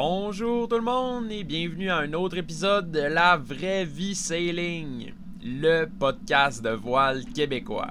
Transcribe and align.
Bonjour 0.00 0.68
tout 0.68 0.76
le 0.76 0.82
monde 0.82 1.26
et 1.32 1.42
bienvenue 1.42 1.90
à 1.90 1.96
un 1.96 2.12
autre 2.12 2.36
épisode 2.36 2.92
de 2.92 3.00
La 3.00 3.36
Vraie 3.36 3.84
Vie 3.84 4.14
Sailing, 4.14 5.12
le 5.42 5.86
podcast 5.86 6.62
de 6.62 6.70
voile 6.70 7.24
québécois. 7.34 7.90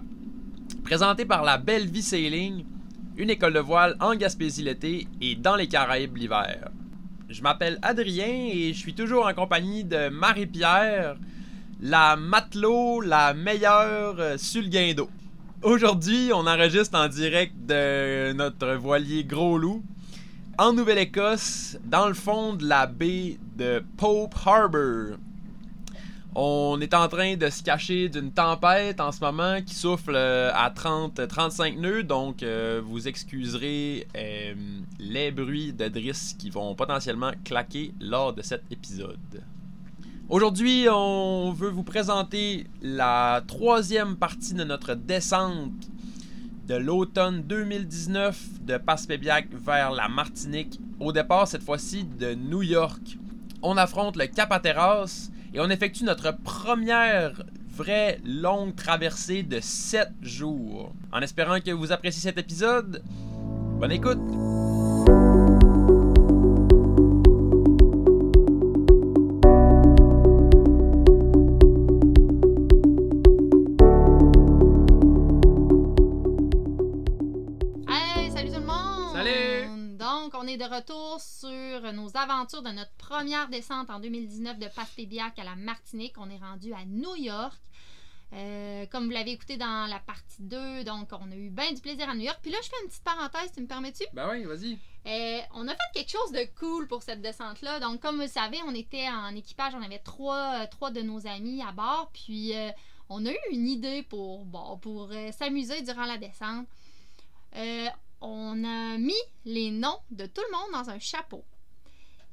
Présenté 0.86 1.26
par 1.26 1.44
La 1.44 1.58
Belle 1.58 1.90
Vie 1.90 2.02
Sailing, 2.02 2.64
une 3.18 3.30
école 3.30 3.52
de 3.52 3.60
voile 3.60 3.98
en 4.00 4.16
Gaspésie 4.16 4.64
l'été 4.64 5.06
et 5.20 5.36
dans 5.36 5.58
les 5.58 5.68
Caraïbes 5.68 6.16
l'hiver. 6.16 6.70
Je 7.28 7.42
m'appelle 7.42 7.78
Adrien 7.82 8.52
et 8.54 8.72
je 8.72 8.80
suis 8.80 8.96
toujours 8.96 9.28
en 9.28 9.34
compagnie 9.34 9.84
de 9.84 10.08
Marie-Pierre, 10.08 11.18
la 11.82 12.16
matelot 12.16 13.02
la 13.02 13.34
meilleure 13.34 14.16
euh, 14.18 14.38
sur 14.38 14.62
le 14.62 14.70
guindo. 14.70 15.10
Aujourd'hui, 15.62 16.32
on 16.34 16.48
enregistre 16.48 16.98
en 16.98 17.10
direct 17.10 17.54
de 17.66 18.32
notre 18.32 18.76
voilier 18.76 19.26
Gros 19.26 19.58
Loup 19.58 19.84
en 20.60 20.74
Nouvelle-Écosse, 20.74 21.78
dans 21.86 22.08
le 22.08 22.16
fond 22.16 22.54
de 22.54 22.66
la 22.66 22.88
baie 22.88 23.38
de 23.58 23.84
Pope 23.96 24.34
Harbor. 24.44 25.18
On 26.34 26.82
est 26.82 26.96
en 26.96 27.08
train 27.08 27.36
de 27.36 27.50
se 27.50 27.62
cacher 27.62 28.10
d'une 28.10 28.32
tempête 28.32 29.00
en 29.00 29.12
ce 29.12 29.20
moment 29.20 29.62
qui 29.62 29.76
souffle 29.76 30.16
euh, 30.16 30.52
à 30.54 30.72
30-35 30.72 31.80
nœuds, 31.80 32.04
donc 32.04 32.42
euh, 32.42 32.82
vous 32.84 33.08
excuserez 33.08 34.08
euh, 34.16 34.54
les 35.00 35.32
bruits 35.32 35.74
de 35.74 35.88
Driss 35.88 36.34
qui 36.34 36.50
vont 36.50 36.74
potentiellement 36.74 37.32
claquer 37.44 37.94
lors 38.00 38.34
de 38.34 38.42
cet 38.42 38.64
épisode. 38.72 39.44
Aujourd'hui, 40.28 40.88
on 40.92 41.52
veut 41.52 41.70
vous 41.70 41.84
présenter 41.84 42.66
la 42.82 43.44
troisième 43.48 44.16
partie 44.16 44.56
de 44.56 44.64
notre 44.64 44.96
descente 44.96 45.72
de 46.68 46.76
l'automne 46.76 47.44
2019 47.44 48.64
de 48.66 48.78
Passepébiac 48.78 49.48
vers 49.54 49.92
la 49.92 50.10
Martinique. 50.10 50.80
Au 51.00 51.14
départ, 51.14 51.48
cette 51.48 51.64
fois-ci, 51.64 52.04
de 52.04 52.34
New 52.34 52.62
York. 52.62 53.18
On 53.62 53.78
affronte 53.78 54.18
le 54.18 54.28
Cap 54.28 54.52
Hatteras 54.52 55.30
et 55.54 55.62
on 55.62 55.70
effectue 55.70 56.04
notre 56.04 56.36
première 56.44 57.42
vraie 57.70 58.20
longue 58.26 58.76
traversée 58.76 59.44
de 59.44 59.60
7 59.62 60.10
jours. 60.22 60.92
En 61.14 61.22
espérant 61.22 61.60
que 61.62 61.72
vous 61.72 61.92
appréciez 61.94 62.22
cet 62.22 62.38
épisode, 62.38 63.02
bonne 63.80 63.92
écoute! 63.92 64.87
On 80.48 80.50
est 80.50 80.58
de 80.58 80.64
retour 80.64 81.20
sur 81.20 81.94
nos 81.94 82.16
aventures 82.16 82.62
de 82.62 82.70
notre 82.70 82.94
première 82.94 83.50
descente 83.50 83.90
en 83.90 84.00
2019 84.00 84.58
de 84.60 84.68
Passepébiac 84.68 85.38
à 85.40 85.44
la 85.44 85.58
Martinique. 85.58 86.14
On 86.18 86.30
est 86.30 86.38
rendu 86.38 86.74
à 86.74 86.86
New 86.86 87.16
York. 87.16 87.60
Euh, 88.32 88.86
comme 88.86 89.06
vous 89.06 89.10
l'avez 89.10 89.32
écouté 89.32 89.58
dans 89.58 89.90
la 89.90 90.00
partie 90.00 90.42
2, 90.44 90.86
donc 90.86 91.10
on 91.12 91.30
a 91.32 91.36
eu 91.36 91.50
bien 91.50 91.74
du 91.74 91.82
plaisir 91.82 92.10
à 92.10 92.16
New 92.16 92.22
York. 92.22 92.40
Puis 92.42 92.52
là, 92.52 92.60
je 92.64 92.70
fais 92.70 92.76
une 92.82 92.88
petite 92.88 93.04
parenthèse, 93.04 93.52
tu 93.54 93.62
me 93.62 93.68
permets-tu? 93.68 94.06
Ben 94.14 94.30
oui, 94.32 94.46
vas-y. 94.46 94.78
Euh, 95.06 95.42
on 95.54 95.68
a 95.68 95.72
fait 95.72 95.92
quelque 95.94 96.12
chose 96.12 96.32
de 96.32 96.48
cool 96.58 96.88
pour 96.88 97.04
cette 97.04 97.22
descente-là. 97.22 97.82
Donc, 97.82 98.00
comme 98.00 98.16
vous 98.16 98.22
le 98.22 98.28
savez, 98.30 98.60
on 98.66 98.74
était 98.74 99.10
en 99.10 99.36
équipage, 99.36 99.74
on 99.76 99.82
avait 99.82 100.00
trois, 100.00 100.62
euh, 100.62 100.68
trois 100.72 100.92
de 100.92 101.02
nos 101.02 101.28
amis 101.28 101.62
à 101.62 101.74
bord. 101.74 102.10
Puis, 102.14 102.56
euh, 102.56 102.70
on 103.10 103.26
a 103.26 103.32
eu 103.32 103.38
une 103.52 103.68
idée 103.68 104.04
pour, 104.04 104.46
bon, 104.46 104.78
pour 104.78 105.12
s'amuser 105.38 105.82
durant 105.82 106.06
la 106.06 106.18
descente. 106.18 106.68
On 108.22 108.64
a 108.64 108.98
mis 108.98 109.14
les 109.46 109.72
noms 109.72 110.00
de 110.12 110.26
tout 110.26 110.42
le 110.50 110.58
monde 110.58 110.72
dans 110.74 110.90
un 110.90 111.00
chapeau. 111.00 111.44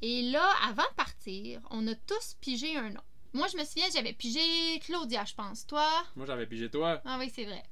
Et 0.02 0.22
là, 0.22 0.48
avant 0.68 0.82
de 0.82 0.94
partir, 0.96 1.60
on 1.70 1.86
a 1.86 1.94
tous 1.94 2.36
pigé 2.40 2.76
un 2.76 2.90
nom. 2.90 3.00
Moi, 3.32 3.48
je 3.48 3.56
me 3.56 3.64
souviens, 3.64 3.86
j'avais 3.92 4.12
pigé 4.12 4.78
Claudia, 4.80 5.24
je 5.24 5.34
pense. 5.34 5.66
Toi? 5.66 5.88
Moi, 6.14 6.26
j'avais 6.26 6.46
pigé 6.46 6.70
toi. 6.70 7.00
Ah 7.04 7.16
oui, 7.18 7.30
c'est 7.34 7.44
vrai. 7.44 7.62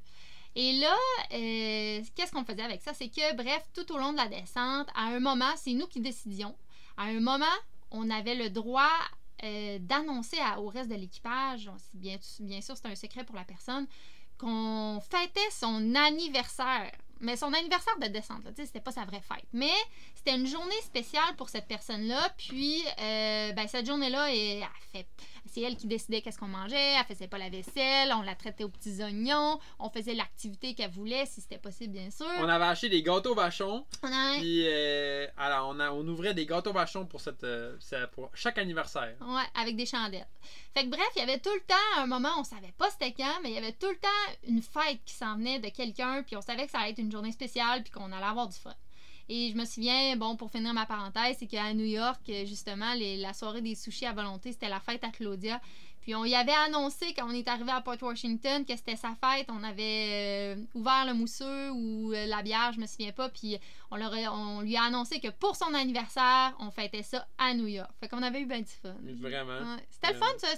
Et 0.55 0.73
là, 0.75 0.95
euh, 1.33 2.03
qu'est-ce 2.15 2.33
qu'on 2.33 2.45
faisait 2.45 2.63
avec 2.63 2.83
ça? 2.83 2.93
C'est 2.93 3.09
que, 3.09 3.35
bref, 3.37 3.63
tout 3.73 3.91
au 3.93 3.99
long 3.99 4.13
de 4.13 4.19
la 4.19 4.29
descente, 4.29 4.89
à 4.95 5.05
un 5.05 5.21
moment, 5.21 5.53
c'est 5.57 5.73
nous 5.73 5.87
qui 5.87 6.01
décidions. 6.01 6.55
À 6.97 7.05
un 7.05 7.21
moment, 7.21 7.45
on 7.91 8.11
avait 8.11 8.35
le 8.35 8.51
droit 8.51 8.91
euh, 9.45 9.79
d'annoncer 9.81 10.39
au 10.59 10.69
reste 10.69 10.91
de 10.91 10.95
l'équipage, 10.95 11.71
bien, 11.95 12.19
bien 12.41 12.61
sûr, 12.61 12.77
c'est 12.77 12.87
un 12.87 12.95
secret 12.95 13.25
pour 13.25 13.37
la 13.37 13.45
personne, 13.45 13.87
qu'on 14.37 15.01
fêtait 15.01 15.51
son 15.51 15.95
anniversaire. 15.95 16.93
Mais 17.23 17.37
son 17.37 17.53
anniversaire 17.55 17.97
de 18.01 18.09
descente, 18.09 18.43
tu 18.49 18.55
sais, 18.57 18.67
c'était 18.67 18.81
pas 18.81 18.91
sa 18.91 19.05
vraie 19.05 19.23
fête. 19.23 19.47
Mais 19.53 19.73
c'était 20.15 20.35
une 20.35 20.47
journée 20.47 20.81
spéciale 20.83 21.37
pour 21.37 21.49
cette 21.49 21.69
personne-là. 21.69 22.29
Puis, 22.37 22.83
euh, 23.01 23.53
ben, 23.53 23.69
cette 23.69 23.87
journée-là, 23.87 24.31
elle, 24.31 24.63
elle 24.63 24.69
fait 24.93 25.07
c'est 25.47 25.61
elle 25.63 25.77
qui 25.77 25.87
décidait 25.87 26.21
qu'est-ce 26.23 26.39
qu'on 26.39 26.47
mangeait, 26.49 26.95
elle 26.99 27.05
faisait 27.07 27.29
pas 27.29 27.39
la 27.39 27.49
vaisselle, 27.51 28.13
on 28.15 28.23
la 28.23 28.35
traitait 28.35 28.65
aux 28.65 28.69
petits 28.69 29.03
oignons, 29.03 29.59
on 29.79 29.91
faisait 29.91 30.15
l'activité 30.15 30.75
qu'elle 30.75 30.91
voulait, 30.91 31.27
si 31.27 31.41
c'était 31.41 31.59
possible, 31.59 31.93
bien 31.95 32.11
sûr. 32.11 32.27
On 32.39 32.49
avait 32.49 32.65
acheté 32.65 32.89
des 32.89 33.03
gâteaux 33.03 33.35
vachons, 33.35 33.85
On 34.03 34.07
a- 34.13 34.39
puis 34.39 34.65
euh, 34.67 35.27
alors 35.37 35.69
on, 35.71 35.81
a- 35.81 35.91
on 35.91 36.07
ouvrait 36.07 36.35
des 36.35 36.47
gâteaux 36.47 36.73
vachons 36.73 37.07
pour, 37.07 37.21
cette, 37.21 37.45
euh, 37.45 37.77
pour 38.13 38.31
chaque 38.35 38.59
anniversaire. 38.59 39.15
Ouais, 39.21 39.43
avec 39.61 39.77
des 39.77 39.87
chandelles. 39.87 40.27
Fait 40.75 40.85
que 40.85 40.89
bref, 40.91 41.09
il 41.17 41.21
y 41.21 41.23
avait 41.23 41.39
tout 41.39 41.53
le 41.53 41.61
temps, 41.61 42.01
un 42.03 42.07
moment, 42.07 42.31
on 42.39 42.45
savait 42.45 42.73
pas 42.79 42.89
c'était 42.91 43.13
quand, 43.13 43.41
mais 43.43 43.51
il 43.51 43.55
y 43.55 43.59
avait 43.59 43.73
tout 43.73 43.89
le 43.91 43.97
temps 43.99 44.09
une 44.49 44.63
fête 44.63 45.01
qui 45.05 45.15
s'en 45.15 45.37
venait 45.37 45.59
de 45.59 45.69
quelqu'un, 45.69 46.23
puis 46.23 46.37
on 46.37 46.41
savait 46.41 46.65
que 46.67 46.71
ça 46.73 46.79
allait 46.79 46.91
être 46.93 46.99
une 46.99 47.13
journée 47.13 47.33
spéciale, 47.33 47.83
puis 47.83 47.93
qu'on 47.93 48.11
allait 48.13 48.25
avoir 48.25 48.49
du 48.49 48.57
fun. 48.57 48.75
Et 49.29 49.51
je 49.51 49.57
me 49.57 49.65
souviens, 49.65 50.17
bon, 50.17 50.37
pour 50.37 50.51
finir 50.51 50.75
ma 50.75 50.87
parenthèse, 50.87 51.37
c'est 51.39 51.47
qu'à 51.47 51.73
New 51.75 51.85
York, 51.87 52.21
justement, 52.45 52.93
les- 52.95 53.17
la 53.17 53.33
soirée 53.33 53.61
des 53.63 53.75
sushis 53.75 54.07
à 54.07 54.13
volonté, 54.13 54.53
c'était 54.53 54.69
la 54.69 54.81
fête 54.81 55.05
à 55.05 55.09
Claudia. 55.11 55.61
Puis 56.01 56.17
on 56.17 56.25
y 56.25 56.35
avait 56.35 56.51
annoncé 56.67 57.15
quand 57.15 57.29
on 57.29 57.33
est 57.33 57.47
arrivé 57.47 57.71
à 57.71 57.81
Port 57.81 57.97
Washington 58.03 58.65
que 58.65 58.75
c'était 58.75 58.97
sa 58.97 59.15
fête. 59.25 59.47
On 59.49 59.63
avait 59.63 60.57
euh, 60.57 60.57
ouvert 60.75 61.05
le 61.07 61.15
mousseux 61.15 61.71
ou 61.71 62.13
euh, 62.13 62.27
la 62.27 62.43
bière, 62.43 62.73
je 62.75 62.81
me 62.81 62.87
souviens 62.89 63.13
pas. 63.13 63.29
Puis 63.29 63.57
on, 63.93 63.95
leur 63.97 64.13
a- 64.13 64.35
on 64.37 64.63
lui 64.63 64.77
a 64.77 64.83
annoncé 64.83 65.21
que 65.21 65.29
pour 65.29 65.55
son 65.55 65.73
anniversaire, 65.75 66.57
on 66.59 66.73
fêtait 66.73 67.05
ça 67.05 67.25
à 67.39 67.55
New 67.55 67.69
York. 67.69 67.89
Fait 68.01 68.09
qu'on 68.09 68.21
avait 68.25 68.41
eu 68.41 68.47
bien 68.47 68.59
du 68.63 68.67
fun. 68.83 68.97
Vraiment. 69.21 69.77
Ouais. 69.77 69.87
C'était 69.91 70.09
le 70.15 70.19
fun, 70.19 70.27
ça. 70.39 70.49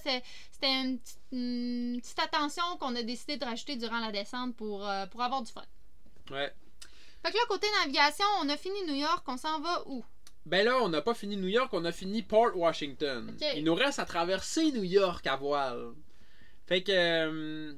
C'était 0.50 0.80
une, 0.82 0.98
petite- 0.98 1.20
une 1.32 2.00
petite 2.00 2.20
attention 2.20 2.64
qu'on 2.80 2.97
a 2.97 3.03
décidé 3.03 3.36
de 3.36 3.44
rajouter 3.44 3.76
durant 3.76 4.00
la 4.00 4.12
descente 4.12 4.56
pour, 4.56 4.88
euh, 4.88 5.04
pour 5.08 5.20
avoir 5.22 5.42
du 5.42 5.53
fun. 5.53 5.62
Ouais. 6.30 6.50
Fait 7.24 7.32
que 7.32 7.36
là, 7.36 7.42
côté 7.48 7.66
navigation, 7.80 8.24
on 8.42 8.48
a 8.50 8.56
fini 8.56 8.82
New 8.86 8.94
York. 8.94 9.24
On 9.26 9.36
s'en 9.36 9.60
va 9.60 9.82
où? 9.86 10.04
Ben 10.46 10.64
là, 10.64 10.76
on 10.82 10.90
n'a 10.90 11.00
pas 11.00 11.14
fini 11.14 11.36
New 11.38 11.48
York, 11.48 11.70
on 11.72 11.84
a 11.86 11.92
fini 11.92 12.22
Port 12.22 12.54
Washington. 12.56 13.34
Il 13.56 13.64
nous 13.64 13.74
reste 13.74 13.98
à 13.98 14.04
traverser 14.04 14.72
New 14.72 14.82
York 14.84 15.26
à 15.26 15.36
voile. 15.36 15.92
Fait 16.66 16.82
que 16.82 16.92
euh, 16.92 17.72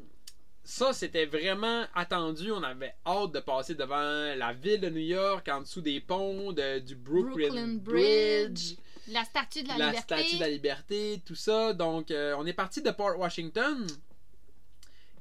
ça, 0.65 0.93
c'était 0.93 1.27
vraiment 1.27 1.85
attendu. 1.95 2.51
On 2.51 2.63
avait 2.65 2.95
hâte 3.07 3.31
de 3.33 3.39
passer 3.41 3.77
devant 3.77 4.35
la 4.37 4.53
ville 4.53 4.81
de 4.81 4.89
New 4.91 4.99
York, 4.99 5.49
en 5.49 5.61
dessous 5.61 5.81
des 5.81 6.01
ponts 6.01 6.51
de- 6.53 6.81
du 6.81 6.97
Brooklyn, 6.97 7.47
Brooklyn 7.49 7.75
Bridge. 7.75 8.51
Bridge, 8.51 8.77
La 9.09 9.23
statue 9.25 9.63
de 9.63 9.69
la, 9.69 9.79
la 9.79 9.87
liberté. 9.93 10.03
statue 10.17 10.35
de 10.37 10.41
la 10.41 10.49
liberté, 10.51 11.23
tout 11.25 11.37
ça. 11.37 11.73
Donc, 11.73 12.11
euh, 12.11 12.35
on 12.37 12.47
est 12.47 12.53
parti 12.53 12.83
de 12.83 12.91
Port 12.91 13.17
Washington. 13.17 13.87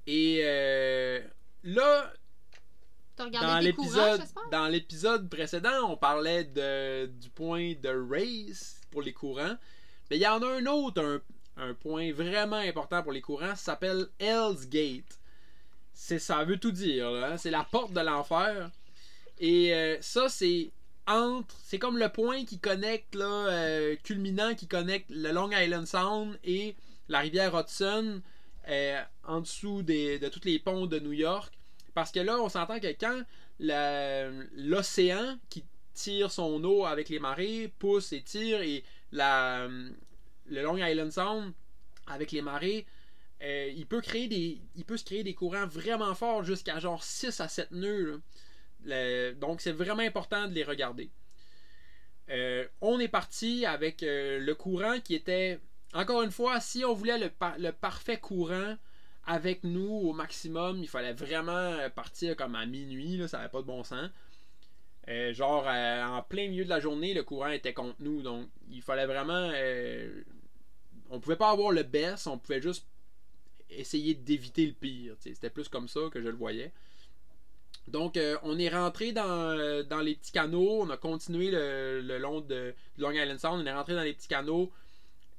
Et 0.07 0.39
euh, 0.43 1.21
là, 1.63 2.11
dans 3.17 3.59
l'épisode, 3.59 4.23
dans 4.51 4.67
l'épisode 4.67 5.29
précédent, 5.29 5.89
on 5.89 5.97
parlait 5.97 6.43
de, 6.43 7.05
du 7.05 7.29
point 7.29 7.73
de 7.81 7.89
race 8.09 8.81
pour 8.91 9.01
les 9.01 9.13
courants. 9.13 9.55
Mais 10.09 10.17
il 10.17 10.21
y 10.21 10.27
en 10.27 10.41
a 10.41 10.47
un 10.47 10.65
autre, 10.65 11.01
un, 11.01 11.21
un 11.57 11.73
point 11.73 12.11
vraiment 12.11 12.57
important 12.57 13.01
pour 13.03 13.11
les 13.11 13.21
courants, 13.21 13.55
ça 13.55 13.55
s'appelle 13.55 14.07
Hell's 14.19 14.67
Gate. 14.67 15.19
C'est, 15.93 16.19
ça 16.19 16.43
veut 16.43 16.57
tout 16.57 16.71
dire, 16.71 17.07
hein. 17.07 17.37
c'est 17.37 17.51
la 17.51 17.63
porte 17.63 17.93
de 17.93 18.01
l'enfer. 18.01 18.69
Et 19.39 19.73
euh, 19.73 19.97
ça, 20.01 20.29
c'est 20.29 20.71
entre, 21.07 21.55
c'est 21.63 21.79
comme 21.79 21.97
le 21.97 22.09
point 22.09 22.45
qui 22.45 22.59
connecte, 22.59 23.15
là, 23.15 23.25
euh, 23.25 23.95
culminant, 24.03 24.55
qui 24.55 24.67
connecte 24.67 25.09
le 25.09 25.31
Long 25.31 25.51
Island 25.51 25.85
Sound 25.85 26.37
et 26.43 26.75
la 27.09 27.19
rivière 27.19 27.57
Hudson 27.57 28.22
euh, 28.67 29.01
en 29.25 29.41
dessous 29.41 29.84
des, 29.84 30.19
de 30.19 30.28
tous 30.28 30.43
les 30.43 30.59
ponts 30.59 30.87
de 30.87 30.99
New 30.99 31.13
York. 31.13 31.53
Parce 31.95 32.11
que 32.11 32.19
là, 32.19 32.37
on 32.39 32.49
s'entend 32.49 32.79
que 32.79 32.91
quand 32.99 33.23
l'océan 34.57 35.39
qui 35.49 35.63
tire 35.93 36.29
son 36.29 36.61
eau 36.65 36.85
avec 36.85 37.07
les 37.07 37.19
marées 37.19 37.73
pousse 37.79 38.11
et 38.11 38.21
tire 38.21 38.61
et 38.61 38.83
le 39.13 40.61
Long 40.61 40.77
Island 40.77 41.11
Sound 41.11 41.53
avec 42.05 42.33
les 42.33 42.41
marées, 42.41 42.85
euh, 43.41 43.71
il, 43.75 43.85
peut 43.87 44.01
créer 44.01 44.27
des, 44.27 44.61
se 44.97 45.03
créer 45.03 45.23
des 45.23 45.33
courants 45.33 45.67
vraiment 45.67 46.13
forts 46.15 46.43
jusqu'à 46.43 46.79
genre 46.79 47.03
6 47.03 47.39
à 47.39 47.47
7 47.47 47.71
nœuds. 47.71 48.21
donc 49.39 49.61
c'est 49.61 49.71
vraiment 49.71 50.03
important 50.03 50.47
de 50.47 50.53
les 50.53 50.63
regarder. 50.63 51.09
Euh, 52.29 52.67
on 52.81 52.99
est 52.99 53.07
parti 53.07 53.65
avec 53.65 54.03
euh, 54.03 54.39
le 54.39 54.53
courant 54.53 54.99
qui 54.99 55.15
était, 55.15 55.59
encore 55.93 56.23
une 56.23 56.31
fois, 56.31 56.59
si 56.59 56.83
on 56.83 56.93
voulait 56.93 57.17
le 57.19 57.71
parfait 57.71 58.19
courant, 58.19 58.75
avec 59.25 59.63
nous 59.63 59.89
au 59.91 60.13
maximum. 60.13 60.77
Il 60.79 60.87
fallait 60.87 61.13
vraiment 61.13 61.77
partir 61.95 62.35
comme 62.35 62.55
à 62.55 62.66
minuit, 62.66 63.17
là, 63.17 63.27
ça 63.27 63.37
n'avait 63.37 63.49
pas 63.49 63.61
de 63.61 63.67
bon 63.67 63.83
sens. 63.83 64.09
Euh, 65.07 65.33
genre, 65.33 65.66
euh, 65.67 66.03
en 66.03 66.23
plein 66.23 66.47
milieu 66.49 66.63
de 66.63 66.69
la 66.69 66.79
journée, 66.79 67.13
le 67.13 67.23
courant 67.23 67.49
était 67.49 67.73
contre 67.73 67.97
nous. 67.99 68.22
Donc, 68.22 68.47
il 68.72 68.81
fallait 68.81 69.05
vraiment. 69.05 69.51
euh, 69.53 70.23
on 71.11 71.19
pouvait 71.19 71.35
pas 71.35 71.51
avoir 71.51 71.72
le 71.72 71.83
best, 71.83 72.25
on 72.27 72.39
pouvait 72.39 72.61
juste 72.61 72.87
essayer 73.69 74.16
d'éviter 74.16 74.66
le 74.66 74.73
pire. 74.73 75.16
C'était 75.19 75.51
plus 75.51 75.69
comme 75.69 75.87
ça 75.87 76.01
que 76.11 76.21
je 76.21 76.28
le 76.28 76.35
voyais. 76.35 76.71
Donc, 77.87 78.17
euh, 78.17 78.35
on 78.41 78.57
est 78.57 78.69
rentré 78.69 79.11
dans, 79.11 79.85
dans 79.87 80.01
les 80.01 80.16
petits 80.16 80.31
canaux. 80.31 80.81
On 80.81 80.89
a 80.89 80.97
continué 80.97 81.51
le, 81.51 82.01
le 82.01 82.17
long 82.17 82.41
de, 82.41 82.73
Long 82.97 83.11
Island 83.11 83.39
Sound. 83.39 83.61
On 83.61 83.66
est 83.67 83.73
rentré 83.73 83.93
dans 83.93 84.01
les 84.01 84.13
petits 84.13 84.28
canaux 84.28 84.71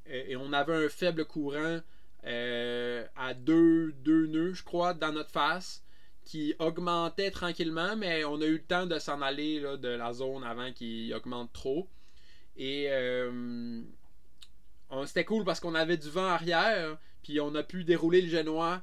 et 0.08 0.36
on 0.36 0.52
avait 0.52 0.86
un 0.86 0.88
faible 0.88 1.24
courant 1.24 1.80
euh, 2.26 3.06
à 3.16 3.34
deux, 3.34 3.92
deux 3.92 4.26
nœuds, 4.26 4.54
je 4.54 4.64
crois, 4.64 4.94
dans 4.94 5.12
notre 5.12 5.30
face 5.30 5.82
qui 6.24 6.54
augmentait 6.58 7.30
tranquillement, 7.30 7.96
mais 7.96 8.24
on 8.24 8.40
a 8.40 8.46
eu 8.46 8.54
le 8.54 8.62
temps 8.62 8.86
de 8.86 8.98
s'en 8.98 9.22
aller 9.22 9.60
de 9.60 9.88
la 9.88 10.12
zone 10.12 10.42
avant 10.42 10.72
qu'il 10.72 11.14
augmente 11.14 11.52
trop. 11.52 11.88
Et 12.56 12.86
euh, 12.90 13.80
c'était 15.06 15.24
cool 15.24 15.44
parce 15.44 15.60
qu'on 15.60 15.74
avait 15.74 15.96
du 15.96 16.10
vent 16.10 16.26
arrière, 16.26 16.98
puis 17.22 17.40
on 17.40 17.54
a 17.54 17.62
pu 17.62 17.84
dérouler 17.84 18.22
le 18.22 18.28
génois. 18.28 18.82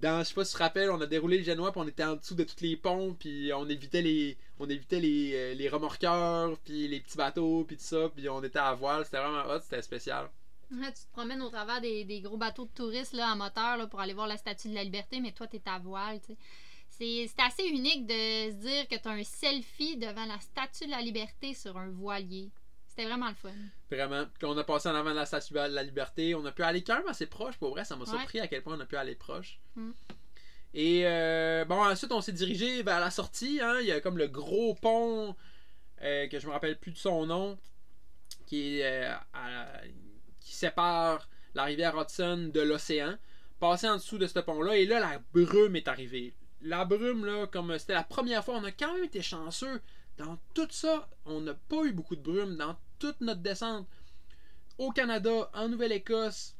Dans, 0.00 0.22
je 0.22 0.28
sais 0.28 0.34
pas 0.34 0.44
si 0.44 0.52
tu 0.52 0.58
te 0.58 0.62
rappelles, 0.62 0.90
on 0.90 1.00
a 1.00 1.06
déroulé 1.06 1.38
le 1.38 1.44
génois, 1.44 1.72
puis 1.72 1.80
on 1.80 1.88
était 1.88 2.04
en 2.04 2.14
dessous 2.14 2.36
de 2.36 2.44
tous 2.44 2.60
les 2.60 2.76
ponts, 2.76 3.16
puis 3.18 3.52
on 3.52 3.68
évitait 3.68 4.02
les, 4.02 4.38
on 4.60 4.70
évitait 4.70 5.00
les, 5.00 5.32
euh, 5.34 5.54
les 5.54 5.68
remorqueurs, 5.68 6.56
puis 6.64 6.86
les 6.86 7.00
petits 7.00 7.16
bateaux, 7.16 7.64
puis 7.64 7.76
tout 7.76 7.82
ça, 7.82 8.08
puis 8.14 8.28
on 8.28 8.42
était 8.44 8.60
à 8.60 8.74
voile. 8.74 9.04
C'était 9.04 9.18
vraiment 9.18 9.52
hot, 9.52 9.60
c'était 9.62 9.82
spécial. 9.82 10.30
Ouais, 10.72 10.92
tu 10.92 11.02
te 11.04 11.12
promènes 11.12 11.42
au 11.42 11.48
travers 11.50 11.80
des, 11.80 12.04
des 12.04 12.20
gros 12.20 12.36
bateaux 12.36 12.64
de 12.64 12.70
touristes 12.70 13.12
là, 13.12 13.30
à 13.30 13.34
moteur 13.34 13.76
là, 13.76 13.86
pour 13.86 14.00
aller 14.00 14.14
voir 14.14 14.26
la 14.28 14.36
statue 14.36 14.68
de 14.68 14.74
la 14.74 14.84
liberté, 14.84 15.20
mais 15.20 15.32
toi, 15.32 15.46
tu 15.48 15.56
es 15.56 15.62
à 15.66 15.78
voile. 15.78 16.20
tu 16.20 16.28
sais. 16.28 16.38
C'est 16.90 17.26
c'est 17.28 17.42
assez 17.42 17.64
unique 17.68 18.06
de 18.06 18.12
se 18.14 18.54
dire 18.56 18.86
que 18.88 18.96
tu 18.96 19.08
as 19.08 19.12
un 19.12 19.24
selfie 19.24 19.96
devant 19.96 20.26
la 20.26 20.38
statue 20.40 20.86
de 20.86 20.90
la 20.90 21.00
liberté 21.00 21.54
sur 21.54 21.76
un 21.78 21.88
voilier. 21.90 22.50
C'était 22.88 23.04
vraiment 23.06 23.28
le 23.28 23.34
fun. 23.34 23.50
Vraiment. 23.90 24.24
Quand 24.40 24.50
on 24.52 24.58
a 24.58 24.64
passé 24.64 24.88
en 24.88 24.94
avant 24.94 25.10
de 25.10 25.14
la 25.16 25.24
statue 25.26 25.54
de 25.54 25.58
la 25.60 25.82
liberté, 25.82 26.34
on 26.34 26.44
a 26.44 26.52
pu 26.52 26.62
aller 26.62 26.82
quand 26.82 26.96
même 26.98 27.06
assez 27.08 27.26
proche. 27.26 27.56
Pour 27.56 27.70
vrai, 27.70 27.84
ça 27.84 27.96
m'a 27.96 28.02
Ouais. 28.04 28.10
surpris 28.10 28.40
à 28.40 28.48
quel 28.48 28.62
point 28.62 28.76
on 28.76 28.80
a 28.80 28.86
pu 28.86 28.96
aller 28.96 29.14
proche. 29.14 29.60
Mm. 29.76 29.90
Et 30.74 31.02
euh, 31.06 31.64
bon, 31.64 31.76
ensuite, 31.82 32.12
on 32.12 32.20
s'est 32.20 32.32
dirigé 32.32 32.82
vers 32.82 33.00
la 33.00 33.10
sortie. 33.10 33.60
hein. 33.62 33.78
Il 33.80 33.86
y 33.86 33.92
a 33.92 34.00
comme 34.00 34.18
le 34.18 34.28
gros 34.28 34.74
pont, 34.74 35.34
euh, 36.02 36.26
que 36.28 36.38
je 36.38 36.46
me 36.46 36.52
rappelle 36.52 36.78
plus 36.78 36.92
de 36.92 36.98
son 36.98 37.26
nom, 37.26 37.58
qui, 38.46 38.80
est, 38.80 39.04
euh, 39.08 39.14
à- 39.32 39.66
sépare 40.60 41.28
la 41.54 41.64
rivière 41.64 41.98
Hudson 41.98 42.50
de 42.52 42.60
l'océan. 42.60 43.16
Passer 43.58 43.88
en 43.88 43.96
dessous 43.96 44.18
de 44.18 44.26
ce 44.26 44.38
pont-là, 44.38 44.76
et 44.76 44.86
là, 44.86 45.00
la 45.00 45.20
brume 45.32 45.76
est 45.76 45.88
arrivée. 45.88 46.34
La 46.62 46.84
brume, 46.84 47.24
là, 47.24 47.46
comme 47.46 47.76
c'était 47.78 47.94
la 47.94 48.04
première 48.04 48.44
fois, 48.44 48.56
on 48.56 48.64
a 48.64 48.72
quand 48.72 48.94
même 48.94 49.04
été 49.04 49.22
chanceux. 49.22 49.80
Dans 50.16 50.38
tout 50.54 50.68
ça, 50.70 51.08
on 51.24 51.40
n'a 51.40 51.54
pas 51.54 51.84
eu 51.84 51.92
beaucoup 51.92 52.16
de 52.16 52.22
brume. 52.22 52.56
Dans 52.56 52.76
toute 52.98 53.20
notre 53.20 53.40
descente, 53.40 53.86
au 54.78 54.92
Canada, 54.92 55.50
en 55.54 55.68
Nouvelle-Écosse, 55.68 56.56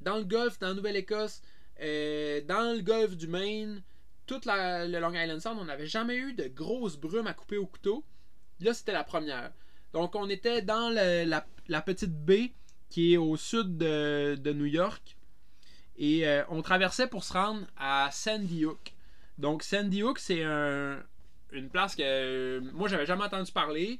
dans 0.00 0.18
le 0.18 0.24
Golfe, 0.24 0.58
dans 0.58 0.68
la 0.68 0.74
Nouvelle-Écosse, 0.74 1.42
euh, 1.80 2.40
dans 2.42 2.76
le 2.76 2.82
Golfe 2.82 3.16
du 3.16 3.26
Maine, 3.26 3.82
toute 4.26 4.44
la, 4.44 4.86
le 4.86 4.98
Long 5.00 5.14
Island 5.14 5.40
Sound, 5.40 5.58
on 5.60 5.64
n'avait 5.64 5.86
jamais 5.86 6.16
eu 6.16 6.32
de 6.32 6.44
grosses 6.44 6.96
brumes 6.96 7.26
à 7.26 7.34
couper 7.34 7.58
au 7.58 7.66
couteau. 7.66 8.04
Là, 8.60 8.72
c'était 8.72 8.92
la 8.92 9.04
première. 9.04 9.52
Donc, 9.92 10.14
on 10.14 10.28
était 10.28 10.62
dans 10.62 10.90
la 10.92 11.82
petite 11.82 12.12
baie 12.24 12.52
qui 12.94 13.14
est 13.14 13.16
au 13.16 13.36
sud 13.36 13.76
de, 13.76 14.52
New 14.52 14.66
York. 14.66 15.16
Et 15.96 16.28
euh, 16.28 16.44
on 16.48 16.62
traversait 16.62 17.08
pour 17.08 17.24
se 17.24 17.32
rendre 17.32 17.66
à 17.76 18.08
Sandy 18.12 18.64
Hook. 18.64 18.92
Donc, 19.36 19.64
Sandy 19.64 20.04
Hook, 20.04 20.20
c'est 20.20 20.44
un- 20.44 21.02
une 21.50 21.70
place 21.70 21.96
que 21.96 22.02
euh, 22.04 22.60
moi, 22.72 22.88
j'avais 22.88 23.04
jamais 23.04 23.24
entendu 23.24 23.50
parler. 23.50 23.98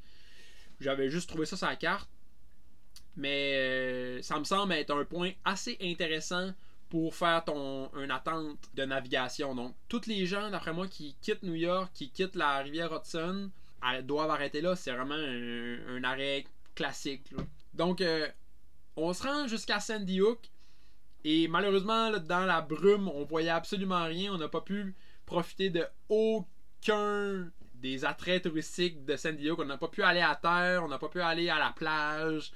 J'avais 0.78 1.10
juste 1.10 1.28
trouvé 1.28 1.44
ça 1.44 1.56
sur 1.56 1.66
la 1.66 1.74
carte. 1.74 2.08
Mais 3.16 3.54
euh, 3.56 4.22
ça 4.22 4.38
me 4.38 4.44
semble 4.44 4.72
être 4.74 4.94
un 4.96 5.04
point 5.04 5.32
assez 5.44 5.76
intéressant 5.82 6.52
pour 6.88 7.16
faire 7.16 7.44
ton 7.44 7.90
une 7.96 8.12
attente 8.12 8.58
de 8.74 8.84
navigation. 8.84 9.56
Donc, 9.56 9.74
tous 9.88 10.06
les 10.06 10.24
gens, 10.24 10.52
d'après 10.52 10.72
moi, 10.72 10.86
qui 10.86 11.16
quittent 11.20 11.42
New 11.42 11.56
York, 11.56 11.90
qui 11.94 12.10
quittent 12.10 12.36
la 12.36 12.58
rivière 12.58 12.92
Hudson, 12.92 13.50
doivent 14.04 14.30
arrêter 14.30 14.60
là. 14.60 14.76
C'est 14.76 14.92
vraiment 14.92 15.16
un, 15.16 16.04
arrêt 16.04 16.44
classique. 16.76 17.34
Donc, 17.72 18.00
euh, 18.00 18.28
on 18.96 19.12
se 19.12 19.22
rend 19.22 19.46
jusqu'à 19.46 19.80
Sandy 19.80 20.20
Hook. 20.20 20.50
Et 21.24 21.48
malheureusement, 21.48 22.10
dans 22.18 22.44
la 22.44 22.60
brume, 22.60 23.08
on 23.08 23.24
voyait 23.24 23.50
absolument 23.50 24.04
rien. 24.04 24.32
On 24.32 24.38
n'a 24.38 24.48
pas 24.48 24.60
pu 24.60 24.94
profiter 25.24 25.70
de 25.70 25.86
aucun 26.08 27.50
des 27.74 28.04
attraits 28.04 28.42
touristiques 28.42 29.04
de 29.04 29.16
Sandy 29.16 29.50
Hook. 29.50 29.60
On 29.60 29.64
n'a 29.64 29.78
pas 29.78 29.88
pu 29.88 30.02
aller 30.02 30.20
à 30.20 30.34
terre, 30.36 30.84
on 30.84 30.88
n'a 30.88 30.98
pas 30.98 31.08
pu 31.08 31.20
aller 31.20 31.48
à 31.48 31.58
la 31.58 31.70
plage. 31.70 32.52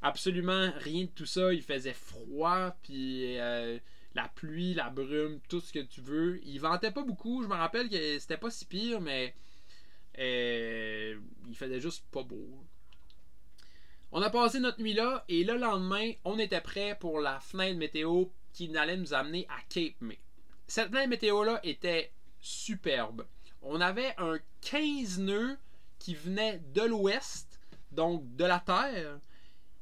Absolument 0.00 0.70
rien 0.78 1.04
de 1.04 1.10
tout 1.10 1.26
ça. 1.26 1.52
Il 1.52 1.62
faisait 1.62 1.94
froid, 1.94 2.76
puis 2.82 3.38
euh, 3.38 3.78
la 4.14 4.28
pluie, 4.28 4.74
la 4.74 4.90
brume, 4.90 5.40
tout 5.48 5.60
ce 5.60 5.72
que 5.72 5.80
tu 5.80 6.00
veux. 6.00 6.40
Il 6.44 6.58
ventait 6.60 6.90
pas 6.90 7.02
beaucoup. 7.02 7.42
Je 7.42 7.48
me 7.48 7.54
rappelle 7.54 7.88
que 7.88 8.18
c'était 8.18 8.36
pas 8.36 8.50
si 8.50 8.64
pire, 8.64 9.00
mais 9.00 9.34
euh, 10.18 11.18
il 11.48 11.56
faisait 11.56 11.80
juste 11.80 12.04
pas 12.10 12.22
beau. 12.22 12.64
On 14.10 14.22
a 14.22 14.30
passé 14.30 14.58
notre 14.58 14.80
nuit 14.80 14.94
là, 14.94 15.24
et 15.28 15.44
le 15.44 15.58
lendemain, 15.58 16.12
on 16.24 16.38
était 16.38 16.62
prêt 16.62 16.96
pour 16.98 17.20
la 17.20 17.40
fenêtre 17.40 17.78
météo 17.78 18.24
qui 18.54 18.74
allait 18.76 18.96
nous 18.96 19.12
amener 19.12 19.46
à 19.50 19.60
Cape 19.68 20.00
May. 20.00 20.18
Cette 20.66 20.88
fenêtre 20.88 21.10
météo-là 21.10 21.60
était 21.62 22.10
superbe. 22.40 23.26
On 23.60 23.80
avait 23.80 24.14
un 24.16 24.38
15 24.62 25.18
nœuds 25.18 25.58
qui 25.98 26.14
venait 26.14 26.62
de 26.72 26.82
l'ouest, 26.82 27.60
donc 27.92 28.34
de 28.36 28.44
la 28.44 28.60
Terre, 28.60 29.20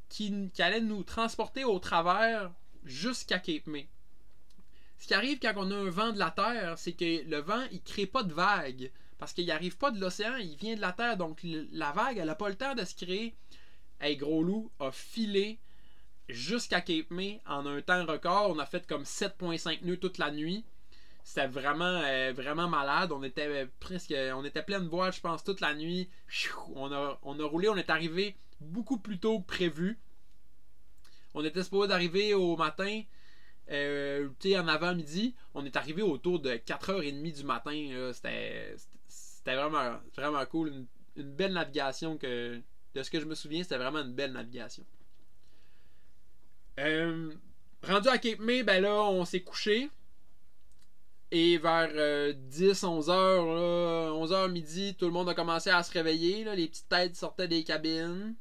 qui, 0.09 0.51
allait 0.59 0.81
nous 0.81 1.05
transporter 1.05 1.65
au 1.65 1.79
travers 1.79 2.53
jusqu'à 2.85 3.39
Cape 3.39 3.67
May. 3.67 3.89
Ce 4.99 5.07
qui 5.07 5.15
arrive 5.15 5.39
quand 5.39 5.53
on 5.57 5.71
a 5.71 5.75
un 5.75 5.91
vent 5.91 6.13
de 6.13 6.19
la 6.19 6.31
Terre, 6.33 6.79
c'est 6.79 6.95
que 6.95 7.29
le 7.29 7.39
vent, 7.39 7.65
il 7.71 7.83
crée 7.83 8.07
pas 8.07 8.23
de 8.25 8.33
vague. 8.33 8.91
Parce 9.19 9.33
qu'il 9.33 9.47
n'arrive 9.47 9.79
pas 9.79 9.91
de 9.91 10.01
l'océan, 10.01 10.37
il 10.37 10.57
vient 10.57 10.75
de 10.75 10.81
la 10.81 10.93
Terre. 10.93 11.17
Donc 11.17 11.41
la 11.43 11.93
vague, 11.93 12.19
elle 12.19 12.27
n'a 12.27 12.35
pas 12.35 12.49
le 12.49 12.55
temps 12.55 12.75
de 12.75 12.85
se 12.85 12.95
créer. 12.95 13.35
Hey, 14.01 14.17
Gros 14.17 14.43
Loup 14.43 14.71
a 14.79 14.93
filé 14.93 15.59
jusqu'à 16.29 16.81
Cape 16.81 17.11
May 17.11 17.41
en 17.47 17.67
un 17.67 17.81
temps 17.81 18.05
record. 18.05 18.51
On 18.51 18.59
a 18.59 18.67
fait 18.67 18.87
comme 18.87 19.05
7.5 19.05 19.85
nœuds 19.85 19.97
toute 19.97 20.19
la 20.19 20.31
nuit. 20.31 20.65
C'était 21.25 21.47
vraiment, 21.47 22.03
euh, 22.05 22.33
vraiment 22.35 22.69
malade. 22.69 23.11
On 23.11 23.23
était 23.23 23.67
presque. 23.81 24.15
On 24.35 24.45
était 24.45 24.63
plein 24.63 24.81
de 24.81 24.89
voile, 24.89 25.13
je 25.13 25.21
pense, 25.21 25.43
toute 25.43 25.61
la 25.61 25.75
nuit. 25.75 26.09
On 26.75 26.93
a, 26.93 27.19
on 27.23 27.41
a 27.41 27.45
roulé, 27.45 27.69
on 27.69 27.77
est 27.77 27.91
arrivé 27.91 28.37
beaucoup 28.61 28.99
plus 28.99 29.19
tôt 29.19 29.41
que 29.41 29.47
prévu. 29.47 29.99
On 31.35 31.45
était 31.45 31.63
supposé 31.63 31.89
d'arriver 31.89 32.33
au 32.35 32.57
matin, 32.57 33.03
euh, 33.71 34.29
en 34.57 34.69
avant-midi. 34.69 35.35
On 35.55 35.65
est 35.65 35.77
arrivé 35.77 36.03
autour 36.03 36.39
de 36.41 36.51
4h30 36.51 37.33
du 37.33 37.45
matin. 37.45 38.13
C'était 38.13 38.77
c'était 39.09 39.57
vraiment, 39.57 39.99
vraiment 40.15 40.45
cool. 40.47 40.87
Une 41.17 41.33
belle 41.33 41.53
navigation 41.53 42.19
que. 42.19 42.61
De 42.97 43.03
ce 43.03 43.11
que 43.11 43.21
je 43.21 43.27
me 43.27 43.35
souviens, 43.35 43.63
c'était 43.63 43.77
vraiment 43.77 43.99
une 43.99 44.15
belle 44.15 44.33
navigation. 44.33 44.83
Euh, 46.81 47.31
rendu 47.83 48.09
à 48.09 48.17
Cape 48.17 48.39
May, 48.39 48.63
ben 48.63 48.81
là, 48.81 48.95
on 49.05 49.27
s'est 49.27 49.43
couché. 49.43 49.91
Et 51.31 51.59
vers 51.59 51.91
10-11 52.33 53.11
heures, 53.11 53.45
là, 53.45 54.15
11 54.15 54.33
heures 54.33 54.49
midi, 54.49 54.95
tout 54.99 55.05
le 55.05 55.11
monde 55.11 55.29
a 55.29 55.35
commencé 55.35 55.69
à 55.69 55.83
se 55.83 55.93
réveiller. 55.93 56.45
là. 56.45 56.55
Les 56.55 56.69
petites 56.69 56.89
têtes 56.89 57.17
sortaient 57.17 57.49
des 57.49 57.65
cabines. 57.65 58.35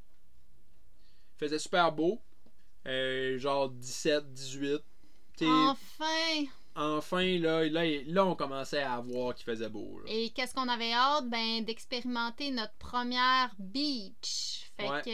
Il 1.35 1.39
faisait 1.39 1.59
super 1.59 1.91
beau. 1.91 2.21
Euh, 2.87 3.37
genre 3.37 3.69
17, 3.69 4.31
18. 4.31 4.81
T'sais, 5.35 5.45
Enfin! 5.49 6.45
Enfin, 6.75 7.37
là, 7.39 7.67
là, 7.69 7.83
là, 8.05 8.25
on 8.25 8.35
commençait 8.35 8.81
à 8.83 8.99
voir 8.99 9.33
qu'il 9.33 9.45
faisait 9.45 9.69
beau. 9.69 9.99
là. 9.99 10.11
Et 10.11 10.29
qu'est-ce 10.31 10.53
qu'on 10.53 10.67
avait 10.67 10.91
hâte? 10.93 11.29
Ben, 11.29 11.63
d'expérimenter 11.63 12.51
notre 12.51 12.73
première 12.75 13.51
beach. 13.59 14.71
Fait 14.77 14.89
Ouais. 14.89 15.01
que, 15.03 15.09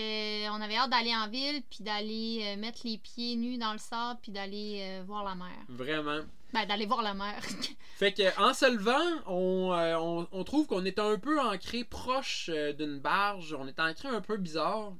euh, 0.47 0.51
on 0.51 0.59
avait 0.61 0.75
hâte 0.75 0.89
d'aller 0.89 1.15
en 1.15 1.29
ville, 1.29 1.61
puis 1.69 1.83
d'aller 1.83 2.39
euh, 2.43 2.57
mettre 2.59 2.79
les 2.83 2.97
pieds 2.97 3.35
nus 3.35 3.57
dans 3.59 3.73
le 3.73 3.77
sable, 3.77 4.19
puis 4.23 4.31
d'aller 4.31 4.79
euh, 4.81 5.03
voir 5.05 5.23
la 5.23 5.35
mer. 5.35 5.51
Vraiment. 5.69 6.21
Ben, 6.51 6.65
d'aller 6.65 6.87
voir 6.87 7.03
la 7.03 7.13
mer. 7.13 7.39
Fait 7.95 8.11
que 8.11 8.41
en 8.41 8.53
se 8.55 8.65
levant, 8.69 9.21
on, 9.27 9.71
euh, 9.71 9.95
on, 9.97 10.27
on 10.31 10.43
trouve 10.43 10.65
qu'on 10.65 10.83
est 10.83 10.97
un 10.99 11.17
peu 11.19 11.39
ancré 11.39 11.83
proche 11.83 12.49
euh, 12.51 12.73
d'une 12.73 12.99
barge. 12.99 13.53
On 13.57 13.67
est 13.67 13.79
ancré 13.79 14.07
un 14.09 14.19
peu 14.21 14.37
bizarre. 14.37 14.93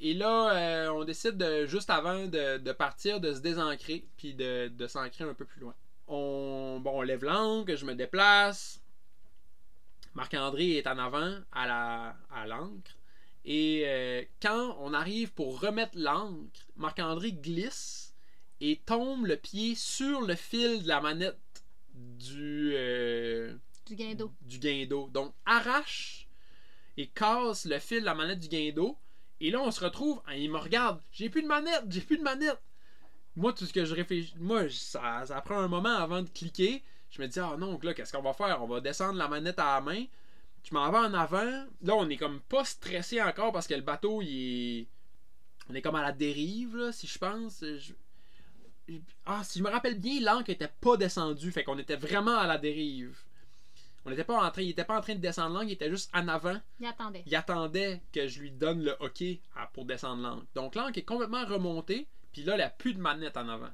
Et 0.00 0.14
là, 0.14 0.54
euh, 0.56 0.88
on 0.92 1.04
décide 1.04 1.36
de, 1.36 1.66
juste 1.66 1.90
avant 1.90 2.26
de, 2.26 2.58
de 2.58 2.72
partir, 2.72 3.20
de 3.20 3.32
se 3.32 3.40
désancrer, 3.40 4.08
puis 4.16 4.34
de, 4.34 4.68
de 4.68 4.86
s'ancrer 4.88 5.24
un 5.24 5.34
peu 5.34 5.44
plus 5.44 5.60
loin. 5.60 5.74
On, 6.10 6.80
bon, 6.80 6.98
on 6.98 7.02
lève 7.02 7.24
l'ancre, 7.24 7.76
je 7.76 7.84
me 7.84 7.94
déplace. 7.94 8.82
Marc-André 10.14 10.76
est 10.76 10.86
en 10.86 10.98
avant 10.98 11.38
à 11.52 11.66
la 11.66 12.16
à 12.30 12.46
l'ancre. 12.46 12.96
Et 13.44 13.84
euh, 13.86 14.22
quand 14.42 14.76
on 14.80 14.92
arrive 14.92 15.32
pour 15.32 15.60
remettre 15.60 15.96
l'ancre, 15.96 16.66
Marc-André 16.76 17.32
glisse 17.32 18.12
et 18.60 18.80
tombe 18.84 19.26
le 19.26 19.36
pied 19.36 19.74
sur 19.74 20.20
le 20.22 20.34
fil 20.34 20.82
de 20.82 20.88
la 20.88 21.00
manette 21.00 21.64
du, 21.94 22.72
euh, 22.74 23.54
du 23.86 23.94
guindeau. 23.94 24.32
du 24.42 24.58
guindeau. 24.58 25.08
Donc 25.12 25.32
arrache 25.46 26.28
et 26.96 27.06
casse 27.06 27.64
le 27.64 27.78
fil 27.78 28.00
de 28.00 28.04
la 28.04 28.14
manette 28.14 28.40
du 28.40 28.48
guindo. 28.48 28.98
Et 29.40 29.50
là, 29.50 29.62
on 29.62 29.70
se 29.70 29.82
retrouve, 29.82 30.20
hein, 30.26 30.34
il 30.34 30.50
me 30.50 30.58
regarde, 30.58 31.00
j'ai 31.12 31.30
plus 31.30 31.42
de 31.42 31.48
manette, 31.48 31.84
j'ai 31.88 32.02
plus 32.02 32.18
de 32.18 32.22
manette. 32.22 32.60
Moi, 33.36 33.52
tout 33.52 33.64
ce 33.66 33.72
que 33.72 33.84
je 33.84 33.94
réfléchis, 33.94 34.34
moi, 34.38 34.68
ça, 34.70 35.24
ça 35.26 35.40
prend 35.40 35.58
un 35.58 35.68
moment 35.68 35.96
avant 35.96 36.22
de 36.22 36.28
cliquer. 36.28 36.82
Je 37.10 37.20
me 37.22 37.26
dis, 37.28 37.38
ah 37.40 37.56
non, 37.58 37.78
là, 37.82 37.94
qu'est-ce 37.94 38.12
qu'on 38.12 38.22
va 38.22 38.32
faire? 38.32 38.62
On 38.62 38.66
va 38.66 38.80
descendre 38.80 39.18
la 39.18 39.28
manette 39.28 39.58
à 39.58 39.74
la 39.76 39.80
main. 39.80 40.04
Je 40.64 40.74
m'en 40.74 40.90
vais 40.90 40.98
en 40.98 41.14
avant. 41.14 41.64
Là, 41.82 41.94
on 41.96 42.08
est 42.08 42.16
comme 42.16 42.40
pas 42.40 42.64
stressé 42.64 43.20
encore 43.22 43.52
parce 43.52 43.66
que 43.66 43.74
le 43.74 43.80
bateau, 43.82 44.20
il 44.22 44.80
est. 44.82 44.86
On 45.68 45.74
est 45.74 45.82
comme 45.82 45.94
à 45.94 46.02
la 46.02 46.12
dérive, 46.12 46.76
là, 46.76 46.92
si 46.92 47.06
je 47.06 47.18
pense. 47.18 47.60
Je- 47.62 47.92
Ah, 49.24 49.42
si 49.44 49.60
je 49.60 49.64
me 49.64 49.70
rappelle 49.70 49.98
bien, 50.00 50.20
l'ancre 50.20 50.50
était 50.50 50.70
pas 50.80 50.96
descendue. 50.96 51.52
Fait 51.52 51.62
qu'on 51.62 51.78
était 51.78 51.94
vraiment 51.96 52.36
à 52.36 52.46
la 52.46 52.58
dérive. 52.58 53.16
On 54.04 54.10
n'était 54.10 54.24
pas 54.24 54.44
en 54.44 54.50
train, 54.50 54.62
il 54.62 54.70
était 54.70 54.84
pas 54.84 54.98
en 54.98 55.00
train 55.00 55.14
de 55.14 55.20
descendre 55.20 55.54
l'ancre, 55.54 55.66
il 55.68 55.72
était 55.72 55.90
juste 55.90 56.10
en 56.14 56.26
avant. 56.26 56.58
Il 56.80 56.86
attendait. 56.86 57.22
Il 57.26 57.36
attendait 57.36 58.00
que 58.12 58.26
je 58.26 58.40
lui 58.40 58.50
donne 58.50 58.82
le 58.82 58.96
OK 59.00 59.22
à- 59.54 59.66
pour 59.68 59.84
descendre 59.84 60.22
l'ancre. 60.22 60.46
Donc 60.54 60.74
l'ancre 60.74 60.98
est 60.98 61.02
complètement 61.04 61.44
remontée, 61.46 62.06
puis 62.32 62.42
là, 62.42 62.54
il 62.54 62.58
n'y 62.58 62.62
a 62.62 62.70
plus 62.70 62.94
de 62.94 63.00
manette 63.00 63.36
en 63.36 63.48
avant. 63.48 63.70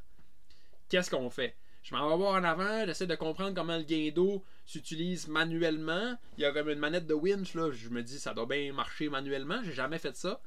Qu'est-ce 0.88 1.10
qu'on 1.10 1.30
fait? 1.30 1.56
Je 1.82 1.94
m'en 1.94 2.08
vais 2.08 2.16
voir 2.16 2.34
en 2.34 2.44
avant, 2.44 2.84
j'essaie 2.84 3.06
de 3.06 3.14
comprendre 3.14 3.54
comment 3.54 3.76
le 3.76 3.84
gain 3.84 4.10
d'eau 4.12 4.44
s'utilise 4.64 5.28
manuellement. 5.28 6.16
Il 6.36 6.42
y 6.42 6.44
a 6.44 6.52
comme 6.52 6.68
une 6.68 6.80
manette 6.80 7.06
de 7.06 7.14
winch, 7.14 7.54
là. 7.54 7.70
Je 7.70 7.88
me 7.90 8.02
dis, 8.02 8.18
ça 8.18 8.34
doit 8.34 8.46
bien 8.46 8.72
marcher 8.72 9.08
manuellement. 9.08 9.62
J'ai 9.62 9.72
jamais 9.72 9.98
fait 9.98 10.16
ça. 10.16 10.40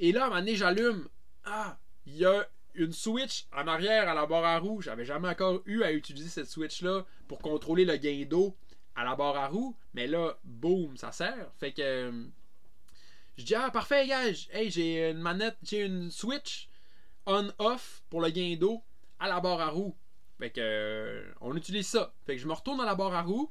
Et 0.00 0.10
là, 0.10 0.22
à 0.22 0.26
un 0.26 0.28
moment 0.30 0.40
donné, 0.40 0.56
j'allume. 0.56 1.08
Ah, 1.44 1.78
il 2.06 2.16
y 2.16 2.24
a 2.24 2.48
une 2.74 2.92
switch 2.92 3.46
en 3.56 3.68
arrière 3.68 4.08
à 4.08 4.14
la 4.14 4.26
barre 4.26 4.44
à 4.44 4.58
roue. 4.58 4.80
J'avais 4.80 5.04
jamais 5.04 5.28
encore 5.28 5.62
eu 5.66 5.82
à 5.84 5.92
utiliser 5.92 6.28
cette 6.28 6.48
switch-là 6.48 7.04
pour 7.28 7.38
contrôler 7.38 7.84
le 7.84 7.96
gain 7.96 8.24
d'eau 8.28 8.56
à 8.96 9.04
la 9.04 9.14
barre 9.14 9.36
à 9.36 9.46
roue. 9.46 9.76
Mais 9.94 10.08
là, 10.08 10.36
boum, 10.42 10.96
ça 10.96 11.12
sert. 11.12 11.52
Fait 11.60 11.72
que. 11.72 11.82
euh, 11.82 12.24
Je 13.38 13.44
dis, 13.44 13.54
ah, 13.54 13.70
parfait, 13.70 14.08
gars. 14.08 14.24
Hey, 14.52 14.70
j'ai 14.72 15.10
une 15.10 15.20
manette, 15.20 15.56
j'ai 15.62 15.84
une 15.84 16.10
switch 16.10 16.68
on-off 17.26 18.02
pour 18.10 18.20
le 18.20 18.30
gain 18.30 18.56
d'eau 18.58 18.82
à 19.18 19.28
la 19.28 19.40
barre 19.40 19.60
à 19.60 19.68
roue. 19.68 19.94
Fait 20.38 20.50
que. 20.50 20.60
euh, 20.60 21.32
on 21.40 21.56
utilise 21.56 21.86
ça. 21.86 22.12
Fait 22.26 22.36
que 22.36 22.42
je 22.42 22.46
me 22.48 22.52
retourne 22.52 22.78
dans 22.78 22.84
la 22.84 22.94
barre 22.94 23.14
à 23.14 23.22
roue. 23.22 23.50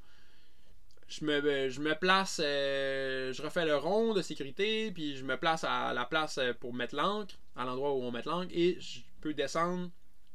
Je 1.08 1.26
me, 1.26 1.70
je 1.70 1.82
me 1.82 1.94
place, 1.94 2.40
euh, 2.42 3.34
je 3.34 3.42
refais 3.42 3.66
le 3.66 3.76
rond 3.76 4.14
de 4.14 4.22
sécurité, 4.22 4.92
puis 4.92 5.18
je 5.18 5.26
me 5.26 5.36
place 5.36 5.66
à 5.66 5.92
la 5.94 6.06
place 6.06 6.38
euh, 6.38 6.54
pour 6.54 6.74
mettre 6.74 6.96
l'ancre, 6.96 7.36
à 7.58 7.66
l'endroit 7.66 7.94
où 7.94 8.02
on 8.02 8.12
met 8.12 8.22
l'ancre, 8.26 8.52
et 8.54 8.78
je 8.80 9.02
peux 9.20 9.34
descendre 9.34 9.90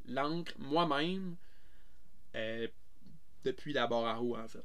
l'ancre 0.05 0.53
moi-même 0.59 1.35
euh, 2.35 2.67
depuis 3.43 3.73
la 3.73 3.87
barre 3.87 4.05
à 4.05 4.13
roue, 4.17 4.35
en 4.35 4.47
fait. 4.47 4.63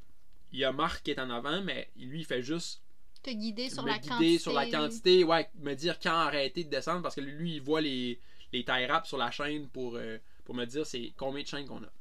Il 0.52 0.58
y 0.58 0.64
a 0.66 0.72
Marc 0.72 1.02
qui 1.02 1.12
est 1.12 1.18
en 1.18 1.30
avant, 1.30 1.62
mais 1.62 1.88
lui, 1.96 2.20
il 2.20 2.24
fait 2.26 2.42
juste 2.42 2.82
Te 3.22 3.30
guider 3.30 3.70
sur 3.70 3.82
me 3.82 3.88
la 3.88 3.94
guider 3.98 4.08
quantité. 4.10 4.38
sur 4.38 4.52
la 4.52 4.66
quantité, 4.66 5.24
ouais, 5.24 5.48
me 5.60 5.72
dire 5.72 5.98
quand 5.98 6.10
arrêter 6.12 6.64
de 6.64 6.68
descendre, 6.68 7.00
parce 7.00 7.14
que 7.14 7.22
lui, 7.22 7.54
il 7.54 7.62
voit 7.62 7.80
les, 7.80 8.20
les 8.52 8.64
tie 8.64 8.86
wraps 8.86 9.08
sur 9.08 9.18
la 9.18 9.30
chaîne 9.30 9.68
pour, 9.68 9.96
euh, 9.96 10.18
pour 10.44 10.54
me 10.54 10.64
dire 10.64 10.86
c'est 10.86 11.12
combien 11.16 11.42
de 11.42 11.48
chaînes 11.48 11.66
qu'on 11.66 11.82
a. 11.82 11.92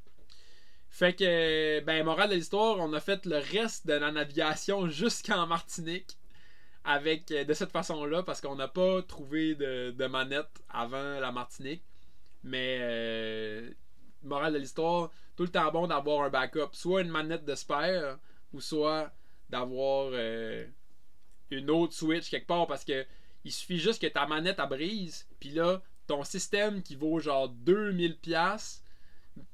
Fait 0.90 1.14
que, 1.14 1.80
ben, 1.80 2.04
morale 2.04 2.30
de 2.30 2.34
l'histoire, 2.34 2.78
on 2.78 2.92
a 2.92 3.00
fait 3.00 3.24
le 3.24 3.38
reste 3.38 3.86
de 3.86 3.94
la 3.94 4.12
navigation 4.12 4.88
jusqu'en 4.88 5.46
Martinique 5.46 6.18
avec 6.84 7.30
euh, 7.30 7.44
de 7.44 7.54
cette 7.54 7.70
façon-là, 7.70 8.22
parce 8.22 8.40
qu'on 8.40 8.56
n'a 8.56 8.68
pas 8.68 9.02
trouvé 9.02 9.54
de, 9.54 9.92
de 9.92 10.06
manette 10.06 10.62
avant 10.68 11.20
la 11.20 11.32
Martinique. 11.32 11.82
Mais, 12.44 12.78
euh, 12.80 13.70
morale 14.22 14.52
de 14.52 14.58
l'histoire, 14.58 15.10
tout 15.36 15.44
le 15.44 15.48
temps 15.48 15.70
bon 15.70 15.86
d'avoir 15.86 16.22
un 16.24 16.28
backup, 16.28 16.70
soit 16.72 17.02
une 17.02 17.08
manette 17.08 17.44
de 17.44 17.54
spare, 17.54 18.18
ou 18.52 18.60
soit 18.60 19.12
d'avoir 19.48 20.12
une 21.50 21.70
autre 21.70 21.94
switch 21.94 22.30
quelque 22.30 22.46
part, 22.46 22.66
parce 22.66 22.84
que 22.84 23.06
il 23.44 23.52
suffit 23.52 23.78
juste 23.78 24.00
que 24.00 24.06
ta 24.06 24.26
manette 24.26 24.60
à 24.60 24.66
brise, 24.66 25.26
puis 25.40 25.50
là, 25.50 25.82
ton 26.06 26.24
système 26.24 26.82
qui 26.82 26.96
vaut 26.96 27.20
genre 27.20 27.48
2000 27.48 28.18
pièces 28.18 28.82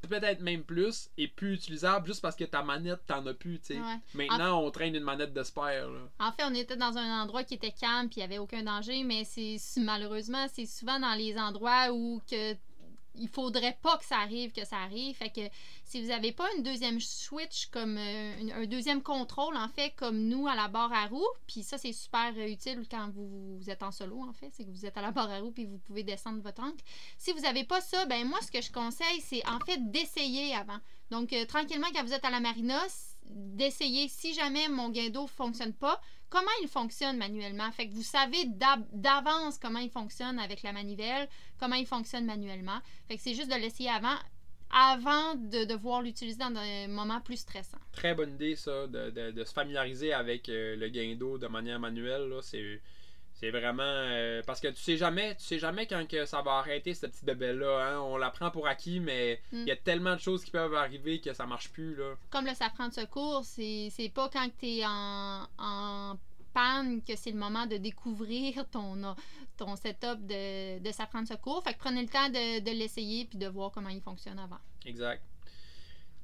peut-être 0.08 0.40
même 0.40 0.64
plus, 0.64 1.10
est 1.16 1.28
plus 1.28 1.54
utilisable 1.54 2.06
juste 2.06 2.20
parce 2.20 2.34
que 2.34 2.44
ta 2.44 2.62
manette, 2.62 3.00
t'en 3.06 3.24
as 3.26 3.34
plus, 3.34 3.60
tu 3.60 3.74
sais. 3.74 3.80
Ouais. 3.80 3.98
Maintenant, 4.14 4.62
on 4.62 4.70
traîne 4.70 4.94
une 4.94 5.04
manette 5.04 5.32
de 5.32 5.42
spare, 5.42 5.88
là. 5.90 6.00
En 6.18 6.32
fait, 6.32 6.42
on 6.44 6.54
était 6.54 6.76
dans 6.76 6.96
un 6.96 7.22
endroit 7.22 7.44
qui 7.44 7.54
était 7.54 7.72
calme 7.72 8.08
puis 8.08 8.16
il 8.16 8.20
n'y 8.20 8.24
avait 8.24 8.38
aucun 8.38 8.62
danger, 8.62 9.04
mais 9.04 9.24
c'est 9.24 9.58
malheureusement, 9.76 10.46
c'est 10.52 10.66
souvent 10.66 10.98
dans 10.98 11.14
les 11.14 11.38
endroits 11.38 11.92
où 11.92 12.20
que 12.28 12.54
il 13.18 13.28
faudrait 13.28 13.78
pas 13.82 13.96
que 13.98 14.04
ça 14.04 14.18
arrive, 14.18 14.52
que 14.52 14.64
ça 14.64 14.78
arrive. 14.78 15.16
Fait 15.16 15.30
que 15.30 15.40
si 15.84 16.00
vous 16.00 16.08
n'avez 16.08 16.32
pas 16.32 16.46
une 16.56 16.62
deuxième 16.62 17.00
switch 17.00 17.66
comme 17.66 17.96
euh, 17.98 18.50
un 18.54 18.66
deuxième 18.66 19.02
contrôle, 19.02 19.56
en 19.56 19.68
fait, 19.68 19.94
comme 19.96 20.18
nous 20.28 20.46
à 20.48 20.54
la 20.54 20.68
barre 20.68 20.92
à 20.92 21.06
roue, 21.06 21.26
puis 21.46 21.62
ça, 21.62 21.78
c'est 21.78 21.92
super 21.92 22.32
euh, 22.36 22.48
utile 22.48 22.86
quand 22.90 23.10
vous, 23.10 23.60
êtes 23.68 23.82
en 23.82 23.90
solo, 23.90 24.20
en 24.22 24.32
fait, 24.32 24.50
c'est 24.52 24.64
que 24.64 24.70
vous 24.70 24.86
êtes 24.86 24.96
à 24.96 25.02
la 25.02 25.10
barre 25.10 25.30
à 25.30 25.40
roue 25.40 25.50
puis 25.50 25.66
vous 25.66 25.78
pouvez 25.78 26.02
descendre 26.02 26.40
votre 26.42 26.62
ancre. 26.62 26.84
Si 27.16 27.32
vous 27.32 27.40
n'avez 27.40 27.64
pas 27.64 27.80
ça, 27.80 28.06
ben 28.06 28.26
moi, 28.26 28.38
ce 28.42 28.50
que 28.50 28.62
je 28.62 28.72
conseille, 28.72 29.20
c'est 29.20 29.46
en 29.48 29.60
fait 29.60 29.90
d'essayer 29.90 30.54
avant. 30.54 30.78
Donc, 31.10 31.32
euh, 31.32 31.44
tranquillement, 31.46 31.88
quand 31.94 32.04
vous 32.04 32.12
êtes 32.12 32.24
à 32.24 32.30
la 32.30 32.40
marina, 32.40 32.80
d'essayer, 33.30 34.08
si 34.08 34.34
jamais 34.34 34.68
mon 34.68 34.88
gain 34.90 35.10
d'eau 35.10 35.26
fonctionne 35.26 35.72
pas, 35.72 36.00
comment 36.30 36.50
il 36.62 36.68
fonctionne 36.68 37.16
manuellement? 37.16 37.70
Fait 37.72 37.88
que 37.88 37.94
vous 37.94 38.02
savez 38.02 38.44
d'avance 38.92 39.58
comment 39.58 39.78
il 39.78 39.90
fonctionne 39.90 40.38
avec 40.38 40.62
la 40.62 40.72
manivelle, 40.72 41.28
comment 41.58 41.76
il 41.76 41.86
fonctionne 41.86 42.26
manuellement. 42.26 42.78
Fait 43.08 43.16
que 43.16 43.22
c'est 43.22 43.34
juste 43.34 43.50
de 43.50 43.56
l'essayer 43.56 43.90
avant, 43.90 44.16
avant 44.70 45.34
de 45.34 45.64
devoir 45.64 46.02
l'utiliser 46.02 46.38
dans 46.38 46.50
des 46.50 46.86
moments 46.88 47.20
plus 47.20 47.38
stressants. 47.38 47.78
Très 47.92 48.14
bonne 48.14 48.34
idée, 48.34 48.56
ça, 48.56 48.86
de, 48.86 49.44
se 49.44 49.52
familiariser 49.52 50.12
avec 50.12 50.48
euh, 50.48 50.76
le 50.76 50.88
gain 50.88 51.16
de 51.16 51.46
manière 51.46 51.80
manuelle. 51.80 52.32
C'est 53.40 53.50
vraiment 53.50 53.82
euh, 53.84 54.42
parce 54.46 54.60
que 54.60 54.66
tu 54.68 54.82
sais 54.82 54.96
jamais, 54.96 55.36
tu 55.36 55.44
sais 55.44 55.58
jamais 55.60 55.86
quand 55.86 56.04
que 56.08 56.24
ça 56.26 56.42
va 56.42 56.54
arrêter 56.58 56.92
cette 56.94 57.12
petite 57.12 57.24
bébé 57.24 57.52
là. 57.52 57.86
Hein? 57.92 58.00
On 58.00 58.16
la 58.16 58.30
prend 58.30 58.50
pour 58.50 58.66
acquis, 58.66 58.98
mais 58.98 59.40
il 59.52 59.62
Mm. 59.62 59.66
y 59.68 59.70
a 59.70 59.76
tellement 59.76 60.14
de 60.14 60.20
choses 60.20 60.44
qui 60.44 60.50
peuvent 60.50 60.74
arriver 60.74 61.20
que 61.20 61.32
ça 61.32 61.46
marche 61.46 61.70
plus 61.70 61.94
là. 61.94 62.14
Comme 62.30 62.46
le 62.46 62.54
safran 62.54 62.88
de 62.88 62.94
secours, 62.94 63.44
c'est 63.44 63.88
c'est 63.92 64.08
pas 64.08 64.28
quand 64.28 64.48
tu 64.58 64.66
es 64.66 64.84
en, 64.84 65.46
en 65.58 66.18
panne 66.52 67.00
que 67.04 67.14
c'est 67.14 67.30
le 67.30 67.38
moment 67.38 67.66
de 67.66 67.76
découvrir 67.76 68.64
ton, 68.70 69.14
ton 69.56 69.76
setup 69.76 70.26
de, 70.26 70.78
de 70.80 70.92
safran 70.92 71.22
de 71.22 71.28
secours. 71.28 71.62
Fait 71.62 71.74
que 71.74 71.78
prenez 71.78 72.02
le 72.02 72.08
temps 72.08 72.28
de, 72.30 72.58
de 72.60 72.70
l'essayer 72.76 73.24
puis 73.26 73.38
de 73.38 73.46
voir 73.46 73.70
comment 73.70 73.90
il 73.90 74.00
fonctionne 74.00 74.38
avant. 74.40 74.58
Exact. 74.84 75.22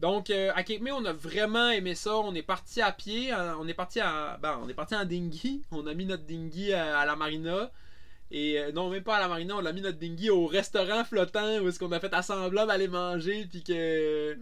Donc 0.05 0.29
euh, 0.29 0.53
à 0.55 0.63
Cape 0.65 0.83
May, 0.83 0.93
on 0.93 1.03
a 1.07 1.15
vraiment 1.15 1.71
aimé 1.71 1.95
ça. 1.95 2.15
On 2.15 2.35
est 2.35 2.43
parti 2.43 2.83
à 2.83 2.93
pied, 2.93 3.33
euh, 3.33 3.57
on 3.59 3.67
est 3.67 3.73
parti 3.73 4.01
à, 4.01 4.37
ben, 4.37 4.61
on 4.63 4.69
est 4.69 4.75
parti 4.75 4.95
en 4.95 5.07
dinghy. 5.07 5.63
On 5.71 5.87
a 5.87 5.95
mis 5.95 6.05
notre 6.05 6.25
dinghy 6.25 6.75
à, 6.75 6.99
à 6.99 7.07
la 7.07 7.17
marina. 7.17 7.71
Et 8.31 8.59
euh, 8.61 8.71
non, 8.71 8.91
même 8.91 9.03
pas 9.03 9.17
à 9.17 9.21
la 9.21 9.29
marina, 9.29 9.57
on 9.57 9.65
a 9.65 9.73
mis 9.73 9.81
notre 9.81 9.99
dinghy 9.99 10.29
au 10.29 10.45
restaurant 10.45 11.05
flottant 11.05 11.57
où 11.61 11.69
est-ce 11.69 11.79
qu'on 11.79 11.91
a 11.93 12.01
fait 12.01 12.13
assemblant 12.13 12.67
d'aller 12.67 12.87
manger 12.87 13.47
puis 13.51 13.63
que 13.63 14.37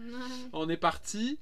on 0.53 0.69
est 0.69 0.77
parti. 0.77 1.39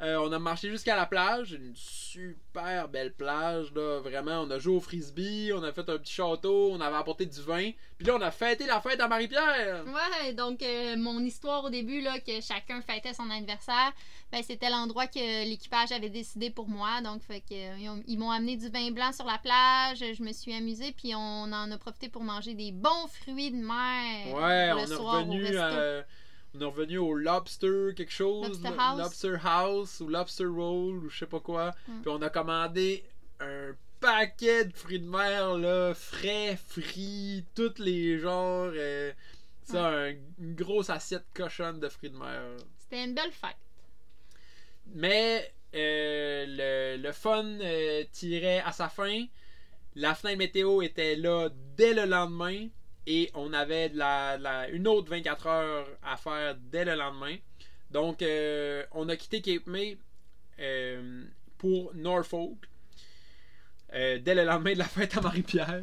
Euh, 0.00 0.16
on 0.20 0.30
a 0.30 0.38
marché 0.38 0.70
jusqu'à 0.70 0.94
la 0.94 1.06
plage, 1.06 1.52
une 1.52 1.74
super 1.74 2.88
belle 2.88 3.12
plage 3.12 3.72
là, 3.74 3.98
vraiment. 4.00 4.42
On 4.42 4.50
a 4.52 4.58
joué 4.60 4.76
au 4.76 4.80
frisbee, 4.80 5.50
on 5.52 5.62
a 5.64 5.72
fait 5.72 5.88
un 5.88 5.98
petit 5.98 6.12
château, 6.14 6.70
on 6.72 6.80
avait 6.80 6.96
apporté 6.96 7.26
du 7.26 7.40
vin. 7.42 7.72
Puis 7.96 8.06
là, 8.06 8.14
on 8.16 8.20
a 8.20 8.30
fêté 8.30 8.66
la 8.66 8.80
fête 8.80 9.00
à 9.00 9.08
Marie-Pierre. 9.08 9.84
Ouais, 9.86 10.32
donc 10.34 10.62
euh, 10.62 10.96
mon 10.96 11.18
histoire 11.24 11.64
au 11.64 11.70
début, 11.70 12.00
là, 12.00 12.20
que 12.20 12.40
chacun 12.40 12.80
fêtait 12.80 13.12
son 13.12 13.28
anniversaire, 13.28 13.92
ben, 14.30 14.40
c'était 14.44 14.70
l'endroit 14.70 15.08
que 15.08 15.44
l'équipage 15.48 15.90
avait 15.90 16.10
décidé 16.10 16.50
pour 16.50 16.68
moi. 16.68 17.00
Donc, 17.02 17.22
fait 17.22 17.40
que, 17.40 17.54
euh, 17.54 17.76
ils 17.78 17.88
ont- 17.88 18.02
ils 18.06 18.18
m'ont 18.18 18.30
amené 18.30 18.56
du 18.56 18.68
vin 18.68 18.92
blanc 18.92 19.12
sur 19.12 19.24
la 19.26 19.38
plage, 19.38 19.98
je 20.14 20.22
me 20.22 20.32
suis 20.32 20.54
amusée, 20.54 20.92
puis 20.92 21.14
on 21.16 21.52
en 21.52 21.70
a 21.72 21.78
profité 21.78 22.08
pour 22.08 22.22
manger 22.22 22.54
des 22.54 22.70
bons 22.70 23.08
fruits 23.20 23.50
de 23.50 23.56
mer. 23.56 24.32
Ouais, 24.32 24.68
le 24.68 24.74
on 24.74 24.78
est 24.78 24.86
soir 24.86 25.14
au 25.14 25.18
revenu 25.32 25.44
on 26.58 26.60
est 26.60 26.64
revenu 26.64 26.98
au 26.98 27.14
lobster 27.14 27.94
quelque 27.96 28.12
chose, 28.12 28.48
Lobster 28.48 28.68
lo- 28.70 28.80
House. 28.80 28.98
lobster 28.98 29.36
house 29.44 30.00
ou 30.00 30.08
lobster 30.08 30.44
roll 30.46 31.04
ou 31.04 31.08
je 31.08 31.18
sais 31.20 31.26
pas 31.26 31.40
quoi. 31.40 31.70
Mm. 31.86 32.00
Puis 32.02 32.10
on 32.10 32.20
a 32.22 32.30
commandé 32.30 33.04
un 33.40 33.72
paquet 34.00 34.64
de 34.66 34.72
fruits 34.76 35.00
de 35.00 35.08
mer 35.08 35.56
là, 35.58 35.92
frais, 35.94 36.56
frits, 36.68 37.44
tous 37.54 37.78
les 37.78 38.18
genres. 38.18 38.70
euh, 38.74 39.12
ça, 39.64 39.88
un- 39.88 40.14
une 40.38 40.54
grosse 40.54 40.88
assiette 40.90 41.26
cochonne 41.34 41.78
de 41.80 41.88
fruits 41.88 42.10
de 42.10 42.16
mer. 42.16 42.42
C'était 42.78 43.04
une 43.04 43.14
belle 43.14 43.32
fête. 43.32 43.56
Mais 44.94 45.52
euh, 45.74 46.96
le, 46.96 47.02
le 47.02 47.12
fun 47.12 47.44
euh, 47.60 48.04
tirait 48.12 48.60
à 48.64 48.72
sa 48.72 48.88
fin. 48.88 49.24
La 49.94 50.14
fenêtre 50.14 50.38
météo 50.38 50.80
était 50.82 51.16
là 51.16 51.48
dès 51.76 51.92
le 51.92 52.04
lendemain. 52.06 52.68
Et 53.10 53.30
on 53.34 53.52
avait 53.54 53.88
de 53.88 53.96
la, 53.98 54.36
de 54.38 54.42
la- 54.42 54.68
une 54.68 54.86
autre 54.86 55.08
24 55.10 55.46
heures 55.46 55.88
à 56.02 56.16
faire 56.18 56.56
dès 56.60 56.84
le 56.84 56.94
lendemain. 56.94 57.36
Donc, 57.90 58.20
euh, 58.22 58.84
on 58.92 59.08
a 59.08 59.16
quitté 59.16 59.40
Cape 59.40 59.66
May 59.66 59.96
euh, 60.60 61.24
pour 61.56 61.94
Norfolk 61.94 62.58
euh, 63.94 64.18
dès 64.18 64.34
le 64.34 64.44
lendemain 64.44 64.74
de 64.74 64.78
la 64.78 64.84
fête 64.84 65.16
à 65.16 65.20
Marie-Pierre. 65.22 65.82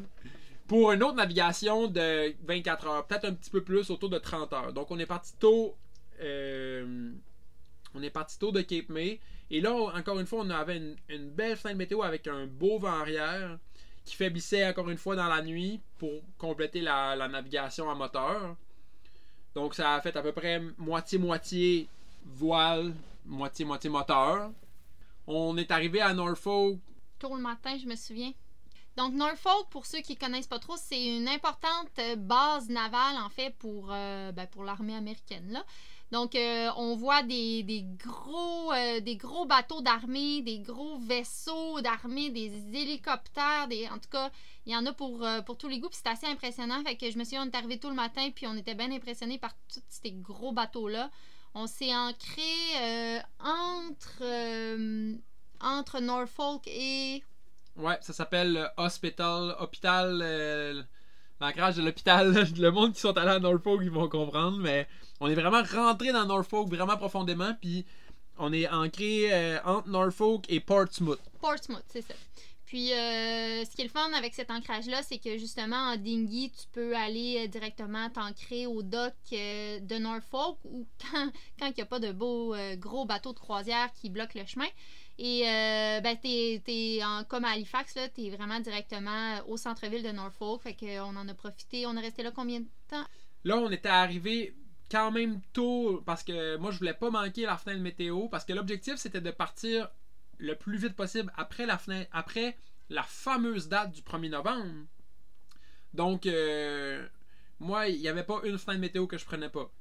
Pour 0.68 0.92
une 0.92 1.02
autre 1.04 1.16
navigation 1.16 1.88
de 1.88 2.34
24 2.46 2.88
heures, 2.88 3.08
peut-être 3.08 3.26
un 3.26 3.34
petit 3.34 3.50
peu 3.50 3.64
plus, 3.64 3.90
autour 3.90 4.10
de 4.10 4.20
30 4.20 4.54
heures. 4.54 4.74
Donc, 4.74 4.92
on 4.92 5.00
est 5.00 5.06
parti 5.08 5.34
tôt. 5.40 5.76
on 6.22 8.02
est 8.04 8.10
parti 8.10 8.38
tôt 8.40 8.52
de 8.52 8.62
Cape 8.62 8.90
May 8.90 9.20
Et 9.50 9.62
là, 9.62 9.74
encore 9.74 10.20
une 10.20 10.26
fois, 10.28 10.42
on 10.44 10.50
avait 10.50 10.78
une, 10.78 10.96
une 11.10 11.30
belle 11.30 11.58
fenêtre 11.58 11.78
météo 11.78 12.04
avec 12.04 12.28
un 12.28 12.46
beau 12.48 12.78
vent 12.80 13.00
arrière 13.00 13.58
qui 14.06 14.16
faiblissait 14.16 14.68
encore 14.68 14.90
une 14.90 14.98
fois 14.98 15.16
dans 15.16 15.28
la 15.28 15.42
nuit 15.42 15.82
pour 15.98 16.22
compléter 16.38 16.82
la, 16.82 17.28
navigation 17.28 17.90
à 17.90 17.96
moteur. 17.96 18.56
Donc 19.56 19.74
ça 19.74 19.96
a 19.96 20.02
fait 20.02 20.16
à 20.16 20.22
peu 20.22 20.32
près 20.32 20.62
moitié-moitié 20.78 21.88
voile, 22.24 22.94
moitié-moitié 23.26 23.90
moteur. 23.90 24.52
On 25.28 25.58
est 25.58 25.72
arrivé 25.72 26.02
à 26.02 26.14
Norfolk. 26.14 26.80
Tôt 27.18 27.36
le 27.36 27.42
matin, 27.42 27.78
je 27.82 27.88
me 27.88 27.96
souviens. 27.96 28.32
Donc, 28.98 29.14
Norfolk, 29.14 29.68
pour 29.72 29.86
ceux 29.86 30.00
qui 30.00 30.14
ne 30.14 30.20
connaissent 30.20 30.48
pas 30.48 30.60
trop, 30.60 30.78
c'est 30.78 31.18
une 31.18 31.28
importante 31.28 31.90
euh, 32.00 32.16
base 32.16 32.70
navale, 32.70 33.18
en 33.18 33.30
fait, 33.30 33.54
pour, 33.58 33.90
euh, 33.92 34.32
ben, 34.32 34.48
pour 34.48 34.64
l'armée 34.64 34.96
américaine. 34.96 35.52
Là. 35.52 35.66
Donc, 36.16 36.34
euh, 36.34 36.70
on 36.78 36.96
voit 36.96 37.22
des, 37.24 37.62
des 37.64 37.84
gros, 37.84 38.72
euh, 38.72 39.02
des 39.02 39.18
gros 39.18 39.46
bateaux 39.46 39.82
d'armée, 39.82 40.42
des 40.42 40.60
gros 40.60 40.98
vaisseaux 41.00 41.82
d'armée, 41.82 42.30
des 42.30 42.54
hélicoptères, 42.74 43.68
des, 43.68 43.90
en 43.90 44.00
tout 44.00 44.08
cas, 44.10 44.32
il 44.66 44.72
y 44.72 44.78
en 44.78 44.86
a 44.86 44.94
pour, 44.94 45.26
euh, 45.26 45.42
tous 45.60 45.68
les 45.68 45.78
goûts. 45.78 45.90
Puis 45.90 46.00
c'est 46.02 46.10
assez 46.10 46.28
impressionnant. 46.28 46.82
Fait 46.86 46.96
que 46.96 47.12
je 47.12 47.18
me 47.18 47.26
souviens, 47.26 47.44
on 47.44 47.48
est 47.48 47.56
arrivé 47.56 47.78
le 47.84 47.96
matin, 47.96 48.30
puis 48.34 48.48
on 48.48 48.56
était 48.56 48.76
bien 48.76 48.90
impressionnés 48.94 49.38
par 49.38 49.54
tous 49.68 49.82
ces 49.90 50.14
gros 50.14 50.54
bateaux-là. 50.54 51.12
On 51.54 51.68
s'est 51.68 51.94
ancré 51.94 53.20
entre, 53.42 54.24
Norfolk 56.00 56.66
et. 56.68 57.26
Ouais, 57.76 57.98
ça 58.00 58.14
s'appelle 58.14 58.72
Hospital, 58.78 59.54
l'ancrage 61.40 61.76
de 61.76 61.82
l'hôpital. 61.82 62.34
Le 62.58 62.70
monde 62.72 62.94
qui 62.94 63.00
sont 63.00 63.18
allés 63.18 63.32
à 63.32 63.40
Norfolk, 63.40 63.82
ils 63.84 63.92
vont 63.92 64.10
comprendre, 64.10 64.58
mais 64.58 64.88
on 65.20 65.30
est 65.30 65.36
vraiment 65.36 65.64
rentré 65.64 66.12
dans 66.12 66.26
Norfolk 66.26 66.70
vraiment 66.70 66.98
profondément, 66.98 67.54
puis 67.60 67.86
on 68.38 68.52
est 68.54 68.68
ancré 68.68 69.32
euh, 69.32 69.60
entre 69.64 69.88
Norfolk 69.88 70.46
et 70.50 70.60
Portsmouth. 70.60 71.20
Portsmouth, 71.40 71.84
c'est 71.88 72.02
ça. 72.02 72.14
Puis, 72.66 72.92
euh, 72.94 73.64
ce 73.64 73.76
qui 73.76 73.82
est 73.82 73.86
le 73.86 73.92
fun 73.92 74.12
avec 74.14 74.34
cet 74.34 74.50
ancrage-là, 74.50 75.04
c'est 75.04 75.20
que 75.20 75.38
justement, 75.38 75.76
en 75.76 75.98
dinghy, 75.98 76.52
tu 76.52 76.66
peux 76.74 76.96
aller 76.96 77.44
euh, 77.44 77.48
directement 77.48 78.10
t'ancrer 78.10 78.66
au 78.66 78.82
dock 78.82 79.14
de 79.32 79.98
Norfolk 80.00 80.58
ou 80.66 80.88
quand 81.12 81.32
quand 81.60 81.68
il 81.68 81.74
n'y 81.76 81.84
a 81.84 81.86
pas 81.86 82.00
de 82.00 82.12
beaux 82.12 82.56
gros 82.78 83.06
bateaux 83.06 83.34
de 83.34 83.40
croisière 83.40 83.94
qui 83.94 84.10
bloquent 84.10 84.40
le 84.40 84.46
chemin. 84.46 84.68
Et 85.18 85.48
euh, 85.48 86.02
ben, 86.02 86.18
t'es, 86.22 86.62
t'es 86.66 87.00
en, 87.04 87.24
comme 87.24 87.46
à 87.46 87.52
Halifax, 87.52 87.96
là, 87.96 88.10
t'es 88.10 88.30
vraiment 88.30 88.60
directement 88.60 89.40
au 89.48 89.56
centre-ville 89.58 90.04
de 90.04 90.12
Norfolk. 90.12 90.62
Fait 90.62 90.76
qu'on 90.76 91.16
en 91.16 91.28
a 91.28 91.34
profité. 91.34 91.86
On 91.86 91.96
est 91.96 92.02
resté 92.02 92.24
là 92.24 92.32
combien 92.32 92.60
de 92.60 92.68
temps? 92.90 93.06
Là, 93.44 93.58
on 93.58 93.70
était 93.72 93.90
arrivé 93.90 94.56
quand 94.92 95.12
même 95.12 95.42
tôt 95.54 96.02
parce 96.06 96.24
que 96.24 96.58
moi, 96.58 96.72
je 96.72 96.80
voulais 96.80 96.94
pas 96.94 97.10
manquer 97.10 97.44
la 97.44 97.58
fenêtre 97.58 97.82
météo 97.82 98.28
parce 98.28 98.44
que 98.46 98.54
l'objectif, 98.54 98.96
c'était 98.96 99.22
de 99.22 99.32
partir 99.32 99.90
le 100.38 100.56
plus 100.56 100.78
vite 100.78 100.96
possible 100.96 101.32
après 101.38 101.66
la 101.66 101.78
fenêtre, 101.78 102.10
après 102.12 102.58
la 102.90 103.04
fameuse 103.04 103.70
date 103.70 103.92
du 103.92 104.02
1er 104.02 104.30
novembre. 104.30 104.86
Donc, 105.94 106.26
euh, 106.26 107.08
moi, 107.60 107.88
il 107.88 108.02
n'y 108.02 108.08
avait 108.10 108.24
pas 108.24 108.42
une 108.44 108.58
fenêtre 108.58 108.82
météo 108.82 109.08
que 109.08 109.18
je 109.18 109.26
prenais 109.26 109.50
pas. 109.50 109.72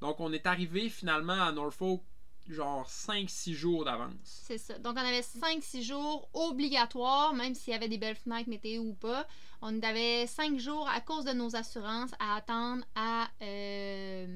Donc, 0.00 0.20
on 0.20 0.32
est 0.32 0.46
arrivé 0.46 0.88
finalement 0.88 1.42
à 1.42 1.50
Norfolk 1.50 2.02
genre 2.48 2.88
5-6 2.88 3.52
jours 3.52 3.84
d'avance. 3.84 4.14
C'est 4.24 4.58
ça. 4.58 4.78
Donc, 4.78 4.94
on 4.94 5.00
avait 5.00 5.20
5-6 5.20 5.82
jours 5.82 6.28
obligatoires, 6.32 7.34
même 7.34 7.54
s'il 7.54 7.72
y 7.72 7.76
avait 7.76 7.88
des 7.88 7.98
belles 7.98 8.16
fenêtres 8.16 8.48
météo 8.48 8.82
ou 8.82 8.94
pas. 8.94 9.26
On 9.60 9.82
avait 9.82 10.26
5 10.26 10.58
jours 10.58 10.88
à 10.88 11.00
cause 11.00 11.24
de 11.24 11.32
nos 11.32 11.56
assurances 11.56 12.12
à 12.20 12.36
attendre 12.36 12.84
à 12.94 13.28
euh, 13.42 14.26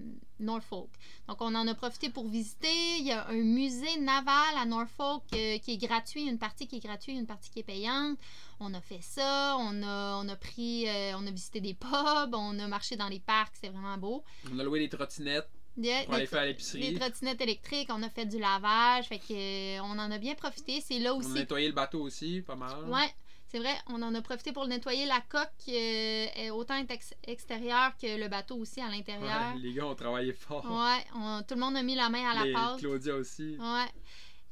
Norfolk. 0.40 0.90
Donc, 1.28 1.40
on 1.40 1.54
en 1.54 1.66
a 1.68 1.74
profité 1.74 2.10
pour 2.10 2.28
visiter. 2.28 2.98
Il 2.98 3.06
y 3.06 3.12
a 3.12 3.28
un 3.28 3.42
musée 3.42 3.98
naval 4.00 4.56
à 4.56 4.66
Norfolk 4.66 5.22
euh, 5.34 5.58
qui 5.58 5.74
est 5.74 5.78
gratuit, 5.78 6.24
une 6.24 6.38
partie 6.38 6.66
qui 6.66 6.76
est 6.76 6.84
gratuite, 6.84 7.16
une 7.16 7.26
partie 7.26 7.50
qui 7.50 7.60
est 7.60 7.64
payante. 7.64 8.18
On 8.58 8.74
a 8.74 8.80
fait 8.80 9.00
ça, 9.00 9.56
on 9.58 9.82
a, 9.82 10.22
on 10.22 10.28
a 10.28 10.36
pris, 10.36 10.88
euh, 10.88 11.16
on 11.16 11.26
a 11.26 11.30
visité 11.30 11.60
des 11.60 11.74
pubs, 11.74 12.34
on 12.34 12.58
a 12.58 12.66
marché 12.66 12.96
dans 12.96 13.08
les 13.08 13.20
parcs, 13.20 13.54
c'est 13.60 13.68
vraiment 13.68 13.98
beau. 13.98 14.24
On 14.52 14.58
a 14.58 14.64
loué 14.64 14.80
des 14.80 14.88
trottinettes 14.88 15.48
Des- 15.76 16.02
pour 16.04 16.14
aller 16.14 16.22
des- 16.24 16.26
faire 16.26 16.42
les 16.42 16.48
l'épicerie. 16.48 16.94
trottinettes 16.98 17.40
électriques, 17.40 17.88
on 17.90 18.02
a 18.02 18.10
fait 18.10 18.26
du 18.26 18.38
lavage, 18.38 19.06
fait 19.06 19.18
que 19.18 19.32
euh, 19.32 19.82
on 19.84 19.98
en 19.98 20.10
a 20.10 20.18
bien 20.18 20.34
profité. 20.34 20.80
C'est 20.80 20.98
là 20.98 21.12
On 21.14 21.16
a 21.16 21.18
aussi. 21.20 21.30
nettoyé 21.32 21.66
le 21.68 21.74
bateau 21.74 22.00
aussi, 22.02 22.42
pas 22.42 22.56
mal. 22.56 22.84
Ouais, 22.90 23.10
c'est 23.46 23.58
vrai, 23.58 23.74
on 23.88 24.00
en 24.02 24.14
a 24.14 24.20
profité 24.22 24.52
pour 24.52 24.66
nettoyer 24.66 25.06
la 25.06 25.20
coque, 25.28 25.48
euh, 25.68 26.26
est 26.36 26.50
autant 26.50 26.76
ex- 26.88 27.14
extérieure 27.26 27.92
que 28.00 28.18
le 28.18 28.28
bateau 28.28 28.56
aussi 28.56 28.80
à 28.80 28.88
l'intérieur. 28.88 29.54
Ouais, 29.54 29.60
les 29.60 29.72
gars 29.72 29.86
ont 29.86 29.94
travaillé 29.94 30.32
fort. 30.34 30.64
Ouais, 30.70 31.04
on- 31.16 31.42
tout 31.42 31.54
le 31.54 31.60
monde 31.60 31.76
a 31.76 31.82
mis 31.82 31.94
la 31.94 32.08
main 32.10 32.30
à 32.30 32.34
la 32.34 32.44
Les- 32.44 32.52
pâte. 32.52 32.78
Claudia 32.78 33.14
aussi. 33.14 33.56
Ouais. 33.58 33.90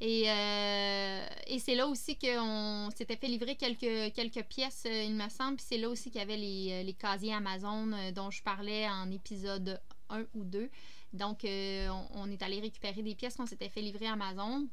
Et, 0.03 0.23
euh, 0.31 1.25
et 1.45 1.59
c'est 1.59 1.75
là 1.75 1.85
aussi 1.87 2.17
qu'on 2.17 2.89
s'était 2.95 3.15
fait 3.17 3.27
livrer 3.27 3.55
quelques, 3.55 4.11
quelques 4.15 4.43
pièces, 4.45 4.87
il 4.89 5.13
me 5.13 5.29
semble. 5.29 5.57
Puis 5.57 5.65
c'est 5.69 5.77
là 5.77 5.89
aussi 5.89 6.09
qu'il 6.09 6.17
y 6.19 6.23
avait 6.23 6.37
les, 6.37 6.83
les 6.83 6.93
casiers 6.93 7.35
Amazon 7.35 7.87
dont 8.15 8.31
je 8.31 8.41
parlais 8.41 8.87
en 8.89 9.11
épisode 9.11 9.79
1 10.09 10.21
ou 10.33 10.43
2. 10.43 10.69
Donc, 11.13 11.43
euh, 11.43 11.89
on, 12.13 12.29
est 12.31 12.41
allé 12.41 12.59
récupérer 12.59 13.01
des 13.01 13.15
pièces 13.15 13.35
qu'on 13.35 13.45
s'était 13.45 13.69
fait 13.69 13.81
livrer 13.81 14.07
à 14.07 14.13
Amazon. 14.13 14.67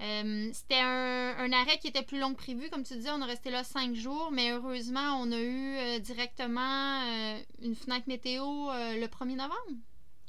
Euh, 0.00 0.50
C'était 0.52 0.80
un, 0.80 1.52
arrêt 1.52 1.78
qui 1.78 1.88
était 1.88 2.02
plus 2.02 2.20
long 2.20 2.32
que 2.34 2.38
prévu. 2.38 2.70
Comme 2.70 2.84
tu 2.84 2.94
disais, 2.94 3.10
on 3.10 3.20
est 3.20 3.26
resté 3.26 3.50
là 3.50 3.64
cinq 3.64 3.94
jours, 3.94 4.30
mais 4.32 4.52
heureusement, 4.52 5.20
on 5.20 5.30
a 5.32 5.40
eu 5.40 5.76
euh, 5.76 5.98
directement 5.98 7.00
une 7.62 7.74
fenêtre 7.74 8.08
météo 8.08 8.42
le 8.44 9.06
1er 9.06 9.36
novembre. 9.36 9.78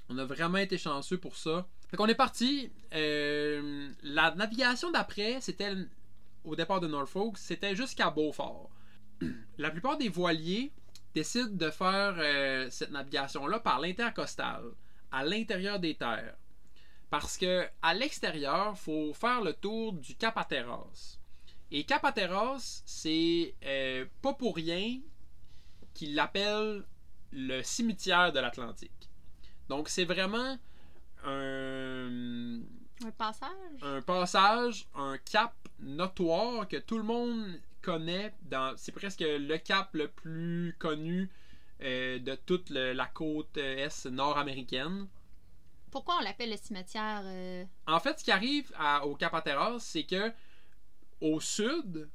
On 0.10 0.18
a 0.18 0.26
vraiment 0.26 0.58
été 0.58 0.78
chanceux 0.78 1.18
pour 1.18 1.38
ça. 1.38 1.68
Fait 1.90 1.98
qu'on 1.98 2.08
est 2.08 2.16
parti. 2.16 2.72
la 2.92 4.32
navigation 4.36 4.92
d'après, 4.92 5.40
c'était 5.42 5.74
au 6.44 6.56
départ 6.56 6.82
de 6.82 6.88
Norfolk, 6.88 7.38
c'était 7.38 7.76
jusqu'à 7.76 8.10
Beaufort. 8.10 8.70
La 9.58 9.70
plupart 9.70 9.98
des 9.98 10.10
voiliers 10.10 10.74
décident 11.14 11.54
de 11.54 11.70
faire 11.70 12.16
cette 12.72 12.92
navigation-là 12.92 13.60
par 13.60 13.80
l'intercostal, 13.80 14.64
à 15.14 15.24
l'intérieur 15.24 15.80
des 15.80 15.96
terres. 15.96 16.36
Parce 17.10 17.38
que 17.38 17.66
à 17.82 17.94
l'extérieur, 17.94 18.78
faut 18.78 19.14
faire 19.14 19.40
le 19.42 19.54
tour 19.54 19.94
du 19.94 20.16
Cap 20.16 20.36
Hatteras. 20.38 21.20
Et 21.72 21.84
Cap 21.86 22.04
Hatteras, 22.04 22.82
c'est 22.86 23.54
euh, 23.64 24.06
pas 24.22 24.34
pour 24.34 24.56
rien 24.56 25.00
qu'ils 25.94 26.16
l'appellent 26.16 26.84
le 27.32 27.62
cimetière 27.62 28.34
de 28.34 28.40
l'Atlantique. 28.40 29.10
Donc 29.70 29.90
c'est 29.90 30.06
vraiment 30.06 30.58
un, 31.24 32.60
Un 33.06 33.12
passage? 33.18 33.52
un 33.82 34.02
passage, 34.02 34.88
un 34.96 35.18
cap 35.20 35.54
notoire 35.80 36.68
que 36.68 36.78
tout 36.78 36.98
le 36.98 37.04
monde 37.04 37.60
connaît. 37.82 38.34
Dans, 38.44 38.76
c'est 38.78 38.92
presque 38.92 39.24
le 39.26 39.58
cap 39.58 39.90
le 39.94 40.08
plus 40.08 40.76
connu 40.80 41.30
euh, 41.82 42.20
de 42.20 42.36
toute 42.36 42.70
le- 42.70 42.94
la 42.94 43.06
côte 43.08 43.58
est 43.58 44.06
nord-américaine. 44.06 45.08
Pourquoi 45.92 46.18
on 46.20 46.24
l'appelle 46.24 46.50
le 46.50 46.58
cimetière 46.58 47.22
euh, 47.26 47.66
En 47.88 48.00
fait, 48.00 48.20
ce 48.20 48.24
qui 48.24 48.32
arrive 48.32 48.72
à- 48.78 49.06
au 49.06 49.16
Cap 49.16 49.34
Hatteras, 49.34 49.80
c'est 49.80 50.04
que 50.04 50.32
au 51.22 51.40
sud, 51.40 52.10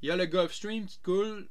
il 0.00 0.08
y 0.08 0.10
a 0.10 0.16
le 0.16 0.26
Gulf 0.26 0.52
Stream 0.52 0.86
qui 0.86 0.98
coule 0.98 1.48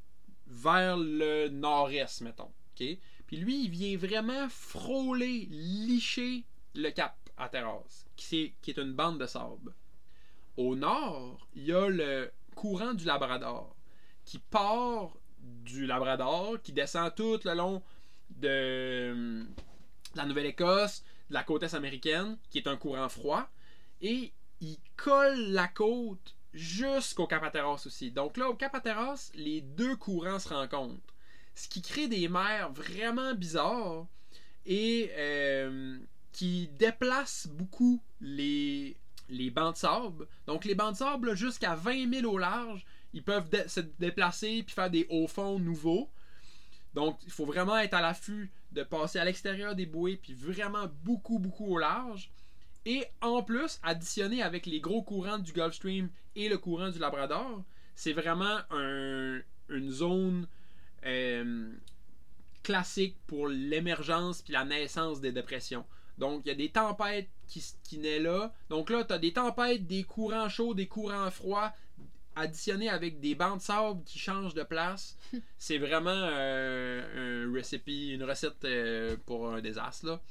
vers 0.48 0.98
le 0.98 1.48
nord-est, 1.50 2.22
mettons. 2.22 2.52
ok? 2.74 2.98
Puis 3.28 3.38
lui, 3.38 3.64
il 3.66 3.70
vient 3.70 3.96
vraiment 3.98 4.50
frôler, 4.50 5.48
licher 5.52 6.44
le 6.76 6.90
Cap 6.90 7.16
Hatteras, 7.38 8.06
qui, 8.16 8.42
est- 8.44 8.54
qui 8.62 8.72
est 8.72 8.78
une 8.78 8.94
bande 8.94 9.20
de 9.20 9.26
sable. 9.26 9.74
Au 10.58 10.76
nord, 10.76 11.48
il 11.56 11.64
y 11.66 11.72
a 11.74 11.88
le 11.88 12.32
courant 12.56 12.94
du 12.94 13.06
Labrador, 13.06 13.74
qui 14.26 14.38
part 14.40 15.16
du 15.42 15.86
Labrador, 15.86 16.62
qui 16.62 16.74
descend 16.74 17.14
tout 17.16 17.40
le 17.44 17.54
long 17.54 17.82
de 18.30 19.46
la 20.16 20.26
Nouvelle-Écosse, 20.26 21.04
de 21.30 21.34
la 21.34 21.44
côte 21.44 21.64
est 21.64 21.74
américaine, 21.74 22.38
qui 22.50 22.58
est 22.58 22.68
un 22.68 22.78
courant 22.78 23.10
froid, 23.10 23.50
et 24.02 24.34
il 24.60 24.78
colle 24.98 25.52
la 25.52 25.68
côte 25.68 26.36
jusqu'au 26.54 27.28
Cap 27.28 27.44
Hatteras 27.44 27.84
aussi. 27.86 28.12
Donc 28.12 28.38
là, 28.38 28.50
au 28.50 28.56
Cap 28.56 28.76
Hatteras, 28.76 29.32
les 29.36 29.62
deux 29.62 29.96
courants 29.96 30.40
se 30.40 30.50
rencontrent, 30.50 31.16
ce 31.56 31.68
qui 31.68 31.82
crée 31.82 32.08
des 32.08 32.28
mers 32.28 32.72
vraiment 32.72 33.34
bizarres 33.34 34.06
et 34.66 35.12
euh, 35.18 35.98
qui 36.32 36.68
déplacent 36.78 37.48
beaucoup 37.48 38.02
les, 38.20 38.98
les 39.30 39.50
bancs 39.50 39.74
de 39.74 39.80
sable. 39.80 40.28
Donc 40.46 40.66
les 40.66 40.76
bancs 40.76 40.94
de 40.94 40.98
sable, 40.98 41.36
jusqu'à 41.36 41.76
20 41.76 42.22
000 42.22 42.32
au 42.32 42.38
large, 42.38 42.86
ils 43.14 43.24
peuvent 43.24 43.50
se 43.68 43.80
déplacer 44.00 44.64
puis 44.64 44.74
faire 44.74 44.90
des 44.90 45.08
hauts 45.10 45.28
fonds 45.28 45.60
nouveaux. 45.60 46.10
Donc, 46.94 47.20
il 47.26 47.32
faut 47.32 47.46
vraiment 47.46 47.78
être 47.78 47.94
à 47.94 48.02
l'affût 48.02 48.52
de 48.72 48.84
passer 48.84 49.20
à 49.20 49.26
l'extérieur 49.26 49.76
des 49.76 49.86
bouées, 49.86 50.18
puis 50.22 50.34
vraiment 50.34 50.88
beaucoup, 51.04 51.40
beaucoup 51.40 51.66
au 51.68 51.78
large. 51.78 52.30
Et 52.86 53.06
en 53.22 53.44
plus, 53.44 53.80
additionné 53.84 54.42
avec 54.42 54.66
les 54.66 54.80
gros 54.80 55.04
courants 55.04 55.38
du 55.38 55.52
Gulf 55.54 55.76
Stream 55.76 56.10
et 56.36 56.50
le 56.50 56.58
courant 56.58 56.90
du 56.90 57.00
Labrador, 57.00 57.64
c'est 57.96 58.14
vraiment 58.14 58.60
un- 58.72 59.40
une 59.70 59.92
zone 59.92 60.48
euh, 61.06 61.72
classique 62.64 63.16
pour 63.28 63.48
l'émergence 63.48 64.42
puis 64.42 64.54
la 64.54 64.66
naissance 64.66 65.20
des 65.22 65.32
dépressions. 65.32 65.86
Donc, 66.18 66.42
il 66.46 66.50
y 66.50 66.52
a 66.52 66.56
des 66.56 66.70
tempêtes 66.70 67.30
qui, 67.48 67.64
qui 67.84 67.98
naît 67.98 68.20
là. 68.20 68.54
Donc 68.70 68.90
là, 68.90 69.04
tu 69.04 69.14
as 69.14 69.18
des 69.18 69.34
tempêtes, 69.34 69.88
des 69.88 70.04
courants 70.04 70.50
chauds, 70.50 70.74
des 70.74 70.88
courants 70.88 71.32
froids, 71.32 71.74
additionnés 72.36 72.90
avec 72.90 73.20
des 73.20 73.36
bancs 73.36 73.58
de 73.58 73.62
sable 73.62 74.04
qui 74.04 74.20
changent 74.20 74.54
de 74.54 74.64
place. 74.64 75.18
C'est 75.58 75.78
vraiment 75.78 76.10
euh, 76.12 77.48
un 77.48 77.54
recipe, 77.54 77.88
une 77.88 78.24
recette 78.24 78.64
euh, 78.66 79.18
pour 79.26 79.50
un 79.50 79.62
désastre. 79.62 80.06
Là. 80.06 80.22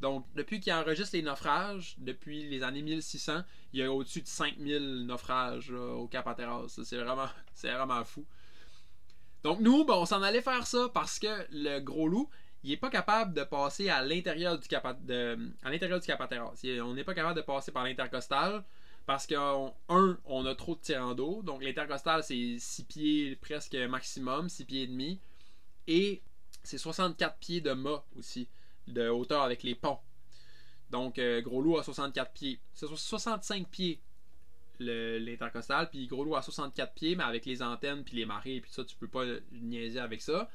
Donc, 0.00 0.26
depuis 0.34 0.60
qu'il 0.60 0.72
enregistre 0.74 1.16
les 1.16 1.22
naufrages, 1.22 1.94
depuis 1.98 2.48
les 2.48 2.62
années 2.62 2.82
1600, 2.82 3.42
il 3.72 3.80
y 3.80 3.82
a 3.82 3.90
au-dessus 3.90 4.22
de 4.22 4.28
5000 4.28 5.06
naufrages 5.06 5.70
là, 5.70 5.94
au 5.94 6.06
Cap 6.06 6.26
Hatteras. 6.26 6.66
C'est 6.84 6.98
vraiment, 6.98 7.28
c'est 7.54 7.72
vraiment 7.72 8.04
fou. 8.04 8.26
Donc, 9.42 9.60
nous, 9.60 9.84
ben, 9.84 9.94
on 9.94 10.06
s'en 10.06 10.22
allait 10.22 10.42
faire 10.42 10.66
ça 10.66 10.90
parce 10.92 11.18
que 11.18 11.46
le 11.50 11.78
gros 11.80 12.08
loup, 12.08 12.28
il 12.64 12.72
est 12.72 12.76
pas 12.76 12.90
capable 12.90 13.32
de 13.32 13.44
passer 13.44 13.88
à 13.88 14.02
l'intérieur 14.02 14.58
du 14.58 14.66
Cap, 14.66 15.02
de, 15.04 15.38
à 15.62 15.70
l'intérieur 15.70 16.00
du 16.00 16.06
Cap 16.06 16.20
Hatteras. 16.20 16.58
Il- 16.64 16.82
On 16.82 16.94
n'est 16.94 17.04
pas 17.04 17.14
capable 17.14 17.36
de 17.36 17.42
passer 17.44 17.70
par 17.70 17.84
l'intercostal 17.84 18.64
parce 19.06 19.26
que, 19.26 19.34
on- 19.36 19.72
un, 19.88 20.18
on 20.24 20.44
a 20.46 20.54
trop 20.54 20.74
de 20.74 20.80
tirants 20.80 21.14
d'eau. 21.14 21.42
Donc, 21.42 21.62
l'intercostal, 21.62 22.22
c'est 22.24 22.56
6 22.58 22.82
pieds 22.84 23.36
presque 23.36 23.74
maximum, 23.74 24.48
6 24.48 24.64
pieds 24.64 24.82
et 24.82 24.86
demi. 24.88 25.20
Et 25.86 26.22
c'est 26.64 26.78
64 26.78 27.38
pieds 27.38 27.60
de 27.60 27.72
mât 27.72 28.04
aussi, 28.18 28.48
de 28.88 29.08
hauteur 29.08 29.42
avec 29.42 29.62
les 29.62 29.74
ponts. 29.76 30.00
Donc, 30.90 31.18
euh, 31.18 31.40
Gros 31.40 31.62
Loup 31.62 31.78
a 31.78 31.82
64 31.84 32.32
pieds. 32.32 32.58
C'est 32.74 32.86
so- 32.86 32.96
65 32.96 33.68
pieds 33.68 34.00
l'intercostal, 34.78 35.88
puis 35.88 36.06
Gros 36.06 36.24
Loup 36.24 36.36
a 36.36 36.42
64 36.42 36.92
pieds, 36.94 37.16
mais 37.16 37.24
avec 37.24 37.46
les 37.46 37.62
antennes, 37.62 38.04
puis 38.04 38.16
les 38.16 38.26
marées, 38.26 38.60
puis 38.60 38.70
ça, 38.70 38.84
tu 38.84 38.94
peux 38.96 39.08
pas 39.08 39.24
niaiser 39.52 40.00
avec 40.00 40.20
ça. 40.20 40.50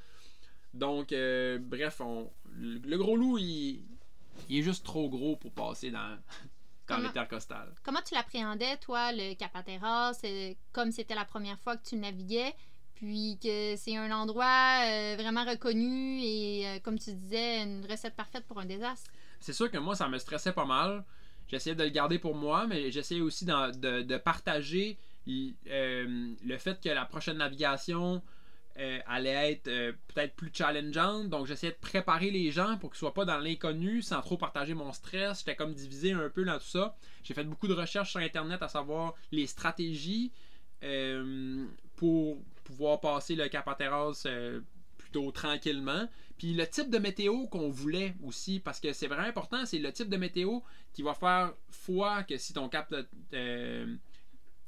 Donc, 0.74 1.12
euh, 1.12 1.58
bref, 1.60 2.02
le, 2.54 2.78
le 2.78 2.98
Gros 2.98 3.16
Loup, 3.16 3.38
il, 3.40 3.84
il 4.50 4.60
est 4.60 4.62
juste 4.62 4.86
trop 4.86 5.10
gros 5.10 5.36
pour 5.38 5.52
passer 5.52 5.90
dans, 5.92 6.18
dans 6.92 6.98
Comment- 6.98 7.08
l'intercostal. 7.08 7.74
Comment 7.84 8.02
tu 8.06 8.14
l'appréhendais, 8.14 8.78
toi, 8.78 9.12
le 9.12 9.34
Cap 9.36 9.56
Hatteras, 9.56 10.20
euh, 10.24 10.54
comme 10.72 10.92
c'était 10.92 11.16
la 11.16 11.26
première 11.26 11.60
fois 11.60 11.78
que 11.78 11.88
tu 11.88 11.96
naviguais, 11.96 12.54
puis 12.96 13.40
que 13.42 13.76
c'est 13.78 13.98
un 13.98 14.12
endroit 14.12 14.84
euh, 14.86 15.16
vraiment 15.18 15.44
reconnu 15.44 16.20
et, 16.22 16.68
euh, 16.68 16.80
comme 16.80 17.00
tu 17.00 17.12
disais, 17.14 17.64
une 17.64 17.86
recette 17.90 18.16
parfaite 18.16 18.46
pour 18.46 18.60
un 18.60 18.66
désastre? 18.66 19.10
c'est 19.40 19.54
sûr 19.54 19.72
que 19.72 19.78
moi, 19.80 19.96
ça 19.96 20.08
me 20.08 20.20
stressait 20.20 20.54
pas 20.54 20.66
mal. 20.66 21.04
J'essayais 21.48 21.76
de 21.76 21.84
le 21.84 21.90
garder 21.90 22.20
pour 22.20 22.36
moi, 22.36 22.68
mais 22.68 22.92
j'essayais 22.92 23.22
aussi 23.22 23.44
de, 23.44 24.02
de 24.04 24.18
partager 24.18 25.00
euh, 25.68 26.34
le 26.44 26.58
fait 26.58 26.80
que 26.82 26.90
la 26.90 27.06
prochaine 27.06 27.38
navigation 27.38 28.22
euh, 28.78 29.00
allait 29.08 29.52
être 29.52 29.68
euh, 29.68 29.92
peut-être 30.08 30.36
plus 30.36 30.52
challengeante. 30.54 31.30
Donc, 31.30 31.48
j'essayais 31.48 31.74
de 31.74 31.78
préparer 31.78 32.32
les 32.32 32.52
gens 32.52 32.78
pour 32.78 32.92
qu'ils 32.92 33.00
soient 33.00 33.14
pas 33.14 33.26
dans 33.26 33.38
l'inconnu 33.38 34.02
sans 34.02 34.22
trop 34.22 34.38
partager 34.38 34.74
mon 34.74 34.92
stress. 34.94 35.40
J'étais 35.40 35.56
comme 35.56 35.74
divisé 35.74 36.14
un 36.14 36.30
peu 36.30 36.44
dans 36.44 36.58
tout 36.58 36.66
ça. 36.66 36.96
J'ai 37.24 37.34
fait 37.34 37.44
beaucoup 37.44 37.68
de 37.68 37.74
recherches 37.74 38.12
sur 38.12 38.20
Internet 38.20 38.62
à 38.62 38.68
savoir 38.68 39.14
les 39.32 39.48
stratégies 39.48 40.32
euh, 40.84 41.66
pour 41.96 42.42
pouvoir 42.64 43.00
passer 43.00 43.36
le 43.36 43.48
euh, 44.26 44.62
plutôt 44.98 45.32
tranquillement. 45.32 46.08
Puis 46.40 46.54
le 46.56 46.66
type 46.66 46.90
de 46.90 46.98
météo 46.98 47.46
qu'on 47.48 47.70
voulait 47.70 48.16
aussi, 48.24 48.60
parce 48.60 48.80
que 48.80 48.94
c'est 48.94 49.06
vraiment 49.06 49.28
important, 49.28 49.64
c'est 49.66 49.78
le 49.78 49.92
type 49.92 50.10
de 50.10 50.18
météo 50.18 50.62
qui 50.94 51.04
va 51.04 51.14
faire 51.14 51.54
foi 51.70 52.24
que 52.24 52.38
si 52.38 52.54
ton 52.54 52.68
cap, 52.68 52.92
euh, 53.34 53.96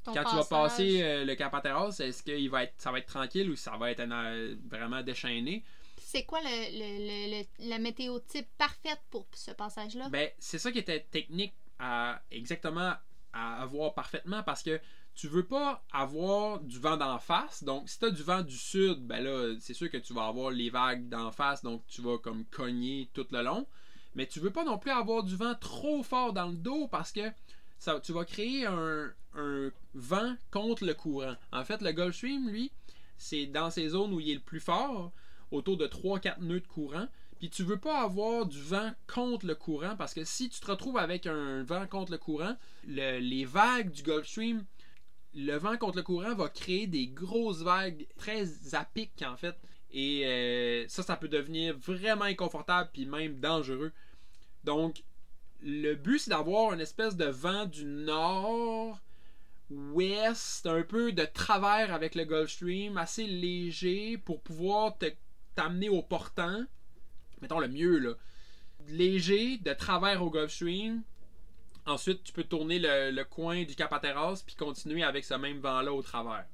Ton 0.03 0.13
quand 0.13 0.23
tu 0.23 0.35
vas 0.35 0.43
passer 0.45 1.01
euh, 1.01 1.25
le 1.25 1.35
cap 1.35 1.53
est-ce 2.01 2.23
que 2.23 2.31
va 2.49 2.63
être, 2.63 2.73
ça 2.77 2.91
va 2.91 2.99
être 2.99 3.07
tranquille 3.07 3.49
ou 3.49 3.55
ça 3.55 3.77
va 3.77 3.91
être 3.91 4.01
euh, 4.01 4.55
vraiment 4.69 5.01
déchaîné? 5.01 5.63
C'est 5.97 6.25
quoi 6.25 6.39
le, 6.41 6.47
le- 6.47 7.37
le- 7.37 7.39
le- 7.41 7.69
la 7.69 7.79
météo 7.79 8.19
type 8.19 8.47
parfaite 8.57 9.01
pour 9.09 9.25
ce 9.33 9.51
passage-là? 9.51 10.09
Ben, 10.09 10.29
c'est 10.37 10.59
ça 10.59 10.71
qui 10.71 10.79
était 10.79 11.01
technique 11.09 11.53
à 11.79 12.21
exactement 12.31 12.93
à 13.31 13.61
avoir 13.63 13.93
parfaitement 13.95 14.43
parce 14.43 14.61
que 14.61 14.79
tu 15.15 15.27
veux 15.27 15.45
pas 15.45 15.83
avoir 15.91 16.59
du 16.59 16.79
vent 16.79 16.97
d'en 16.97 17.19
face. 17.19 17.63
Donc, 17.63 17.89
si 17.89 17.99
tu 17.99 18.05
as 18.05 18.11
du 18.11 18.23
vent 18.23 18.41
du 18.41 18.55
sud, 18.57 19.05
ben 19.05 19.23
là, 19.23 19.55
c'est 19.59 19.73
sûr 19.73 19.89
que 19.89 19.97
tu 19.97 20.13
vas 20.13 20.27
avoir 20.27 20.51
les 20.51 20.69
vagues 20.69 21.07
d'en 21.09 21.31
face, 21.31 21.63
donc 21.63 21.83
tu 21.87 22.01
vas 22.01 22.17
comme 22.17 22.45
cogner 22.45 23.09
tout 23.13 23.25
le 23.31 23.41
long. 23.41 23.67
Mais 24.15 24.27
tu 24.27 24.39
veux 24.39 24.51
pas 24.51 24.63
non 24.63 24.77
plus 24.77 24.91
avoir 24.91 25.23
du 25.23 25.35
vent 25.35 25.55
trop 25.55 26.03
fort 26.03 26.33
dans 26.33 26.47
le 26.47 26.55
dos 26.57 26.87
parce 26.87 27.11
que 27.11 27.31
tu 28.03 28.13
vas 28.13 28.25
créer 28.25 28.65
un, 28.65 29.13
vent 29.95 30.35
contre 30.51 30.85
le 30.85 30.93
courant. 30.93 31.35
En 31.51 31.63
fait, 31.63 31.81
le 31.81 31.91
Gulf 31.91 32.15
Stream, 32.15 32.49
lui, 32.49 32.71
c'est 33.17 33.45
dans 33.45 33.69
ces 33.69 33.89
zones 33.89 34.13
où 34.13 34.19
il 34.19 34.31
est 34.31 34.35
le 34.35 34.39
plus 34.39 34.59
fort, 34.59 35.11
autour 35.51 35.77
de 35.77 35.87
3-4 35.87 36.39
nœuds 36.41 36.59
de 36.59 36.67
courant. 36.67 37.07
Puis 37.39 37.49
tu 37.49 37.63
veux 37.63 37.79
pas 37.79 38.01
avoir 38.01 38.45
du 38.45 38.61
vent 38.61 38.91
contre 39.07 39.45
le 39.45 39.55
courant 39.55 39.95
parce 39.97 40.13
que 40.13 40.23
si 40.23 40.49
tu 40.49 40.59
te 40.59 40.67
retrouves 40.67 40.97
avec 40.97 41.27
un 41.27 41.63
vent 41.63 41.85
contre 41.87 42.11
le 42.11 42.17
courant, 42.17 42.55
le- 42.87 43.19
les 43.19 43.43
vagues 43.43 43.91
du 43.91 44.01
Gulf 44.01 44.27
Stream, 44.27 44.63
le 45.35 45.57
vent 45.57 45.77
contre 45.77 45.97
le 45.97 46.03
courant 46.03 46.35
va 46.35 46.47
créer 46.47 46.87
des 46.87 47.07
grosses 47.07 47.61
vagues 47.61 48.07
très 48.17 48.75
à 48.75 48.85
pic 48.85 49.11
en 49.25 49.35
fait. 49.35 49.55
Et 49.91 50.25
euh, 50.25 50.87
ça, 50.87 51.03
ça 51.03 51.17
peut 51.17 51.27
devenir 51.27 51.77
vraiment 51.77 52.25
inconfortable 52.25 52.89
puis 52.93 53.05
même 53.05 53.39
dangereux. 53.39 53.91
Donc, 54.63 55.03
le 55.63 55.95
but 55.95 56.19
c'est 56.19 56.29
d'avoir 56.29 56.73
une 56.73 56.81
espèce 56.81 57.15
de 57.15 57.25
vent 57.25 57.65
du 57.65 57.85
nord 57.85 58.99
ouest, 59.69 60.67
un 60.67 60.83
peu 60.83 61.11
de 61.11 61.25
travers 61.25 61.93
avec 61.93 62.15
le 62.15 62.25
Gulf 62.25 62.51
Stream, 62.51 62.97
assez 62.97 63.25
léger 63.25 64.17
pour 64.17 64.41
pouvoir 64.41 64.97
t'amener 65.55 65.89
au 65.89 66.03
portant 66.03 66.65
mettons 67.43 67.59
le 67.59 67.67
mieux 67.67 67.99
là, 67.99 68.13
léger 68.87 69.57
de 69.57 69.73
travers 69.73 70.23
au 70.23 70.31
Gulf 70.31 70.51
Stream. 70.51 71.03
Ensuite, 71.85 72.23
tu 72.23 72.31
peux 72.31 72.45
tourner 72.45 72.79
le, 72.79 73.23
coin 73.23 73.63
du 73.63 73.75
Cap 73.75 73.91
Hatteras 73.91 74.41
puis 74.45 74.55
continuer 74.55 75.03
avec 75.03 75.25
ce 75.25 75.33
même 75.33 75.59
vent-là 75.59 75.93
au 75.93 76.01
travers. 76.01 76.47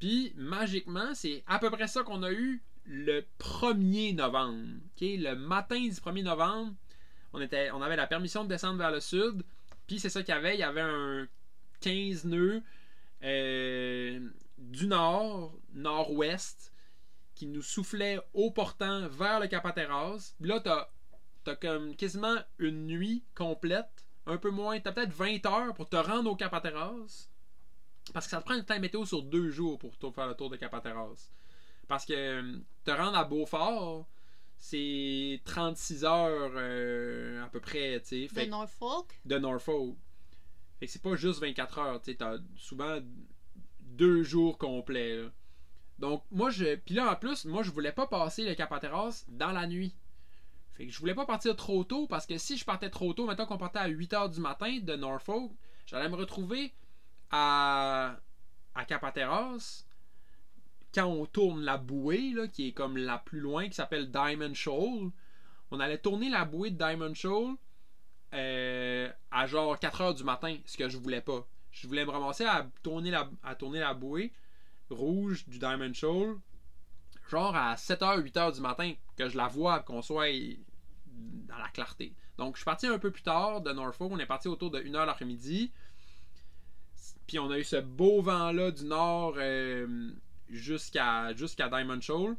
Puis, 0.00 0.32
magiquement, 0.36 1.14
c'est 1.14 1.44
à 1.46 1.58
peu 1.60 1.70
près 1.70 1.86
ça 1.86 2.02
qu'on 2.02 2.24
a 2.24 2.32
eu 2.32 2.62
le 2.84 3.24
1er 3.38 4.16
novembre. 4.16 4.80
Le 5.00 5.34
matin 5.34 5.78
du 5.78 5.90
1er 5.90 6.24
novembre, 6.24 6.74
on, 7.32 7.82
avait 7.82 7.96
la 7.96 8.06
permission 8.06 8.44
de 8.44 8.48
descendre 8.48 8.78
vers 8.78 8.90
le 8.90 9.00
sud. 9.00 9.42
Puis, 9.86 9.98
c'est 9.98 10.08
ça 10.08 10.22
qu'il 10.22 10.34
y 10.34 10.36
avait. 10.36 10.54
Il 10.54 10.60
y 10.60 10.64
avait 10.64 10.80
un 10.80 11.28
15 11.80 12.24
nœuds 12.24 12.62
euh, 13.22 14.20
du 14.58 14.86
nord, 14.86 15.52
nord-ouest, 15.74 16.72
qui 17.34 17.46
nous 17.46 17.62
soufflait 17.62 18.20
au 18.34 18.50
portant 18.50 19.08
vers 19.08 19.40
le 19.40 19.46
Cap 19.46 19.64
Hatteras. 19.64 20.34
Puis 20.40 20.48
Là, 20.48 20.60
t'as 20.60 20.88
as 21.46 21.56
comme 21.56 21.96
quasiment 21.96 22.36
une 22.58 22.86
nuit 22.86 23.24
complète, 23.34 24.04
un 24.26 24.36
peu 24.36 24.50
moins, 24.50 24.78
t'as 24.78 24.92
peut-être 24.92 25.12
20 25.12 25.46
heures 25.46 25.74
pour 25.74 25.88
te 25.88 25.96
rendre 25.96 26.30
au 26.30 26.36
Cap 26.36 26.52
Hatteras. 26.52 27.28
Parce 28.12 28.26
que 28.26 28.30
ça 28.30 28.40
te 28.40 28.44
prend 28.44 28.54
une 28.54 28.64
temps 28.64 28.78
météo 28.78 29.04
sur 29.04 29.22
deux 29.22 29.50
jours 29.50 29.78
pour 29.78 30.14
faire 30.14 30.26
le 30.26 30.34
tour 30.34 30.50
de 30.50 30.56
Cap 30.56 30.74
Hatteras. 30.74 31.30
Parce 31.88 32.04
que 32.04 32.12
euh, 32.12 32.58
te 32.84 32.90
rendre 32.90 33.16
à 33.16 33.24
Beaufort, 33.24 34.06
c'est 34.60 35.40
36 35.46 36.04
heures 36.04 36.52
euh, 36.54 37.42
à 37.42 37.48
peu 37.48 37.60
près, 37.60 38.00
tu 38.00 38.28
sais. 38.28 38.44
De 38.44 38.50
Norfolk? 38.50 39.18
de 39.24 39.38
Norfolk. 39.38 39.96
Fait 40.78 40.86
que 40.86 40.92
c'est 40.92 41.02
pas 41.02 41.16
juste 41.16 41.40
24 41.40 41.78
heures, 41.78 42.02
tu 42.02 42.12
sais, 42.12 42.16
t'as 42.18 42.36
souvent 42.56 42.98
deux 43.80 44.22
jours 44.22 44.58
complets. 44.58 45.16
là. 45.16 45.30
Donc 45.98 46.24
moi 46.30 46.50
je 46.50 46.76
puis 46.76 46.94
là 46.94 47.10
en 47.10 47.16
plus, 47.16 47.44
moi 47.46 47.62
je 47.62 47.70
voulais 47.70 47.92
pas 47.92 48.06
passer 48.06 48.44
le 48.44 48.54
Cap 48.54 48.70
Hatteras 48.72 49.24
dans 49.28 49.52
la 49.52 49.66
nuit. 49.66 49.94
Fait 50.72 50.86
que 50.86 50.92
je 50.92 50.98
voulais 50.98 51.14
pas 51.14 51.26
partir 51.26 51.56
trop 51.56 51.84
tôt 51.84 52.06
parce 52.06 52.26
que 52.26 52.38
si 52.38 52.56
je 52.56 52.64
partais 52.64 52.88
trop 52.90 53.12
tôt, 53.12 53.26
mettons 53.26 53.44
qu'on 53.46 53.58
partait 53.58 53.80
à 53.80 53.88
8 53.88 54.12
heures 54.14 54.28
du 54.30 54.40
matin 54.40 54.78
de 54.80 54.94
Norfolk, 54.94 55.52
j'allais 55.86 56.08
me 56.08 56.16
retrouver 56.16 56.72
à 57.30 58.16
à 58.74 58.84
quand 60.94 61.06
on 61.06 61.26
tourne 61.26 61.62
la 61.62 61.76
bouée 61.76 62.34
qui 62.52 62.68
est 62.68 62.72
comme 62.72 62.96
la 62.96 63.18
plus 63.18 63.40
loin 63.40 63.68
qui 63.68 63.74
s'appelle 63.74 64.10
Diamond 64.10 64.54
Shoal. 64.54 65.10
On 65.70 65.80
allait 65.80 65.98
tourner 65.98 66.30
la 66.30 66.44
bouée 66.44 66.70
de 66.70 66.76
Diamond 66.76 67.14
Shoal 67.14 67.54
euh, 68.34 69.10
à 69.30 69.46
genre 69.46 69.78
4 69.78 70.00
heures 70.00 70.14
du 70.14 70.24
matin, 70.24 70.56
ce 70.66 70.76
que 70.76 70.88
je 70.88 70.96
voulais 70.96 71.20
pas. 71.20 71.46
Je 71.70 71.86
voulais 71.86 72.04
me 72.04 72.10
ramasser 72.10 72.44
à 72.44 72.68
tourner 72.82 73.10
la, 73.10 73.28
à 73.42 73.94
bouée 73.94 74.32
rouge 74.90 75.46
du 75.46 75.58
Diamond 75.58 75.94
Shoal, 75.94 76.36
genre 77.28 77.54
à 77.54 77.74
7h, 77.76 78.22
8h 78.22 78.54
du 78.54 78.60
matin, 78.60 78.92
que 79.16 79.28
je 79.28 79.36
la 79.36 79.46
vois, 79.46 79.80
qu'on 79.80 80.02
soit 80.02 80.26
dans 81.06 81.58
la 81.58 81.68
clarté. 81.68 82.14
Donc, 82.38 82.56
je 82.56 82.60
suis 82.60 82.64
parti 82.64 82.86
un 82.86 82.98
peu 82.98 83.10
plus 83.10 83.22
tard 83.22 83.60
de 83.60 83.70
Norfolk. 83.72 84.10
On 84.12 84.18
est 84.18 84.26
parti 84.26 84.48
autour 84.48 84.70
de 84.70 84.80
1h 84.80 85.06
l'après-midi. 85.06 85.72
Puis, 87.26 87.38
on 87.38 87.50
a 87.50 87.58
eu 87.58 87.64
ce 87.64 87.76
beau 87.76 88.22
vent-là 88.22 88.70
du 88.70 88.84
nord 88.84 89.34
euh, 89.36 90.12
jusqu'à 90.50 91.32
Diamond 91.34 92.00
Shoal. 92.00 92.36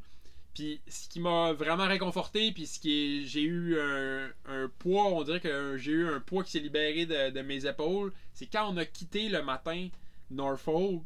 Puis 0.54 0.82
ce 0.88 1.08
qui 1.08 1.22
m'a 1.22 1.54
vraiment 1.54 1.88
réconforté, 1.88 2.52
puis 2.52 2.68
ce 2.68 2.80
qui 2.80 3.26
j'ai 3.26 3.44
eu 3.44 3.80
un, 3.80 4.70
poids, 4.80 5.06
on 5.06 5.24
dirait 5.24 5.40
que 5.40 5.78
j'ai 5.78 5.92
eu 5.92 6.08
un 6.08 6.20
poids 6.20 6.44
qui 6.44 6.52
s'est 6.52 6.60
libéré 6.60 7.06
de, 7.06 7.42
mes 7.42 7.66
épaules, 7.66 8.12
c'est 8.34 8.48
quand 8.48 8.70
on 8.70 8.78
a 8.78 8.86
quitté 8.86 9.30
le 9.30 9.44
matin 9.44 9.88
Norfolk, 10.30 11.04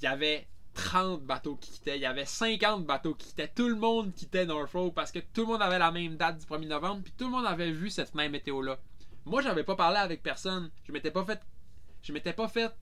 il 0.00 0.04
y 0.04 0.06
avait 0.06 0.46
30 0.74 1.24
bateaux 1.24 1.56
qui 1.56 1.72
quittaient, 1.72 1.96
il 1.96 2.02
y 2.02 2.06
avait 2.06 2.24
50 2.24 2.86
bateaux 2.86 3.14
qui 3.14 3.28
quittaient, 3.28 3.48
tout 3.48 3.68
le 3.68 3.74
monde 3.74 4.14
quittait 4.14 4.46
Norfolk 4.46 4.94
parce 4.94 5.12
que 5.12 5.18
tout 5.18 5.42
le 5.42 5.48
monde 5.48 5.62
avait 5.62 5.78
la 5.78 5.90
même 5.90 6.16
date 6.16 6.38
du 6.38 6.46
1er 6.46 6.68
novembre, 6.68 7.02
puis 7.02 7.12
tout 7.18 7.24
le 7.24 7.32
monde 7.32 7.46
avait 7.46 7.72
vu 7.72 7.90
cette 7.90 8.14
même 8.14 8.32
météo-là. 8.32 8.78
Moi, 9.26 9.42
j'avais 9.42 9.64
pas 9.64 9.76
parlé 9.76 9.98
avec 9.98 10.22
personne. 10.22 10.70
Je 10.84 10.92
m'étais 10.92 11.10
pas 11.10 11.22
fait. 11.22 11.40
Je 12.02 12.14
m'étais 12.14 12.32
pas 12.32 12.48
fait 12.48 12.72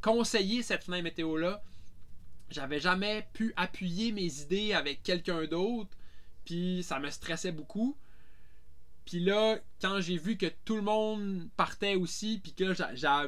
conseiller 0.00 0.62
cette 0.62 0.84
fenêtre 0.84 1.04
météo-là. 1.04 1.62
J'avais 2.50 2.80
jamais 2.80 3.26
pu 3.32 3.52
appuyer 3.56 4.12
mes 4.12 4.40
idées 4.40 4.72
avec 4.72 5.02
quelqu'un 5.02 5.44
d'autre. 5.46 5.90
Puis 6.44 6.82
ça 6.82 6.98
me 7.00 7.10
stressait 7.10 7.52
beaucoup. 7.52 7.96
Puis 9.06 9.20
là, 9.20 9.58
quand 9.82 10.00
j'ai 10.00 10.16
vu 10.16 10.36
que 10.38 10.46
tout 10.64 10.76
le 10.76 10.82
monde 10.82 11.48
partait 11.56 11.94
aussi, 11.94 12.40
puis 12.42 12.54
que 12.54 12.72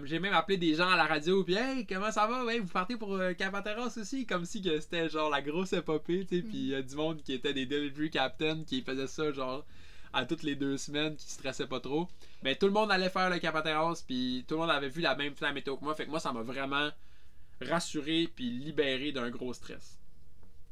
j'ai 0.05 0.19
même 0.19 0.33
appelé 0.33 0.57
des 0.57 0.75
gens 0.75 0.89
à 0.89 0.97
la 0.97 1.05
radio, 1.05 1.45
puis 1.45 1.55
hey, 1.55 1.87
comment 1.87 2.11
ça 2.11 2.27
va? 2.27 2.45
Ouais, 2.47 2.59
vous 2.61 2.69
partez 2.69 2.97
pour 2.97 3.15
euh, 3.15 3.35
Capateros 3.35 3.99
aussi? 3.99 4.25
Comme 4.25 4.47
si 4.47 4.63
c'était 4.81 5.11
genre 5.11 5.29
la 5.29 5.43
grosse 5.43 5.75
épopée, 5.75 6.25
tu 6.27 6.37
sais. 6.37 6.43
Puis 6.43 6.57
il 6.57 6.69
y 6.69 6.75
a 6.75 6.81
du 6.81 6.97
monde 6.97 7.23
qui 7.23 7.35
était 7.35 7.53
des 7.53 7.67
delivery 7.67 8.11
captains 8.11 8.65
qui 8.65 8.81
faisaient 8.81 9.07
ça 9.07 9.33
genre 9.33 9.67
à 10.15 10.25
toutes 10.25 10.45
les 10.45 10.57
deux 10.57 10.79
semaines, 10.79 11.15
qui 11.17 11.31
stressaient 11.31 11.67
pas 11.67 11.81
trop. 11.81 12.09
Mais 12.43 12.55
tout 12.57 12.67
le 12.67 12.73
monde 12.73 12.91
allait 12.91 13.11
faire 13.11 13.29
le 13.29 13.39
Capateros, 13.39 14.03
puis 14.07 14.47
tout 14.49 14.55
le 14.55 14.61
monde 14.63 14.71
avait 14.71 14.89
vu 14.89 15.03
la 15.03 15.15
même 15.15 15.35
flamme 15.35 15.55
météo 15.55 15.77
que 15.77 15.85
moi. 15.85 15.95
Fait 15.95 16.07
que 16.07 16.11
moi, 16.11 16.21
ça 16.21 16.33
m'a 16.33 16.41
vraiment 16.43 16.89
rassuré, 17.61 18.29
puis 18.35 18.51
libéré 18.51 19.13
d'un 19.13 19.31
gros 19.31 19.53
stress. 19.53 19.99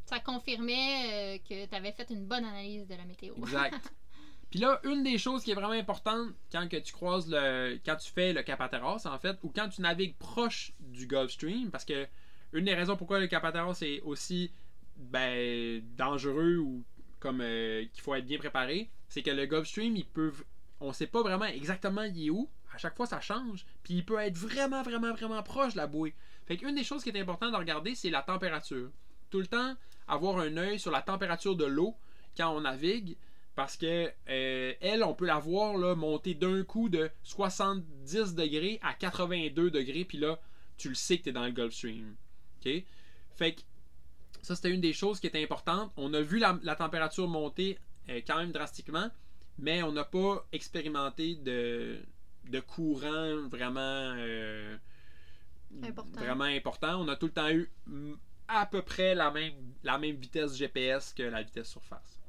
Ça 0.05 0.20
confirmait 0.20 1.37
euh, 1.37 1.38
que 1.49 1.66
tu 1.66 1.75
avais 1.75 1.92
fait 1.92 2.09
une 2.11 2.27
bonne 2.27 2.44
analyse 2.44 2.87
de 2.87 2.94
la 2.94 3.05
météo. 3.05 3.35
Exact. 3.38 3.92
Puis 4.51 4.61
là, 4.61 4.81
une 4.85 5.03
des 5.03 5.18
choses 5.18 5.42
qui 5.42 5.51
est 5.51 5.55
vraiment 5.55 5.73
importante 5.73 6.29
quand 6.53 6.68
que 6.68 6.77
tu 6.77 6.92
croises 6.92 7.29
le. 7.29 7.81
quand 7.85 7.97
tu 7.97 8.12
fais 8.12 8.33
le 8.33 8.42
Capateros, 8.44 9.05
en 9.05 9.18
fait, 9.18 9.37
ou 9.42 9.51
quand 9.53 9.68
tu 9.68 9.81
navigues 9.81 10.14
proche 10.16 10.73
du 10.79 11.09
Gulf 11.09 11.33
Stream, 11.33 11.73
parce 11.73 11.85
que 11.85 12.07
une 12.53 12.66
des 12.66 12.75
raisons 12.75 12.97
pourquoi 12.97 13.18
le 13.18 13.27
Capateros 13.27 13.83
est 13.83 14.01
aussi 14.03 14.53
ben, 14.97 15.83
dangereux 15.97 16.59
ou 16.59 16.85
comme 17.18 17.40
euh, 17.40 17.85
qu'il 17.92 18.03
faut 18.03 18.14
être 18.14 18.27
bien 18.27 18.38
préparé, 18.38 18.90
c'est 19.09 19.23
que 19.23 19.31
le 19.31 19.47
Gulf 19.47 19.66
Stream, 19.66 19.97
il 19.97 20.07
peut. 20.07 20.33
On 20.79 20.92
sait 20.92 21.09
pas 21.09 21.23
vraiment 21.23 21.47
exactement 21.47 22.03
il 22.03 22.27
est 22.27 22.31
où. 22.31 22.49
À 22.74 22.78
chaque 22.78 22.96
fois, 22.96 23.06
ça 23.06 23.20
change. 23.20 23.64
Puis 23.82 23.94
il 23.94 24.04
peut 24.04 24.18
être 24.18 24.37
vraiment, 24.37 24.82
vraiment, 24.82 25.12
vraiment 25.12 25.42
proche 25.42 25.74
de 25.74 25.78
la 25.78 25.87
bouée. 25.87 26.14
Fait 26.46 26.56
qu'une 26.56 26.74
des 26.74 26.84
choses 26.84 27.02
qui 27.04 27.10
est 27.10 27.20
importante 27.20 27.52
de 27.52 27.56
regarder, 27.56 27.94
c'est 27.94 28.10
la 28.10 28.22
température. 28.22 28.90
Tout 29.30 29.40
le 29.40 29.46
temps, 29.46 29.74
avoir 30.08 30.38
un 30.38 30.56
œil 30.56 30.78
sur 30.78 30.90
la 30.90 31.02
température 31.02 31.56
de 31.56 31.64
l'eau 31.64 31.94
quand 32.37 32.54
on 32.54 32.62
navigue. 32.62 33.16
Parce 33.54 33.76
que 33.76 34.10
euh, 34.28 34.74
elle, 34.80 35.04
on 35.04 35.14
peut 35.14 35.26
la 35.26 35.38
voir 35.38 35.76
là, 35.76 35.94
monter 35.94 36.34
d'un 36.34 36.64
coup 36.64 36.88
de 36.88 37.08
70 37.22 38.34
degrés 38.34 38.80
à 38.82 38.94
82 38.94 39.70
degrés. 39.70 40.04
Puis 40.04 40.18
là, 40.18 40.40
tu 40.76 40.88
le 40.88 40.96
sais 40.96 41.18
que 41.18 41.24
tu 41.24 41.28
es 41.28 41.32
dans 41.32 41.44
le 41.44 41.52
Gulf 41.52 41.72
Stream. 41.72 42.16
OK? 42.58 42.72
Fait 43.37 43.54
que 43.54 43.60
ça, 44.42 44.56
c'était 44.56 44.70
une 44.70 44.80
des 44.80 44.92
choses 44.92 45.20
qui 45.20 45.28
était 45.28 45.42
importante. 45.42 45.92
On 45.96 46.12
a 46.14 46.20
vu 46.20 46.38
la, 46.38 46.76
température 46.76 47.28
monter 47.28 47.78
euh, 48.08 48.20
quand 48.26 48.37
même 48.37 48.50
drastiquement, 48.50 49.08
mais 49.58 49.82
on 49.84 49.92
n'a 49.92 50.04
pas 50.04 50.44
expérimenté 50.52 51.37
de, 51.37 52.00
de 52.50 52.61
courant 52.61 53.48
vraiment, 53.48 53.80
euh, 54.18 54.76
Important. 55.83 56.20
vraiment 56.20 56.44
important. 56.44 57.00
On 57.00 57.09
a 57.09 57.16
tout 57.16 57.26
le 57.26 57.33
temps 57.33 57.48
eu 57.50 57.70
à 58.48 58.66
peu 58.66 58.83
près 58.83 59.14
la 59.14 59.30
même, 59.30 59.54
la 59.83 59.98
même 59.98 60.16
vitesse 60.16 60.57
GPS 60.57 61.12
que 61.12 61.22
la 61.22 61.42
vitesse 61.42 61.68
surface. 61.68 62.20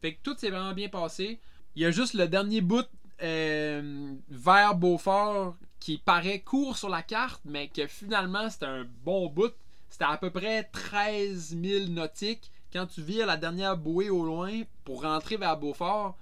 Fait 0.00 0.14
que 0.14 0.20
tout 0.22 0.36
s'est 0.36 0.50
vraiment 0.50 0.72
bien 0.72 0.88
passé. 0.88 1.40
Il 1.74 1.82
y 1.82 1.84
a 1.84 1.90
juste 1.90 2.14
le 2.14 2.28
dernier 2.28 2.60
bout 2.60 2.86
euh, 3.22 4.14
vers 4.28 4.74
Beaufort 4.74 5.56
qui 5.80 5.98
paraît 5.98 6.40
court 6.40 6.76
sur 6.76 6.88
la 6.88 7.02
carte, 7.02 7.42
mais 7.44 7.68
que 7.68 7.86
finalement 7.86 8.48
c'était 8.48 8.66
un 8.66 8.86
bon 9.04 9.28
bout. 9.28 9.52
C'était 9.88 10.04
à 10.04 10.16
peu 10.16 10.30
près 10.30 10.64
13 10.64 11.56
000 11.60 11.86
nautiques. 11.88 12.50
Quand 12.72 12.86
tu 12.86 13.00
vires 13.02 13.26
la 13.26 13.36
dernière 13.36 13.76
bouée 13.76 14.10
au 14.10 14.24
loin 14.24 14.62
pour 14.84 15.02
rentrer 15.02 15.36
vers 15.36 15.56
Beaufort, 15.58 16.16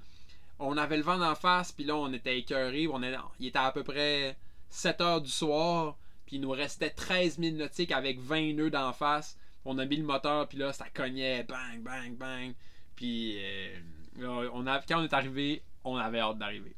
on 0.58 0.76
avait 0.76 0.96
le 0.96 1.02
vent 1.02 1.18
d'en 1.18 1.34
face, 1.34 1.72
puis 1.72 1.84
là 1.84 1.96
on 1.96 2.12
était 2.12 2.38
écœurés. 2.38 2.86
On 2.88 3.00
il 3.40 3.46
était 3.46 3.58
à 3.58 3.72
peu 3.72 3.82
près 3.82 4.36
7 4.68 5.00
heures 5.00 5.20
du 5.20 5.30
soir, 5.30 5.96
puis 6.26 6.36
il 6.36 6.42
nous 6.42 6.50
restait 6.50 6.90
13 6.90 7.38
000 7.38 7.56
nautiques 7.56 7.92
avec 7.92 8.20
20 8.20 8.54
nœuds 8.54 8.70
d'en 8.70 8.92
face. 8.92 9.36
On 9.64 9.78
a 9.78 9.84
mis 9.84 9.96
le 9.96 10.04
moteur, 10.04 10.48
puis 10.48 10.58
là 10.58 10.72
ça 10.72 10.86
cognait, 10.92 11.44
bang, 11.44 11.80
bang, 11.80 12.16
bang. 12.16 12.54
Puis 12.96 13.38
euh, 13.38 13.76
quand 14.20 15.00
on 15.00 15.04
est 15.04 15.14
arrivé, 15.14 15.62
on 15.84 15.96
avait 15.96 16.20
hâte 16.20 16.38
d'arriver. 16.38 16.74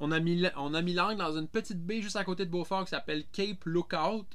On 0.00 0.12
a 0.12 0.20
mis 0.20 0.94
l'angle 0.94 1.18
dans 1.18 1.36
une 1.36 1.46
petite 1.46 1.84
baie 1.84 2.00
juste 2.00 2.16
à 2.16 2.24
côté 2.24 2.46
de 2.46 2.50
Beaufort 2.50 2.84
qui 2.84 2.90
s'appelle 2.90 3.24
Cape 3.32 3.64
Lookout. 3.66 4.26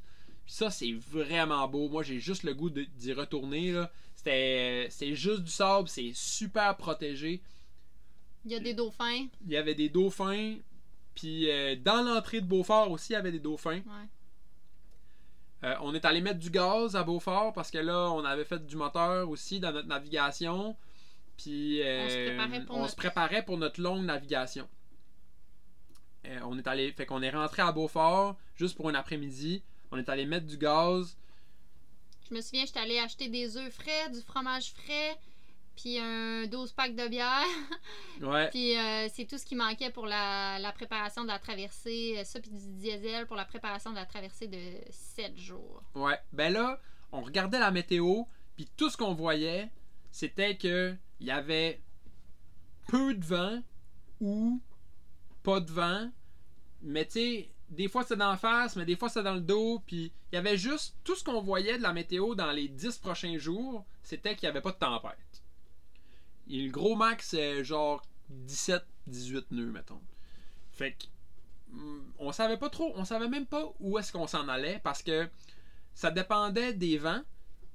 Puis 0.46 0.54
ça, 0.54 0.70
c'est 0.70 0.92
vraiment 0.92 1.68
beau. 1.68 1.90
Moi, 1.90 2.04
j'ai 2.04 2.20
juste 2.20 2.44
le 2.44 2.54
goût 2.54 2.70
d'y 2.70 3.14
retourner. 3.14 3.74
c'est 4.16 5.16
juste 5.16 5.42
du 5.42 5.50
sable, 5.50 5.88
c'est 5.88 6.12
super 6.14 6.78
protégé. 6.78 7.42
Il 8.46 8.52
y 8.52 8.56
a 8.56 8.60
des 8.60 8.74
dauphins. 8.74 9.28
Il 9.46 9.52
y 9.52 9.58
avait 9.58 9.76
des 9.76 9.90
dauphins. 9.90 10.58
Puis 11.16 11.50
euh, 11.50 11.76
dans 11.76 12.02
l'entrée 12.06 12.42
de 12.42 12.46
Beaufort 12.46 12.92
aussi, 12.92 13.14
il 13.14 13.16
y 13.16 13.18
avait 13.18 13.32
des 13.32 13.40
dauphins. 13.40 13.78
Ouais. 13.80 14.10
Euh, 15.64 15.76
on 15.82 15.94
est 15.96 16.06
allé 16.06 16.22
mettre 16.22 16.40
du 16.40 16.50
gaz 16.52 16.96
à 16.96 17.04
Beaufort 17.04 17.54
parce 17.54 17.72
que 17.72 17.78
là, 17.80 18.12
on 18.12 18.24
avait 18.24 18.44
fait 18.46 18.66
du 18.66 18.76
moteur 18.76 19.30
aussi 19.30 19.60
dans 19.60 19.72
notre 19.72 19.88
navigation. 19.88 20.76
Puis 21.38 21.82
euh, 21.82 22.06
On 22.06 22.10
se 22.10 22.26
préparait 22.28 22.66
pour 22.66 22.76
on 22.76 22.80
notre- 22.80 22.92
se 22.92 22.96
préparait 22.96 23.46
pour 23.46 23.58
notre 23.58 23.82
longue 23.82 24.06
navigation. 24.06 24.68
Euh, 26.28 26.40
on 26.44 26.58
est 26.58 26.68
allé, 26.68 26.92
fait 26.92 27.06
qu'on 27.06 27.22
est 27.22 27.30
rentré 27.30 27.62
à 27.62 27.72
Beaufort 27.72 28.36
juste 28.56 28.76
pour 28.76 28.90
un 28.90 28.96
après-midi. 28.96 29.64
On 29.92 29.98
est 29.98 30.10
allé 30.10 30.26
mettre 30.26 30.46
du 30.48 30.58
gaz. 30.58 31.18
Je 32.30 32.36
me 32.36 32.42
souviens, 32.42 32.66
j'étais 32.66 32.80
allée 32.80 33.00
acheter 33.00 33.30
des 33.30 33.58
œufs 33.58 33.72
frais, 33.74 34.10
du 34.12 34.20
fromage 34.22 34.72
frais, 34.74 35.18
puis 35.76 36.00
un 36.00 36.46
12 36.48 36.72
pack 36.74 36.96
de 36.96 37.08
bière. 37.08 37.44
Ouais. 38.22 38.50
Puis 38.50 38.78
euh, 38.78 39.08
c'est 39.14 39.26
tout 39.26 39.38
ce 39.38 39.46
qui 39.46 39.56
manquait 39.56 39.90
pour 39.92 40.06
la, 40.06 40.58
la 40.60 40.72
préparation 40.72 41.24
de 41.24 41.28
la 41.28 41.38
traversée. 41.40 42.16
euh, 42.18 42.24
Ça, 42.24 42.40
puis 42.40 42.50
du 42.52 42.72
diesel 42.78 43.28
pour 43.28 43.36
la 43.36 43.44
préparation 43.46 43.92
de 43.92 43.96
la 43.96 44.06
traversée 44.06 44.48
de 44.48 44.58
7 44.90 45.38
jours. 45.38 45.84
Ouais. 45.96 46.18
Ben 46.32 46.52
là, 46.54 46.80
on 47.12 47.22
regardait 47.22 47.60
la 47.60 47.72
météo, 47.72 48.24
puis 48.56 48.70
tout 48.78 48.90
ce 48.90 48.96
qu'on 48.98 49.14
voyait, 49.14 49.70
c'était 50.12 50.56
que 50.58 50.96
il 51.20 51.28
y 51.28 51.32
avait 51.32 51.82
peu 52.88 53.14
de 53.14 53.26
vent 53.26 53.62
ou 54.22 54.62
pas 55.44 55.60
de 55.60 55.72
vent. 55.72 56.10
Mais 56.82 57.06
tu 57.06 57.12
sais, 57.14 57.50
des 57.70 57.88
fois 57.90 58.04
c'est 58.04 58.16
d'en 58.16 58.38
face, 58.38 58.76
mais 58.76 58.86
des 58.86 58.96
fois 58.96 59.10
c'est 59.10 59.24
dans 59.24 59.34
le 59.34 59.42
dos. 59.42 59.80
Puis 59.86 60.12
il 60.32 60.36
y 60.36 60.38
avait 60.38 60.58
juste 60.58 60.96
tout 61.04 61.16
ce 61.16 61.24
qu'on 61.24 61.42
voyait 61.42 61.78
de 61.78 61.84
la 61.84 61.94
météo 61.94 62.34
dans 62.36 62.52
les 62.52 62.68
10 62.70 62.98
prochains 63.00 63.38
jours, 63.38 63.86
c'était 64.04 64.36
qu'il 64.36 64.48
n'y 64.48 64.52
avait 64.52 64.62
pas 64.62 64.72
de 64.72 64.78
tempête. 64.78 65.18
Le 66.48 66.70
gros 66.70 66.96
max, 66.96 67.30
c'est 67.30 67.64
genre 67.64 68.02
17-18 68.48 69.46
nœuds, 69.52 69.72
mettons. 69.72 70.02
Fait 70.72 70.94
que 70.94 71.06
hum, 71.74 72.04
on 72.20 72.32
savait 72.32 72.58
pas 72.58 72.70
trop, 72.70 72.92
on 72.96 73.06
savait 73.06 73.30
même 73.30 73.46
pas 73.46 73.74
où 73.80 73.98
est-ce 73.98 74.12
qu'on 74.12 74.28
s'en 74.28 74.48
allait 74.48 74.80
parce 74.84 75.02
que 75.02 75.28
ça 75.94 76.12
dépendait 76.12 76.74
des 76.74 76.98
vents. 76.98 77.22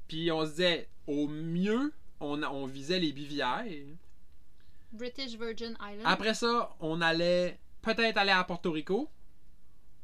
Puis 0.09 0.30
on 0.30 0.44
se 0.44 0.50
disait, 0.50 0.88
au 1.06 1.28
mieux, 1.28 1.92
on, 2.20 2.42
on 2.42 2.66
visait 2.66 2.98
les 2.98 3.12
Bivières. 3.12 3.64
British 4.92 5.37
Virgin 5.37 5.76
Islands. 5.80 6.04
Après 6.04 6.35
ça, 6.35 6.74
on 6.80 7.00
allait 7.00 7.59
peut-être 7.83 8.16
aller 8.16 8.33
à 8.33 8.42
Porto 8.44 8.72
Rico. 8.72 9.09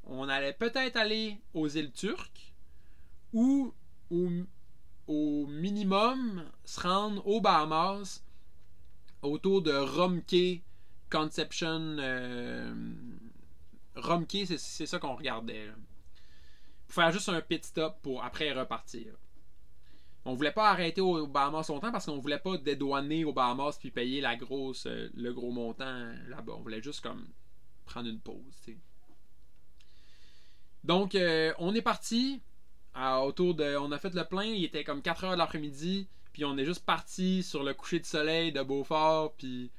On 0.05 0.29
allait 0.29 0.53
peut-être 0.53 0.97
aller 0.97 1.39
aux 1.55 1.69
îles 1.69 1.93
turques. 1.93 2.55
Ou 3.33 3.75
au, 4.11 4.29
au 5.09 5.47
minimum 5.49 6.45
se 6.65 6.81
rendre 6.81 7.27
aux 7.27 7.41
Bahamas 7.41 8.23
autour 9.27 9.63
de 9.63 9.73
Romkey 9.73 10.63
Conception. 11.11 11.97
Euh, 11.99 12.75
Romkey, 13.95 14.47
c'est, 14.47 14.87
ça 14.87 14.99
qu'on 14.99 15.17
regardait. 15.17 15.69
Pour 16.87 16.95
faire 16.95 17.13
juste 17.13 17.29
un 17.29 17.41
pit 17.41 17.65
stop 17.65 17.97
pour 18.03 18.25
après 18.25 18.53
repartir. 18.53 19.15
On 20.25 20.35
voulait 20.35 20.53
pas 20.53 20.71
arrêter 20.71 21.01
aux 21.01 21.27
Bahamas 21.27 21.69
longtemps 21.69 21.93
parce 21.93 22.07
qu'on 22.07 22.19
voulait 22.19 22.41
pas 22.41 22.57
dédouaner 22.59 23.25
aux 23.25 23.33
Bahamas 23.33 23.79
puis 23.79 23.93
payer 23.93 24.21
la 24.21 24.35
grosse, 24.35 24.87
euh, 24.87 25.09
le 25.15 25.33
gros 25.33 25.53
montant 25.53 26.13
là-bas. 26.29 26.55
On 26.57 26.63
voulait 26.63 26.83
juste 26.83 27.01
comme 27.01 27.29
prendre 27.85 28.09
une 28.09 28.19
pause. 28.19 28.67
Donc, 30.83 31.15
euh, 31.15 31.53
on 31.59 31.75
est 31.75 31.83
parti 31.83 32.41
à 32.95 33.23
autour 33.25 33.55
de. 33.55 33.77
On 33.77 33.93
a 33.93 33.99
fait 33.99 34.15
le 34.15 34.25
plein, 34.25 34.45
il 34.45 34.65
était 34.65 34.85
comme 34.85 35.03
4 35.03 35.25
heures 35.25 35.33
de 35.33 35.39
l'après-midi. 35.39 36.09
Puis 36.37 36.45
on 36.45 36.59
est 36.59 36.67
juste 36.67 36.85
parti 36.85 37.43
sur 37.43 37.63
le 37.63 37.73
coucher 37.73 37.99
de 37.99 38.05
soleil 38.05 38.53
de 38.53 38.61
Beaufort. 38.63 39.33
Puis 39.39 39.71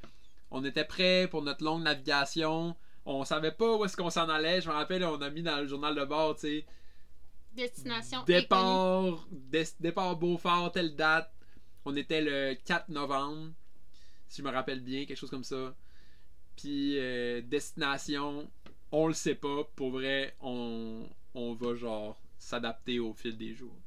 on 0.49 0.65
était 0.65 0.85
prêt 0.85 1.27
pour 1.29 1.43
notre 1.43 1.63
longue 1.63 1.83
navigation. 1.83 2.75
On 3.05 3.23
savait 3.25 3.51
pas 3.51 3.75
où 3.77 3.85
est-ce 3.85 3.95
qu'on 3.95 4.09
s'en 4.09 4.27
allait. 4.27 4.59
Je 4.59 4.67
me 4.67 4.73
rappelle, 4.73 5.03
on 5.03 5.21
a 5.21 5.29
mis 5.29 5.43
dans 5.43 5.57
le 5.57 5.67
journal 5.67 5.93
de 5.93 6.03
bord, 6.03 6.33
tu 6.33 6.41
sais. 6.47 6.65
Destination. 7.53 8.23
Départ, 8.23 9.27
des- 9.29 9.67
départ 9.79 10.15
Beaufort, 10.15 10.71
telle 10.71 10.95
date. 10.95 11.31
On 11.85 11.95
était 11.95 12.21
le 12.21 12.55
4 12.65 12.89
novembre, 12.89 13.51
si 14.27 14.41
je 14.41 14.47
me 14.47 14.49
rappelle 14.51 14.79
bien, 14.79 15.05
quelque 15.05 15.15
chose 15.19 15.29
comme 15.29 15.43
ça. 15.43 15.75
Puis 16.55 16.97
euh, 16.97 17.43
destination, 17.43 18.49
on 18.91 19.05
le 19.05 19.13
sait 19.13 19.35
pas. 19.35 19.63
Pour 19.75 19.91
vrai, 19.91 20.35
on, 20.41 21.07
on 21.35 21.53
va 21.53 21.75
genre 21.75 22.19
s'adapter 22.39 22.97
au 22.97 23.13
fil 23.13 23.37
des 23.37 23.53
jours. 23.53 23.77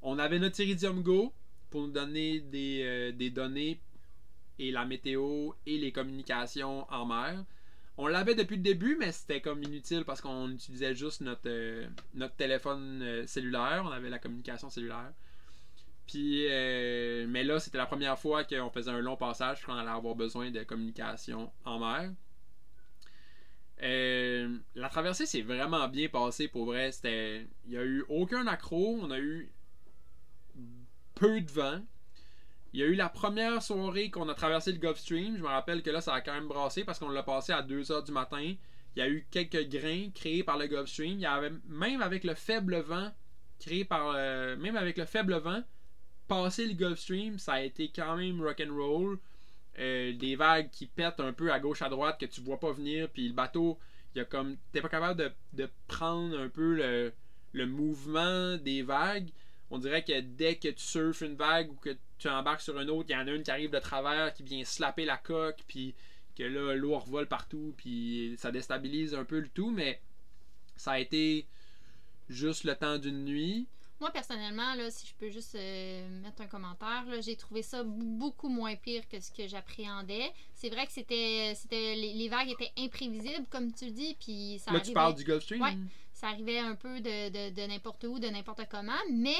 On 0.00 0.16
avait 0.20 0.38
notre 0.38 0.60
Iridium 0.60 1.02
Go 1.02 1.32
pour 1.70 1.82
nous 1.82 1.92
donner 1.92 2.40
des, 2.40 2.82
euh, 2.82 3.12
des 3.12 3.30
données 3.30 3.80
et 4.58 4.70
la 4.70 4.84
météo 4.84 5.52
et 5.66 5.78
les 5.78 5.92
communications 5.92 6.86
en 6.92 7.06
mer. 7.06 7.44
On 7.96 8.06
l'avait 8.06 8.34
depuis 8.34 8.56
le 8.56 8.62
début, 8.62 8.96
mais 8.98 9.12
c'était 9.12 9.40
comme 9.40 9.62
inutile 9.62 10.04
parce 10.04 10.20
qu'on 10.20 10.50
utilisait 10.50 10.94
juste 10.94 11.20
notre, 11.20 11.42
euh, 11.46 11.86
notre 12.14 12.34
téléphone 12.34 13.02
euh, 13.02 13.26
cellulaire. 13.26 13.82
On 13.86 13.90
avait 13.90 14.10
la 14.10 14.18
communication 14.18 14.70
cellulaire. 14.70 15.12
Puis, 16.06 16.48
mais 17.28 17.44
là, 17.44 17.60
c'était 17.60 17.78
la 17.78 17.86
première 17.86 18.18
fois 18.18 18.42
qu'on 18.42 18.68
faisait 18.70 18.90
un 18.90 18.98
long 18.98 19.16
passage, 19.16 19.62
qu'on 19.62 19.74
allait 19.74 19.90
avoir 19.90 20.16
besoin 20.16 20.50
de 20.50 20.64
communication 20.64 21.52
en 21.64 21.78
mer. 21.78 22.10
La 24.74 24.88
traversée 24.88 25.24
s'est 25.24 25.42
vraiment 25.42 25.86
bien 25.86 26.08
passée 26.08 26.48
pour 26.48 26.64
vrai. 26.64 26.90
Il 27.04 27.72
y 27.72 27.76
a 27.76 27.84
eu 27.84 28.04
aucun 28.08 28.48
accro. 28.48 28.98
On 29.00 29.12
a 29.12 29.20
eu 29.20 29.52
peu 31.20 31.40
de 31.40 31.50
vent. 31.50 31.80
Il 32.72 32.80
y 32.80 32.82
a 32.82 32.86
eu 32.86 32.94
la 32.94 33.08
première 33.08 33.62
soirée 33.62 34.10
qu'on 34.10 34.28
a 34.28 34.34
traversé 34.34 34.72
le 34.72 34.78
Gulf 34.78 34.98
Stream. 34.98 35.36
Je 35.36 35.42
me 35.42 35.48
rappelle 35.48 35.82
que 35.82 35.90
là, 35.90 36.00
ça 36.00 36.14
a 36.14 36.20
quand 36.20 36.32
même 36.32 36.48
brassé 36.48 36.82
parce 36.82 36.98
qu'on 36.98 37.10
l'a 37.10 37.22
passé 37.22 37.52
à 37.52 37.62
2h 37.62 38.06
du 38.06 38.12
matin. 38.12 38.54
Il 38.96 38.98
y 38.98 39.02
a 39.02 39.08
eu 39.08 39.26
quelques 39.30 39.68
grains 39.68 40.10
créés 40.14 40.42
par 40.42 40.56
le 40.56 40.66
Gulf 40.66 40.88
Stream. 40.88 41.20
Même 41.68 42.00
avec 42.00 42.24
le 42.24 42.34
faible 42.34 42.76
vent 42.80 43.10
créé 43.58 43.84
par 43.84 44.14
euh, 44.16 44.56
même 44.56 44.76
avec 44.76 44.96
le 44.96 45.04
faible 45.04 45.36
vent, 45.36 45.62
passer 46.26 46.66
le 46.66 46.72
Gulf 46.72 46.98
Stream, 46.98 47.38
ça 47.38 47.54
a 47.54 47.60
été 47.60 47.92
quand 47.94 48.16
même 48.16 48.40
rock'n'roll. 48.40 49.18
Euh, 49.78 50.12
des 50.14 50.34
vagues 50.34 50.70
qui 50.70 50.86
pètent 50.86 51.20
un 51.20 51.32
peu 51.32 51.52
à 51.52 51.60
gauche 51.60 51.82
à 51.82 51.88
droite 51.88 52.18
que 52.18 52.26
tu 52.26 52.40
vois 52.40 52.58
pas 52.58 52.72
venir, 52.72 53.08
puis 53.10 53.28
le 53.28 53.34
bateau, 53.34 53.78
il 54.14 54.22
y 54.22 54.26
comme 54.26 54.56
t'es 54.72 54.80
pas 54.80 54.88
capable 54.88 55.32
de, 55.52 55.70
prendre 55.86 56.38
un 56.38 56.48
peu 56.48 57.12
le 57.52 57.66
mouvement 57.66 58.56
des 58.56 58.82
vagues. 58.82 59.30
On 59.70 59.78
dirait 59.78 60.02
que 60.02 60.20
dès 60.20 60.56
que 60.56 60.68
tu 60.68 60.82
surfes 60.82 61.20
une 61.20 61.36
vague 61.36 61.70
ou 61.70 61.76
que 61.76 61.96
tu 62.18 62.28
embarques 62.28 62.60
sur 62.60 62.78
une 62.78 62.90
autre, 62.90 63.08
il 63.08 63.12
y 63.12 63.16
en 63.16 63.26
a 63.26 63.30
une 63.30 63.42
qui 63.42 63.50
arrive 63.50 63.70
de 63.70 63.78
travers, 63.78 64.34
qui 64.34 64.42
vient 64.42 64.64
slapper 64.64 65.04
la 65.04 65.16
coque, 65.16 65.60
puis 65.68 65.94
que 66.36 66.42
là, 66.42 66.74
l'eau 66.74 66.98
revole 66.98 67.26
partout, 67.26 67.74
puis 67.76 68.34
ça 68.38 68.50
déstabilise 68.50 69.14
un 69.14 69.24
peu 69.24 69.38
le 69.38 69.48
tout, 69.48 69.70
mais 69.70 70.00
ça 70.76 70.92
a 70.92 70.98
été 70.98 71.46
juste 72.28 72.64
le 72.64 72.74
temps 72.74 72.98
d'une 72.98 73.24
nuit. 73.24 73.68
Moi, 74.00 74.10
personnellement, 74.10 74.74
là, 74.76 74.90
si 74.90 75.06
je 75.06 75.14
peux 75.14 75.28
juste 75.28 75.54
euh, 75.56 76.22
mettre 76.22 76.40
un 76.40 76.46
commentaire, 76.46 77.04
là, 77.06 77.20
j'ai 77.20 77.36
trouvé 77.36 77.62
ça 77.62 77.82
beaucoup 77.84 78.48
moins 78.48 78.74
pire 78.74 79.06
que 79.06 79.20
ce 79.20 79.30
que 79.30 79.46
j'appréhendais. 79.46 80.32
C'est 80.54 80.70
vrai 80.70 80.86
que 80.86 80.92
c'était, 80.92 81.52
c'était 81.54 81.94
les, 81.94 82.14
les 82.14 82.28
vagues 82.30 82.48
étaient 82.48 82.72
imprévisibles, 82.78 83.46
comme 83.50 83.70
tu 83.72 83.90
dis, 83.90 84.16
puis 84.18 84.58
ça 84.58 84.70
là, 84.70 84.78
arrivait, 84.78 84.88
tu 84.88 84.94
parles 84.94 85.14
du 85.14 85.24
Gulf 85.24 85.42
Stream? 85.44 85.60
Ouais. 85.60 85.76
Ça 86.20 86.28
arrivait 86.28 86.58
un 86.58 86.74
peu 86.74 87.00
de, 87.00 87.50
de, 87.50 87.66
n'importe 87.66 88.04
où, 88.04 88.18
de 88.18 88.28
n'importe 88.28 88.62
comment, 88.70 88.92
mais 89.10 89.38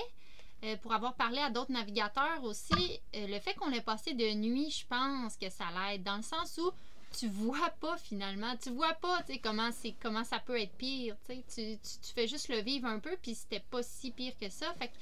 euh, 0.64 0.77
pour 0.79 0.95
avoir 0.95 1.14
parlé 1.14 1.38
à 1.38 1.51
d'autres 1.51 1.73
navigateurs 1.73 2.43
aussi, 2.43 3.01
euh, 3.14 3.27
le 3.27 3.38
fait 3.38 3.53
qu'on 3.55 3.69
l'ait 3.69 3.83
passé 3.83 4.14
de 4.14 4.33
nuit, 4.33 4.71
je 4.71 4.87
pense 4.87 5.37
que 5.37 5.51
ça 5.51 5.66
l'aide, 5.77 6.03
dans 6.03 6.16
le 6.16 6.23
sens 6.23 6.59
où 6.59 6.71
tu 7.19 7.29
vois 7.29 7.71
pas 7.81 7.99
finalement, 7.99 8.55
tu 8.62 8.71
vois 8.71 8.95
pas 8.95 9.23
comment, 9.43 9.71
c'est, 9.73 9.95
comment 10.01 10.25
ça 10.25 10.38
peut 10.38 10.59
être 10.59 10.73
pire, 10.73 11.16
tu, 11.27 11.79
fais 12.14 12.27
juste 12.27 12.49
le 12.49 12.61
vivre 12.61 12.87
un 12.87 12.99
peu, 12.99 13.14
puis 13.21 13.35
c'était 13.35 13.61
pas 13.71 13.83
si 13.83 14.11
pire 14.11 14.33
que 14.40 14.49
ça, 14.49 14.73
fait 14.79 14.88
que 14.88 14.93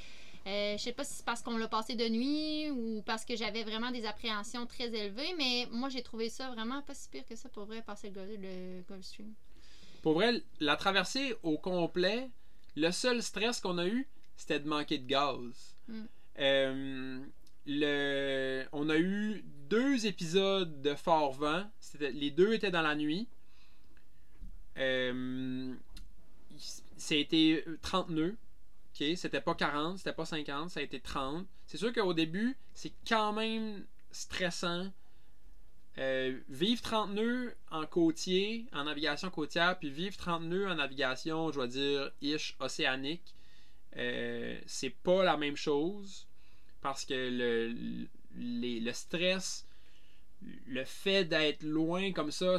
euh, 0.46 0.78
je 0.78 0.82
sais 0.82 0.92
pas 0.92 1.04
si 1.04 1.14
c'est 1.14 1.24
parce 1.24 1.42
qu'on 1.42 1.58
l'a 1.58 1.68
passé 1.68 1.94
de 1.94 2.08
nuit 2.08 2.70
ou 2.70 3.02
parce 3.02 3.24
que 3.24 3.36
j'avais 3.36 3.62
vraiment 3.62 3.90
des 3.90 4.04
appréhensions 4.04 4.66
très 4.66 4.86
élevées, 4.86 5.34
mais 5.36 5.68
moi 5.70 5.90
j'ai 5.90 6.02
trouvé 6.02 6.28
ça 6.28 6.50
vraiment 6.50 6.82
pas 6.82 6.94
si 6.94 7.08
pire 7.08 7.26
que 7.28 7.36
ça 7.36 7.48
pour 7.50 7.66
vrai 7.66 7.82
passer 7.82 8.10
le, 8.10 8.24
le 8.36 8.82
Gulf 8.88 9.04
Stream. 9.04 9.32
Pour 10.02 10.14
vrai, 10.14 10.42
la 10.60 10.76
traversée 10.76 11.34
au 11.42 11.58
complet, 11.58 12.30
le 12.76 12.90
seul 12.90 13.22
stress 13.22 13.60
qu'on 13.60 13.78
a 13.78 13.86
eu, 13.86 14.06
c'était 14.36 14.60
de 14.60 14.68
manquer 14.68 14.98
de 14.98 15.06
gaz. 15.06 15.76
Mm. 15.88 16.02
Euh, 16.38 17.20
le, 17.66 18.64
on 18.72 18.88
a 18.88 18.96
eu 18.96 19.42
deux 19.68 20.06
épisodes 20.06 20.80
de 20.80 20.94
fort 20.94 21.32
vent. 21.32 21.64
Les 22.00 22.30
deux 22.30 22.54
étaient 22.54 22.70
dans 22.70 22.82
la 22.82 22.94
nuit. 22.94 23.28
Euh, 24.78 25.74
c'était 26.96 27.64
30 27.82 28.10
nœuds. 28.10 28.36
Ok, 28.94 29.06
c'était 29.16 29.40
pas 29.40 29.54
40, 29.54 29.98
c'était 29.98 30.12
pas 30.12 30.24
50, 30.24 30.70
ça 30.70 30.80
a 30.80 30.82
été 30.82 31.00
30. 31.00 31.46
C'est 31.66 31.76
sûr 31.76 31.92
qu'au 31.92 32.14
début, 32.14 32.56
c'est 32.74 32.92
quand 33.06 33.32
même 33.32 33.84
stressant. 34.10 34.90
Euh, 35.98 36.38
vivre 36.48 36.80
30 36.80 37.10
nœuds 37.10 37.54
en 37.72 37.84
côtier, 37.84 38.66
en 38.72 38.84
navigation 38.84 39.30
côtière, 39.30 39.76
puis 39.78 39.90
vivre 39.90 40.16
30 40.16 40.44
nœuds 40.44 40.68
en 40.68 40.76
navigation, 40.76 41.48
je 41.50 41.54
dois 41.54 41.66
dire, 41.66 42.12
ish, 42.22 42.56
océanique, 42.60 43.34
euh, 43.96 44.56
c'est 44.66 44.90
pas 44.90 45.24
la 45.24 45.36
même 45.36 45.56
chose. 45.56 46.26
Parce 46.80 47.04
que 47.04 47.74
le, 48.34 48.92
stress, 48.92 49.66
le 50.68 50.84
fait 50.84 51.24
d'être 51.24 51.64
loin 51.64 52.12
comme 52.12 52.30
ça, 52.30 52.58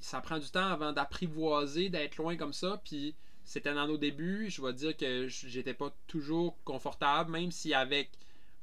ça 0.00 0.20
prend 0.22 0.38
du 0.38 0.48
temps 0.48 0.68
avant 0.68 0.92
d'apprivoiser 0.92 1.90
d'être 1.90 2.16
loin 2.16 2.36
comme 2.36 2.54
ça. 2.54 2.80
Puis 2.82 3.14
c'était 3.44 3.74
dans 3.74 3.86
nos 3.86 3.98
débuts, 3.98 4.48
je 4.48 4.62
dois 4.62 4.72
dire 4.72 4.96
que 4.96 5.28
j'étais 5.28 5.74
pas 5.74 5.94
toujours 6.06 6.56
confortable, 6.64 7.30
même 7.30 7.50
si 7.50 7.74
avec 7.74 8.10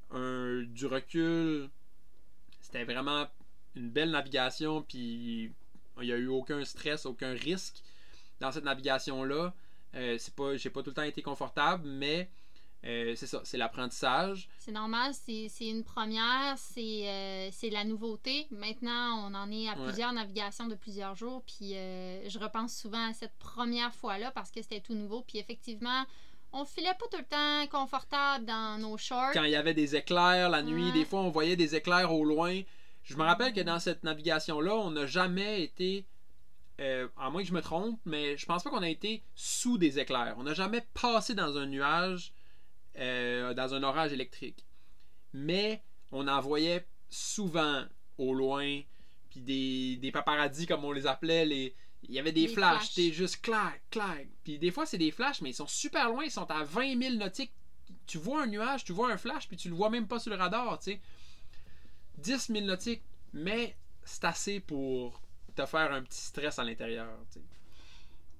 un, 0.10 0.64
du 0.64 0.88
recul, 0.88 1.70
c'était 2.62 2.86
vraiment 2.86 3.28
une 3.78 3.90
belle 3.90 4.12
navigation, 4.12 4.82
puis 4.82 5.52
il 6.00 6.04
n'y 6.06 6.12
a 6.12 6.18
eu 6.18 6.28
aucun 6.28 6.64
stress, 6.66 7.06
aucun 7.06 7.32
risque 7.34 7.82
dans 8.40 8.52
cette 8.52 8.66
navigation-là. 8.66 9.54
Euh, 9.96 10.18
c'est 10.20 10.34
pas, 10.36 10.58
j'ai 10.58 10.70
pas 10.70 10.84
tout 10.84 10.90
le 10.90 10.96
temps 10.96 11.02
été 11.04 11.22
confortable, 11.22 11.88
mais 11.88 12.30
euh, 12.86 13.14
c'est 13.16 13.26
ça, 13.26 13.42
c'est 13.44 13.58
l'apprentissage. 13.58 14.48
C'est 14.60 14.72
normal, 14.72 15.14
c'est 15.14 15.48
c'est 15.50 15.68
une 15.68 15.84
première, 15.84 16.56
c'est 16.58 17.08
euh, 17.08 17.50
c'est 17.52 17.70
la 17.72 17.84
nouveauté. 17.84 18.46
Maintenant, 18.52 19.28
on 19.28 19.34
en 19.34 19.50
est 19.52 19.68
à 19.70 19.76
Ouais. 19.78 19.86
plusieurs 19.88 20.14
navigations 20.14 20.68
de 20.68 20.76
plusieurs 20.76 21.16
jours, 21.16 21.42
puis 21.48 21.76
euh, 21.76 22.30
je 22.30 22.38
repense 22.38 22.76
souvent 22.76 23.10
à 23.10 23.14
cette 23.14 23.34
première 23.40 23.94
fois-là 23.96 24.32
parce 24.32 24.52
que 24.52 24.62
c'était 24.62 24.82
tout 24.82 24.94
nouveau, 24.94 25.22
puis 25.28 25.40
effectivement, 25.40 26.04
on 26.54 26.64
filait 26.66 26.94
pas 27.00 27.06
tout 27.12 27.18
le 27.18 27.26
temps 27.26 27.68
confortable 27.80 28.46
dans 28.46 28.78
nos 28.80 28.98
shorts. 28.98 29.32
Quand 29.34 29.44
il 29.44 29.52
y 29.52 29.56
avait 29.56 29.74
des 29.74 29.96
éclairs 29.96 30.50
la 30.50 30.62
nuit, 30.62 30.86
Ouais. 30.88 30.92
des 30.92 31.06
fois 31.06 31.22
on 31.22 31.30
voyait 31.30 31.56
des 31.56 31.76
éclairs 31.76 32.14
au 32.14 32.24
loin. 32.24 32.62
Je 33.08 33.16
me 33.16 33.24
rappelle 33.24 33.54
que 33.54 33.62
dans 33.62 33.80
cette 33.80 34.04
navigation-là, 34.04 34.76
on 34.76 34.92
n'a 34.92 35.06
jamais 35.06 35.64
été, 35.64 36.06
euh, 36.82 37.08
à 37.18 37.30
moins 37.30 37.42
que 37.42 37.48
je 37.48 37.54
me 37.54 37.62
trompe, 37.62 37.98
mais 38.06 38.36
je 38.36 38.46
pense 38.46 38.64
pas 38.64 38.70
qu'on 38.70 38.84
a 38.84 38.90
été 38.90 39.24
sous 39.34 39.78
des 39.78 39.98
éclairs. 39.98 40.36
On 40.38 40.44
n'a 40.44 40.54
jamais 40.54 40.86
passé 40.94 41.34
dans 41.34 41.58
un 41.58 41.68
nuage, 41.68 42.34
euh, 43.00 43.54
dans 43.54 43.74
un 43.74 43.82
orage 43.84 44.12
électrique. 44.12 44.66
Mais 45.34 45.82
on 46.12 46.28
en 46.28 46.42
voyait 46.42 46.86
souvent 47.10 47.86
au 48.18 48.34
loin, 48.34 48.82
puis 49.30 49.40
des, 49.40 49.96
des 49.96 50.12
paparazzis 50.12 50.68
comme 50.68 50.84
on 50.84 50.92
les 50.92 51.08
appelait, 51.08 51.46
les, 51.46 51.74
il 52.04 52.14
y 52.14 52.20
avait 52.20 52.34
des, 52.34 52.48
Des 52.48 52.54
flashs, 52.54 52.76
flashs. 52.78 52.94
t'es 52.96 53.14
juste 53.14 53.42
clac, 53.42 53.82
clac. 53.90 54.28
Puis 54.44 54.60
des 54.60 54.72
fois 54.72 54.86
c'est 54.86 54.98
des 54.98 55.12
flashs, 55.12 55.40
mais 55.40 55.52
ils 55.52 55.56
sont 55.56 55.68
super 55.68 56.10
loin, 56.10 56.26
ils 56.26 56.32
sont 56.32 56.50
à 56.52 56.66
20 56.66 57.02
000 57.02 57.16
nautiques. 57.16 57.54
Tu 58.06 58.18
vois 58.18 58.44
un 58.44 58.48
nuage, 58.48 58.84
tu 58.84 58.92
vois 58.92 59.10
un 59.14 59.18
flash, 59.18 59.48
puis 59.48 59.56
tu 59.56 59.70
le 59.70 59.76
vois 59.76 59.90
même 59.90 60.08
pas 60.08 60.20
sur 60.20 60.30
le 60.32 60.36
radar, 60.38 60.78
tu 60.80 60.92
sais. 60.92 61.00
10 62.18 62.48
000 62.52 62.66
nautiques, 62.66 63.04
mais 63.34 63.76
c'est 64.04 64.26
assez 64.26 64.60
pour 64.60 65.22
te 65.56 65.66
faire 65.66 65.92
un 65.92 66.04
petit 66.04 66.20
stress 66.22 66.60
à 66.60 66.64
l'intérieur. 66.64 67.08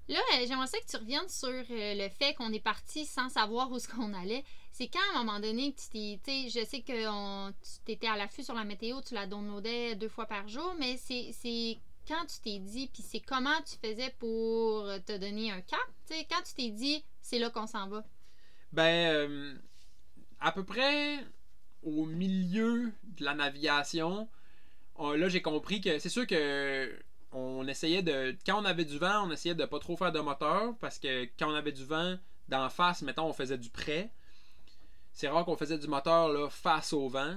Là, 0.08 0.18
euh, 0.36 0.46
j'aimerais 0.46 0.66
ça 0.66 0.78
que 0.78 0.86
tu 0.86 0.96
reviennes 0.96 1.28
sur 1.28 1.48
euh, 1.50 1.62
le 1.70 2.08
fait 2.08 2.32
qu'on 2.34 2.50
est 2.52 2.60
parti 2.60 3.04
sans 3.04 3.28
savoir 3.28 3.70
où 3.70 3.76
est-ce 3.76 3.88
qu'on 3.88 4.14
allait. 4.14 4.42
C'est 4.72 4.88
quand, 4.88 5.00
à 5.14 5.18
un 5.20 5.24
moment 5.24 5.38
donné, 5.40 5.72
que 5.72 5.80
tu 5.80 6.18
t'es. 6.20 6.48
Je 6.48 6.64
sais 6.64 6.80
que 6.80 7.08
on- 7.08 7.52
tu 7.84 7.92
étais 7.92 8.06
à 8.06 8.16
l'affût 8.16 8.42
sur 8.42 8.54
la 8.54 8.64
météo, 8.64 9.02
tu 9.02 9.12
la 9.14 9.26
downloadais 9.26 9.96
deux 9.96 10.08
fois 10.08 10.24
par 10.26 10.48
jour, 10.48 10.74
mais 10.78 10.96
c'est 10.96 11.30
c'est 11.32 11.76
quand 12.06 12.24
tu 12.24 12.38
t'es 12.40 12.58
dit, 12.58 12.88
puis 12.90 13.02
c'est 13.02 13.20
comment 13.20 13.60
tu 13.66 13.76
faisais 13.86 14.14
pour 14.18 14.86
te 15.04 15.14
donner 15.18 15.50
un 15.50 15.60
cap. 15.60 15.78
Tu 16.08 16.14
sais, 16.14 16.26
quand 16.30 16.42
tu 16.42 16.54
t'es 16.54 16.70
dit, 16.70 17.04
c'est 17.20 17.38
là 17.38 17.50
qu'on 17.50 17.66
s'en 17.66 17.86
va? 17.88 18.02
Ben, 18.72 19.12
euh, 19.12 19.54
à 20.40 20.52
peu 20.52 20.64
près 20.64 21.18
au 21.82 22.04
milieu 22.06 22.92
de 23.18 23.24
la 23.24 23.34
navigation, 23.34 24.28
on- 24.96 25.12
là 25.12 25.28
j'ai 25.28 25.42
compris 25.42 25.80
que 25.80 25.98
c'est 25.98 26.08
sûr 26.08 26.26
que 26.26 26.92
on 27.32 27.66
essayait 27.68 28.02
de. 28.02 28.36
Quand 28.46 28.60
on 28.62 28.64
avait 28.64 28.84
du 28.86 28.98
vent, 28.98 29.26
on 29.28 29.30
essayait 29.30 29.54
de 29.54 29.64
pas 29.66 29.78
trop 29.78 29.96
faire 29.96 30.12
de 30.12 30.20
moteur 30.20 30.74
parce 30.80 30.98
que 30.98 31.24
quand 31.38 31.50
on 31.50 31.54
avait 31.54 31.72
du 31.72 31.84
vent 31.84 32.16
d'en 32.48 32.68
face, 32.70 33.02
mettons, 33.02 33.26
on 33.26 33.32
faisait 33.32 33.58
du 33.58 33.68
près. 33.70 34.10
C'est 35.12 35.28
rare 35.28 35.44
qu'on 35.44 35.56
faisait 35.56 35.78
du 35.78 35.88
moteur 35.88 36.28
là, 36.32 36.48
face 36.48 36.92
au 36.92 37.08
vent. 37.08 37.36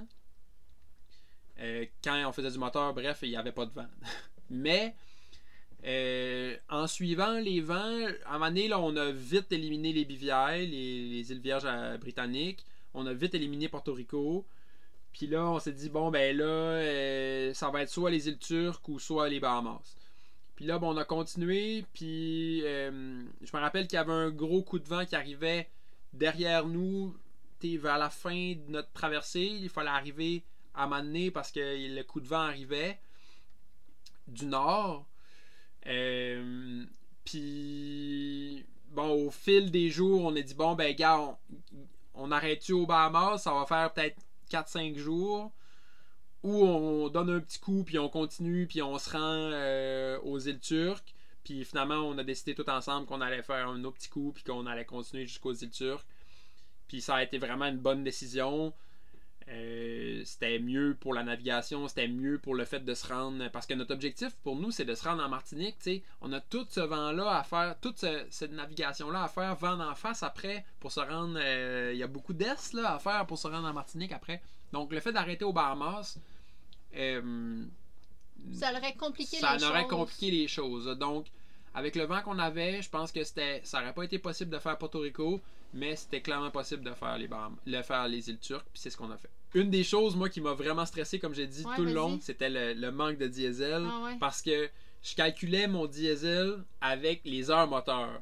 Euh, 1.59 1.85
quand 2.03 2.23
on 2.27 2.31
faisait 2.31 2.51
du 2.51 2.57
moteur, 2.57 2.93
bref, 2.93 3.19
il 3.23 3.29
n'y 3.29 3.35
avait 3.35 3.51
pas 3.51 3.65
de 3.65 3.71
vent. 3.73 3.87
Mais 4.49 4.95
euh, 5.85 6.55
en 6.69 6.87
suivant 6.87 7.33
les 7.39 7.59
vents, 7.59 8.05
à 8.25 8.35
un 8.35 8.39
moment 8.39 8.85
on 8.85 8.95
a 8.95 9.11
vite 9.11 9.51
éliminé 9.51 9.91
les 9.93 10.05
les, 10.05 10.65
les 10.65 11.31
îles 11.31 11.39
Vierges 11.39 11.63
euh, 11.65 11.97
britanniques. 11.97 12.63
On 12.93 13.05
a 13.05 13.13
vite 13.13 13.33
éliminé 13.35 13.69
Porto 13.69 13.93
Rico. 13.93 14.45
Puis 15.13 15.27
là, 15.27 15.45
on 15.49 15.59
s'est 15.59 15.73
dit, 15.73 15.89
bon, 15.89 16.09
ben 16.09 16.35
là, 16.35 16.45
euh, 16.45 17.53
ça 17.53 17.69
va 17.69 17.81
être 17.81 17.89
soit 17.89 18.11
les 18.11 18.27
îles 18.27 18.37
Turques 18.37 18.87
ou 18.87 18.99
soit 18.99 19.29
les 19.29 19.39
Bahamas. 19.39 19.95
Puis 20.55 20.65
là, 20.65 20.79
bon, 20.79 20.93
on 20.93 20.97
a 20.97 21.05
continué. 21.05 21.85
Puis 21.93 22.61
euh, 22.63 23.23
je 23.41 23.55
me 23.55 23.61
rappelle 23.61 23.87
qu'il 23.87 23.97
y 23.97 23.99
avait 23.99 24.11
un 24.11 24.29
gros 24.29 24.63
coup 24.63 24.79
de 24.79 24.87
vent 24.87 25.05
qui 25.05 25.15
arrivait 25.15 25.69
derrière 26.13 26.67
nous, 26.67 27.15
vers 27.63 27.97
la 27.97 28.09
fin 28.09 28.53
de 28.53 28.69
notre 28.69 28.91
traversée. 28.91 29.41
Il 29.61 29.69
fallait 29.69 29.89
arriver 29.89 30.43
à 30.73 30.87
m'amener 30.87 31.31
parce 31.31 31.51
que 31.51 31.59
le 31.59 32.03
coup 32.03 32.21
de 32.21 32.27
vent 32.27 32.41
arrivait 32.41 32.99
du 34.27 34.45
nord. 34.45 35.05
Euh, 35.87 36.85
Puis, 37.25 38.65
bon, 38.89 39.27
au 39.27 39.31
fil 39.31 39.71
des 39.71 39.89
jours, 39.89 40.25
on 40.25 40.35
a 40.35 40.41
dit, 40.41 40.53
bon, 40.53 40.75
ben, 40.75 40.95
gars, 40.95 41.19
on, 41.19 41.37
on 42.21 42.31
arrête-tu 42.31 42.73
au 42.73 42.85
Bahamas? 42.85 43.39
Ça 43.39 43.53
va 43.53 43.65
faire 43.65 43.91
peut-être 43.93 44.17
4-5 44.51 44.97
jours. 44.97 45.51
Ou 46.43 46.63
on 46.65 47.09
donne 47.09 47.29
un 47.29 47.39
petit 47.39 47.59
coup, 47.59 47.83
puis 47.83 47.99
on 47.99 48.09
continue, 48.09 48.65
puis 48.67 48.81
on 48.81 48.97
se 48.97 49.09
rend 49.11 49.19
euh, 49.19 50.19
aux 50.23 50.39
îles 50.39 50.59
turques. 50.59 51.13
Puis 51.43 51.65
finalement, 51.65 51.95
on 51.95 52.17
a 52.17 52.23
décidé 52.23 52.55
tout 52.55 52.69
ensemble 52.69 53.05
qu'on 53.07 53.21
allait 53.21 53.43
faire 53.43 53.67
un 53.67 53.83
autre 53.83 53.97
petit 53.97 54.09
coup, 54.09 54.31
puis 54.33 54.43
qu'on 54.43 54.65
allait 54.65 54.85
continuer 54.85 55.25
jusqu'aux 55.25 55.53
îles 55.53 55.71
turques. 55.71 56.07
Puis 56.87 57.01
ça 57.01 57.15
a 57.15 57.23
été 57.23 57.37
vraiment 57.37 57.65
une 57.65 57.77
bonne 57.77 58.03
décision. 58.03 58.73
Euh, 59.49 60.21
c'était 60.23 60.59
mieux 60.59 60.95
pour 60.99 61.13
la 61.13 61.23
navigation, 61.23 61.87
c'était 61.87 62.07
mieux 62.07 62.37
pour 62.39 62.55
le 62.55 62.63
fait 62.65 62.79
de 62.79 62.93
se 62.93 63.07
rendre. 63.11 63.49
Parce 63.49 63.65
que 63.65 63.73
notre 63.73 63.93
objectif 63.93 64.29
pour 64.43 64.55
nous, 64.55 64.71
c'est 64.71 64.85
de 64.85 64.95
se 64.95 65.03
rendre 65.03 65.23
en 65.23 65.29
Martinique. 65.29 65.75
sais. 65.79 66.03
On 66.21 66.31
a 66.31 66.39
tout 66.39 66.65
ce 66.69 66.79
vent-là 66.79 67.37
à 67.39 67.43
faire, 67.43 67.75
toute 67.81 67.97
ce- 67.99 68.25
cette 68.29 68.51
navigation-là 68.53 69.23
à 69.23 69.27
faire, 69.27 69.55
vent 69.55 69.79
en 69.79 69.95
face 69.95 70.23
après, 70.23 70.63
pour 70.79 70.91
se 70.91 70.99
rendre. 70.99 71.37
euh, 71.41 71.91
Il 71.93 71.97
y 71.99 72.03
a 72.03 72.07
beaucoup 72.07 72.33
d'est 72.33 72.55
à 72.85 72.99
faire 72.99 73.25
pour 73.25 73.37
se 73.37 73.47
rendre 73.47 73.67
en 73.67 73.73
Martinique 73.73 74.11
après. 74.11 74.41
Donc 74.71 74.91
le 74.93 74.99
fait 75.01 75.11
d'arrêter 75.11 75.43
au 75.43 75.51
Bahamas, 75.53 76.17
euh, 76.95 77.63
Ça 78.53 78.71
aurait 78.71 78.95
compliqué 78.95 79.37
ça 79.37 79.55
les 79.57 79.63
aurait 79.63 79.81
choses. 79.81 79.89
compliqué 79.89 80.31
les 80.31 80.47
choses. 80.47 80.85
Donc, 80.97 81.27
avec 81.73 81.95
le 81.95 82.03
vent 82.05 82.21
qu'on 82.21 82.39
avait, 82.39 82.81
je 82.81 82.89
pense 82.89 83.11
que 83.11 83.23
c'était, 83.23 83.61
ça 83.63 83.81
aurait 83.81 83.93
pas 83.93 84.03
été 84.03 84.17
possible 84.19 84.51
de 84.51 84.59
faire 84.59 84.77
Porto 84.77 84.99
Rico, 84.99 85.39
mais 85.73 85.95
c'était 85.95 86.21
clairement 86.21 86.51
possible 86.51 86.83
de 86.83 86.91
faire 86.93 87.17
les 87.17 87.27
Baham- 87.27 87.55
le 87.65 87.81
faire 87.81 88.07
les 88.07 88.29
îles 88.29 88.39
turques, 88.39 88.67
puis 88.71 88.81
c'est 88.81 88.89
ce 88.89 88.97
qu'on 88.97 89.11
a 89.11 89.17
fait. 89.17 89.29
Une 89.53 89.69
des 89.69 89.83
choses, 89.83 90.15
moi, 90.15 90.29
qui 90.29 90.39
m'a 90.41 90.53
vraiment 90.53 90.85
stressé, 90.85 91.19
comme 91.19 91.33
j'ai 91.33 91.47
dit 91.47 91.63
Ouais, 91.65 91.75
tout 91.75 91.83
le 91.83 91.93
long, 91.93 92.19
c'était 92.21 92.49
le, 92.49 92.73
le 92.73 92.91
manque 92.91 93.17
de 93.17 93.27
diesel, 93.27 93.85
Ah 93.85 94.03
ouais. 94.05 94.17
parce 94.19 94.41
que 94.41 94.69
je 95.03 95.15
calculais 95.15 95.67
mon 95.67 95.87
diesel 95.87 96.63
avec 96.79 97.21
les 97.25 97.49
heures 97.51 97.67
moteurs. 97.67 98.21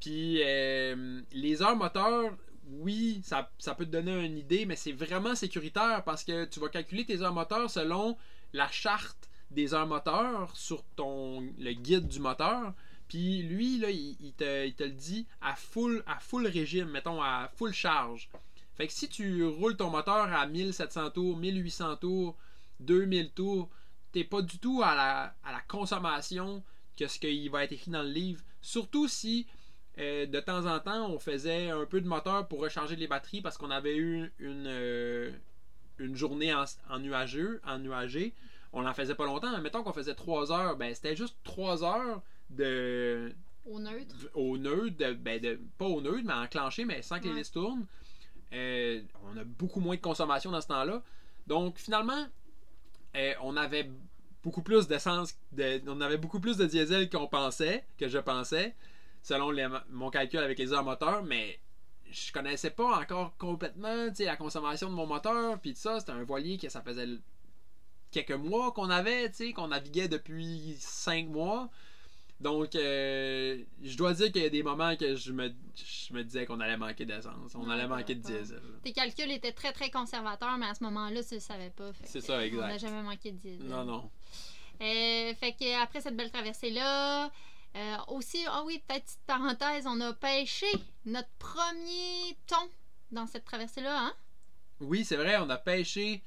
Puis 0.00 0.40
euh, 0.42 1.20
les 1.32 1.62
heures 1.62 1.76
moteurs, 1.76 2.32
oui, 2.68 3.20
ça, 3.24 3.50
ça 3.58 3.74
peut 3.74 3.84
te 3.84 3.90
donner 3.90 4.24
une 4.24 4.38
idée, 4.38 4.64
mais 4.64 4.76
c'est 4.76 4.92
vraiment 4.92 5.34
sécuritaire 5.34 6.02
parce 6.04 6.22
que 6.24 6.44
tu 6.44 6.60
vas 6.60 6.68
calculer 6.68 7.04
tes 7.04 7.20
heures 7.22 7.34
moteurs 7.34 7.68
selon 7.70 8.16
la 8.52 8.68
charte 8.70 9.28
des 9.50 9.74
heures 9.74 9.86
moteurs 9.88 10.54
sur 10.56 10.84
ton 10.96 11.40
le 11.58 11.72
guide 11.72 12.06
du 12.06 12.20
moteur. 12.20 12.72
Puis 13.10 13.42
lui, 13.42 13.74
il, 14.20 14.32
te, 14.34 14.84
le 14.84 14.90
dit 14.90 15.26
à 15.40 15.56
full, 15.56 16.04
à 16.06 16.20
full 16.20 16.46
régime, 16.46 16.88
mettons 16.90 17.20
à 17.20 17.50
full 17.56 17.72
charge. 17.72 18.28
Fait 18.76 18.86
que 18.86 18.92
si 18.92 19.08
tu 19.08 19.44
roules 19.44 19.76
ton 19.76 19.90
moteur 19.90 20.32
à 20.32 20.46
1700 20.46 21.10
tours, 21.10 21.36
1800 21.36 21.96
tours, 21.96 22.36
2000 22.78 23.32
tours, 23.32 23.68
t'es 24.12 24.22
pas 24.22 24.42
du 24.42 24.60
tout 24.60 24.80
à 24.84 24.94
la, 24.94 25.60
consommation 25.66 26.62
que 26.96 27.08
ce 27.08 27.18
qu'il 27.18 27.50
va 27.50 27.64
être 27.64 27.72
écrit 27.72 27.90
dans 27.90 28.04
le 28.04 28.10
livre. 28.10 28.42
Surtout 28.62 29.08
si 29.08 29.48
euh, 29.98 30.26
de 30.26 30.38
temps 30.38 30.66
en 30.66 30.78
temps 30.78 31.10
on 31.10 31.18
faisait 31.18 31.68
un 31.68 31.86
peu 31.86 32.00
de 32.00 32.06
moteur 32.06 32.46
pour 32.46 32.60
recharger 32.60 32.94
les 32.94 33.08
batteries 33.08 33.40
parce 33.40 33.58
qu'on 33.58 33.72
avait 33.72 33.96
eu 33.96 34.32
une, 34.38 34.68
euh, 34.68 35.32
journée 36.12 36.54
en, 36.54 36.64
en 36.88 37.00
nuageux, 37.00 37.60
en 37.66 37.80
nuagé. 37.80 38.34
On 38.72 38.82
n'en 38.82 38.94
faisait 38.94 39.16
pas 39.16 39.26
longtemps, 39.26 39.50
mais 39.50 39.60
mettons 39.60 39.82
qu'on 39.82 39.92
faisait 39.92 40.14
3 40.14 40.52
heures, 40.52 40.76
ben 40.76 40.94
c'était 40.94 41.16
juste 41.16 41.36
3 41.42 41.82
heures 41.82 42.22
de, 42.50 43.32
Au 43.64 43.78
neutre. 43.78 44.14
au 44.34 44.58
neutre, 44.58 44.96
de- 44.96 45.12
ben 45.14 45.40
de, 45.40 45.58
pas 45.78 45.86
au 45.86 46.00
neutre, 46.00 46.22
mais 46.24 46.32
enclenché, 46.34 46.84
mais 46.84 47.02
sans 47.02 47.18
que 47.18 47.24
les 47.24 47.30
Ouais. 47.30 47.36
listes 47.38 47.54
tournent. 47.54 47.86
Euh, 48.52 49.00
on 49.22 49.36
a 49.36 49.44
beaucoup 49.44 49.80
moins 49.80 49.94
de 49.96 50.00
consommation 50.00 50.50
dans 50.50 50.60
ce 50.60 50.66
temps-là. 50.66 51.02
Donc 51.46 51.78
finalement, 51.78 52.26
euh, 53.16 53.32
on 53.42 53.56
avait 53.56 53.88
beaucoup 54.42 54.62
plus 54.62 54.86
d'essence, 54.86 55.34
de, 55.52 55.80
on 55.86 56.00
avait 56.00 56.16
beaucoup 56.16 56.40
plus 56.40 56.56
de 56.56 56.66
diesel 56.66 57.08
qu'on 57.08 57.28
pensait, 57.28 57.84
que 57.98 58.08
je 58.08 58.18
pensais, 58.18 58.74
selon 59.22 59.50
les- 59.50 59.68
mon 59.90 60.10
calcul 60.10 60.40
avec 60.40 60.58
les 60.58 60.72
heures 60.72 60.84
moteurs, 60.84 61.22
mais 61.22 61.58
je 62.10 62.32
connaissais 62.32 62.70
pas 62.70 62.98
encore 63.00 63.36
complètement 63.36 64.08
la 64.18 64.36
consommation 64.36 64.88
de 64.90 64.94
mon 64.94 65.06
moteur, 65.06 65.60
puis 65.60 65.74
tout 65.74 65.80
ça, 65.80 66.00
c'était 66.00 66.12
un 66.12 66.24
voilier 66.24 66.58
que 66.58 66.68
ça 66.68 66.82
faisait 66.82 67.06
quelques 68.10 68.32
mois 68.32 68.72
qu'on 68.72 68.90
avait, 68.90 69.30
qu'on 69.54 69.68
naviguait 69.68 70.08
depuis 70.08 70.74
cinq 70.80 71.26
mois. 71.28 71.68
Donc, 72.40 72.74
euh, 72.74 73.62
je 73.82 73.96
dois 73.98 74.14
dire 74.14 74.32
qu'il 74.32 74.42
y 74.42 74.46
a 74.46 74.50
des 74.50 74.62
moments 74.62 74.96
que 74.96 75.14
je 75.14 75.30
me, 75.32 75.52
je 75.74 76.14
me 76.14 76.24
disais 76.24 76.46
qu'on 76.46 76.58
allait 76.60 76.78
manquer 76.78 77.04
d'essence, 77.04 77.54
on 77.54 77.66
Ouais, 77.66 77.74
allait 77.74 77.86
manquer 77.86 78.14
de 78.14 78.22
diesel. 78.22 78.62
Tes 78.82 78.92
calculs 78.92 79.30
étaient 79.30 79.52
très 79.52 79.72
très 79.72 79.90
conservateurs, 79.90 80.56
mais 80.56 80.66
à 80.66 80.74
ce 80.74 80.82
moment-là, 80.84 81.22
tu 81.22 81.34
le 81.34 81.40
savais 81.40 81.68
pas. 81.70 81.90
C'est 82.04 82.22
ça, 82.22 82.34
On 82.34 82.36
n'a 82.38 82.46
exact. 82.46 82.78
jamais 82.78 83.02
manqué 83.02 83.32
de 83.32 83.36
diesel. 83.36 83.66
Non, 83.66 83.84
non. 83.84 84.10
Euh, 84.80 85.34
fait 85.34 85.52
que 85.52 85.82
après 85.82 86.00
cette 86.00 86.16
belle 86.16 86.30
traversée-là, 86.30 87.30
euh, 87.76 87.96
aussi, 88.08 88.38
ah 88.48 88.62
oui, 88.64 88.82
peut-être 88.88 89.04
petite 89.04 89.20
parenthèse, 89.26 89.86
on 89.86 90.00
a 90.00 90.14
pêché 90.14 90.66
notre 91.04 91.28
premier 91.38 92.36
thon 92.46 92.56
dans 93.12 93.26
cette 93.26 93.44
traversée-là, 93.44 94.06
hein? 94.06 94.14
Oui, 94.80 95.04
c'est 95.04 95.16
vrai, 95.16 95.36
on 95.36 95.50
a 95.50 95.58
pêché 95.58 96.22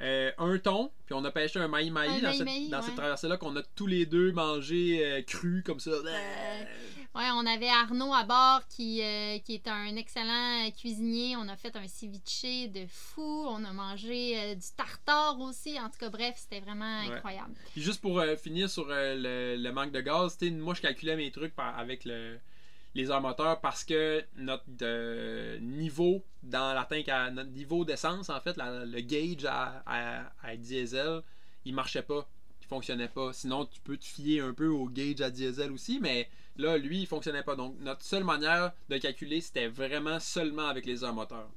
euh, 0.00 0.30
un 0.38 0.58
thon, 0.58 0.90
puis 1.06 1.14
on 1.14 1.24
a 1.24 1.30
pêché 1.30 1.58
un 1.58 1.68
maï-maï 1.68 2.08
Un 2.08 2.20
dans, 2.20 2.32
cette, 2.82 2.90
ouais. 2.90 2.94
traversée-là 2.96 3.36
qu'on 3.38 3.56
a 3.56 3.62
tous 3.62 3.86
les 3.86 4.04
deux 4.06 4.32
mangé 4.32 5.04
euh, 5.04 5.22
cru 5.22 5.62
comme 5.64 5.80
ça. 5.80 5.90
Ouais, 7.14 7.28
on 7.32 7.46
avait 7.46 7.70
Arnaud 7.70 8.12
à 8.12 8.24
bord 8.24 8.60
qui, 8.68 9.02
euh, 9.02 9.38
qui 9.38 9.54
est 9.54 9.66
un 9.68 9.96
excellent 9.96 10.70
cuisinier. 10.78 11.34
On 11.36 11.48
a 11.48 11.56
fait 11.56 11.74
un 11.74 11.88
ceviche 11.88 12.70
de 12.70 12.84
fou. 12.90 13.46
On 13.48 13.64
a 13.64 13.72
mangé 13.72 14.38
euh, 14.38 14.54
du 14.54 14.66
tartare 14.76 15.40
aussi. 15.40 15.80
En 15.80 15.88
tout 15.88 15.96
cas, 15.98 16.10
bref, 16.10 16.34
c'était 16.36 16.60
vraiment 16.60 17.00
Ouais. 17.08 17.14
incroyable. 17.14 17.54
Puis 17.72 17.80
juste 17.80 18.02
pour 18.02 18.18
euh, 18.20 18.36
finir 18.36 18.68
sur 18.68 18.86
euh, 18.90 19.14
le, 19.56 19.62
le 19.62 19.72
manque 19.72 19.92
de 19.92 20.00
gaz, 20.02 20.36
moi 20.42 20.74
je 20.74 20.82
calculais 20.82 21.16
mes 21.16 21.30
trucs 21.30 21.54
par- 21.54 21.78
avec 21.78 22.04
le, 22.04 22.36
les 22.96 23.10
heures 23.10 23.20
moteurs 23.20 23.60
parce 23.60 23.84
que 23.84 24.24
notre 24.36 24.64
euh, 24.80 25.58
niveau 25.60 26.24
dans 26.42 26.74
la 26.74 26.84
tank, 26.84 27.08
à, 27.08 27.30
notre 27.30 27.50
niveau 27.50 27.84
d'essence, 27.84 28.30
en 28.30 28.40
fait, 28.40 28.56
le 28.56 29.00
gauge 29.02 29.44
à, 29.46 30.56
diesel, 30.56 31.20
il 31.66 31.74
marchait 31.74 32.02
pas. 32.02 32.26
Il 32.62 32.66
fonctionnait 32.66 33.08
pas. 33.08 33.32
Sinon, 33.32 33.66
tu 33.66 33.80
peux 33.80 33.98
te 33.98 34.04
fier 34.04 34.40
un 34.40 34.54
peu 34.54 34.68
au 34.68 34.88
gauge 34.88 35.20
à 35.20 35.30
diesel 35.30 35.70
aussi, 35.72 36.00
mais 36.00 36.28
là, 36.56 36.78
lui, 36.78 37.00
il 37.00 37.06
fonctionnait 37.06 37.42
pas. 37.42 37.54
Donc, 37.54 37.76
notre 37.80 38.02
seule 38.02 38.24
manière 38.24 38.72
de 38.88 38.96
calculer, 38.96 39.42
c'était 39.42 39.68
vraiment 39.68 40.18
seulement 40.18 40.66
avec 40.66 40.86
les 40.86 41.04
heures 41.04 41.14
moteurs. 41.14 41.50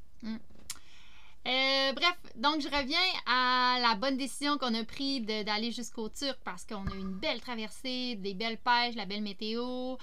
Euh, 1.48 1.94
bref, 1.94 2.18
donc 2.36 2.60
je 2.60 2.68
reviens 2.68 3.00
à 3.26 3.80
la 3.82 3.96
bonne 3.96 4.18
décision 4.18 4.58
qu'on 4.58 4.76
a 4.76 4.84
prise 4.84 5.26
d'aller 5.26 5.72
jusqu'au 5.72 6.10
Turc 6.10 6.38
parce 6.44 6.66
qu'on 6.66 6.86
a 6.86 6.94
eu 6.94 7.00
une 7.00 7.18
belle 7.18 7.40
traversée, 7.40 8.16
des 8.16 8.34
belles 8.34 8.58
pêches, 8.58 8.96
la 8.96 9.06
belle 9.06 9.22
météo. 9.22 9.96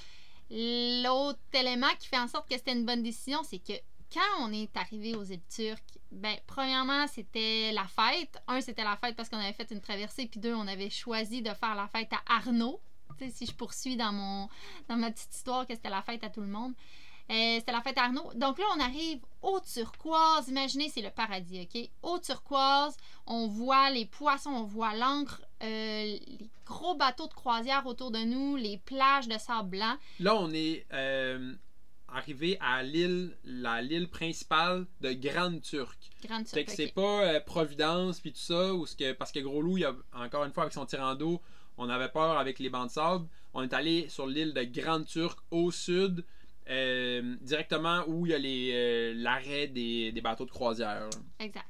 L'autre 0.51 1.41
élément 1.53 1.91
qui 1.99 2.09
fait 2.09 2.19
en 2.19 2.29
sorte 2.29 2.49
que 2.49 2.57
c'était 2.57 2.73
une 2.73 2.87
bonne 2.87 3.03
décision, 3.03 3.43
c'est 3.43 3.59
que 3.59 3.73
quand 4.13 4.41
on 4.41 4.53
est 4.53 4.75
arrivé 4.77 5.15
aux 5.15 5.25
îles 5.25 5.41
turques, 5.49 5.99
ben, 6.13 6.37
premièrement, 6.47 7.07
c'était 7.09 7.73
la 7.73 7.85
fête. 7.85 8.41
Un, 8.47 8.61
c'était 8.61 8.85
la 8.85 8.97
fête 8.97 9.17
parce 9.17 9.29
qu'on 9.29 9.39
avait 9.39 9.53
fait 9.53 9.71
une 9.71 9.81
traversée, 9.81 10.27
puis 10.27 10.41
deux, 10.41 10.55
on 10.55 10.67
avait 10.67 10.91
choisi 10.91 11.43
de 11.43 11.53
faire 11.55 11.75
la 11.75 11.89
fête 11.89 12.13
à 12.13 12.37
Arnaud. 12.37 12.81
Si 13.31 13.47
je 13.47 13.55
poursuis 13.55 13.97
dans, 13.97 14.13
mon, 14.13 14.49
dans 14.89 14.97
ma 14.97 15.11
petite 15.11 15.35
histoire, 15.35 15.67
que 15.67 15.75
c'était 15.75 15.91
la 15.91 16.03
fête 16.03 16.23
à 16.23 16.29
tout 16.29 16.43
le 16.43 16.49
monde. 16.49 16.75
Euh, 17.31 17.57
c'était 17.59 17.73
la 17.73 17.81
fête 17.81 17.99
à 17.99 18.05
Arnaud. 18.05 18.31
Donc 18.35 18.59
là, 18.59 18.65
on 18.77 18.81
arrive 18.81 19.21
au 19.43 19.59
turquoise. 19.61 20.49
Imaginez, 20.49 20.91
c'est 20.91 21.03
le 21.03 21.11
paradis, 21.11 21.63
OK? 21.63 21.91
Au 22.03 22.19
turquoise, 22.19 22.97
on 23.27 23.49
voit 23.49 23.91
les 23.91 24.07
poissons, 24.07 24.51
on 24.51 24.65
voit 24.65 24.95
l'encre, 24.95 25.43
euh, 25.63 26.05
les 26.05 26.51
gros 26.67 26.95
bateaux 26.95 27.29
de 27.29 27.35
croisière 27.35 27.87
autour 27.87 28.11
de 28.11 28.19
nous, 28.19 28.57
les 28.57 28.79
plages 28.79 29.29
de 29.29 29.39
sable 29.39 29.71
blanc. 29.71 29.97
Là, 30.21 30.35
on 30.35 30.53
est 30.53 30.87
euh, 30.93 31.55
arrivé 32.09 32.59
à 32.61 32.83
l'île, 32.83 33.37
la 33.45 33.81
l'île 33.81 34.09
principale 34.09 34.87
de 35.01 35.13
Grande 35.13 35.63
Turque. 35.63 36.11
Grande 36.25 36.45
Turque, 36.45 36.71
c'est 36.71 36.89
OK. 36.89 36.95
pas 36.95 37.25
euh, 37.25 37.41
Providence 37.41 38.21
puis 38.21 38.33
tout 38.33 38.41
ça, 38.41 38.75
ou 38.75 38.87
ce 38.87 38.97
que, 38.97 39.13
parce 39.13 39.33
que 39.33 39.41
Gros 39.41 39.63
Loup, 39.63 39.79
il 39.79 39.85
a, 39.85 39.95
encore 40.15 40.45
une 40.45 40.53
fois, 40.53 40.65
avec 40.65 40.75
son 40.75 40.87
tirant 40.87 41.15
d'eau, 41.15 41.41
on 41.79 41.89
avait 41.89 42.11
peur 42.11 42.39
avec 42.39 42.59
les 42.59 42.69
bancs 42.69 42.89
de 42.89 42.93
sable. 42.93 43.27
On 43.55 43.63
est 43.63 43.73
allé 43.73 44.09
sur 44.09 44.27
l'île 44.27 44.53
de 44.53 44.63
Grande 44.65 45.07
Turque 45.07 45.41
au 45.51 45.71
sud, 45.71 46.25
directement 46.67 48.05
où 48.09 48.27
il 48.27 48.33
y 48.33 48.35
a 48.35 49.15
l'arrêt 49.15 49.69
des, 49.69 50.11
des 50.13 50.21
bateaux 50.21 50.45
de 50.45 50.51
croisière. 50.51 51.09
Exact. 51.39 51.67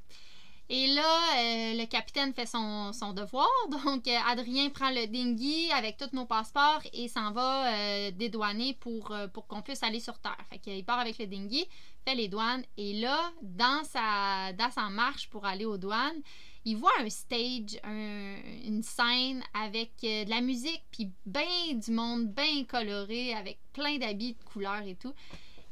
Et 0.68 0.88
là, 0.88 1.02
euh, 1.38 1.74
le 1.74 1.86
capitaine 1.86 2.32
fait 2.34 2.46
son, 2.46 2.90
devoir. 3.14 3.48
Donc, 3.84 4.08
euh, 4.08 4.16
Adrien 4.26 4.68
prend 4.70 4.90
le 4.90 5.06
dinghy 5.06 5.70
avec 5.72 5.96
tous 5.96 6.12
nos 6.12 6.26
passeports 6.26 6.82
et 6.92 7.06
s'en 7.08 7.30
va 7.32 7.72
euh, 7.72 8.10
dédouaner 8.10 8.74
pour, 8.74 9.14
pour 9.32 9.46
qu'on 9.46 9.62
puisse 9.62 9.82
aller 9.84 10.00
sur 10.00 10.18
Terre. 10.18 10.36
Fait 10.50 10.58
qu'il 10.58 10.84
part 10.84 10.98
avec 10.98 11.18
le 11.18 11.26
dinghy, 11.26 11.64
fait 12.04 12.16
les 12.16 12.26
douanes. 12.28 12.64
Et 12.76 12.94
là, 12.94 13.30
dans 13.42 13.84
sa, 13.84 14.52
dans 14.54 14.70
sa 14.72 14.88
marche 14.88 15.28
pour 15.30 15.44
aller 15.44 15.64
aux 15.64 15.78
douanes, 15.78 16.20
il 16.64 16.76
voit 16.76 16.90
un 16.98 17.08
stage, 17.10 17.78
un- 17.84 18.34
une 18.64 18.82
scène 18.82 19.44
avec 19.54 19.92
de 20.02 20.28
la 20.28 20.40
musique, 20.40 20.82
puis 20.90 21.12
bien 21.24 21.74
du 21.74 21.92
monde, 21.92 22.26
bien 22.34 22.64
coloré, 22.64 23.34
avec 23.34 23.60
plein 23.72 23.98
d'habits 23.98 24.32
de 24.34 24.42
couleurs 24.42 24.82
et 24.84 24.96
tout. 24.96 25.12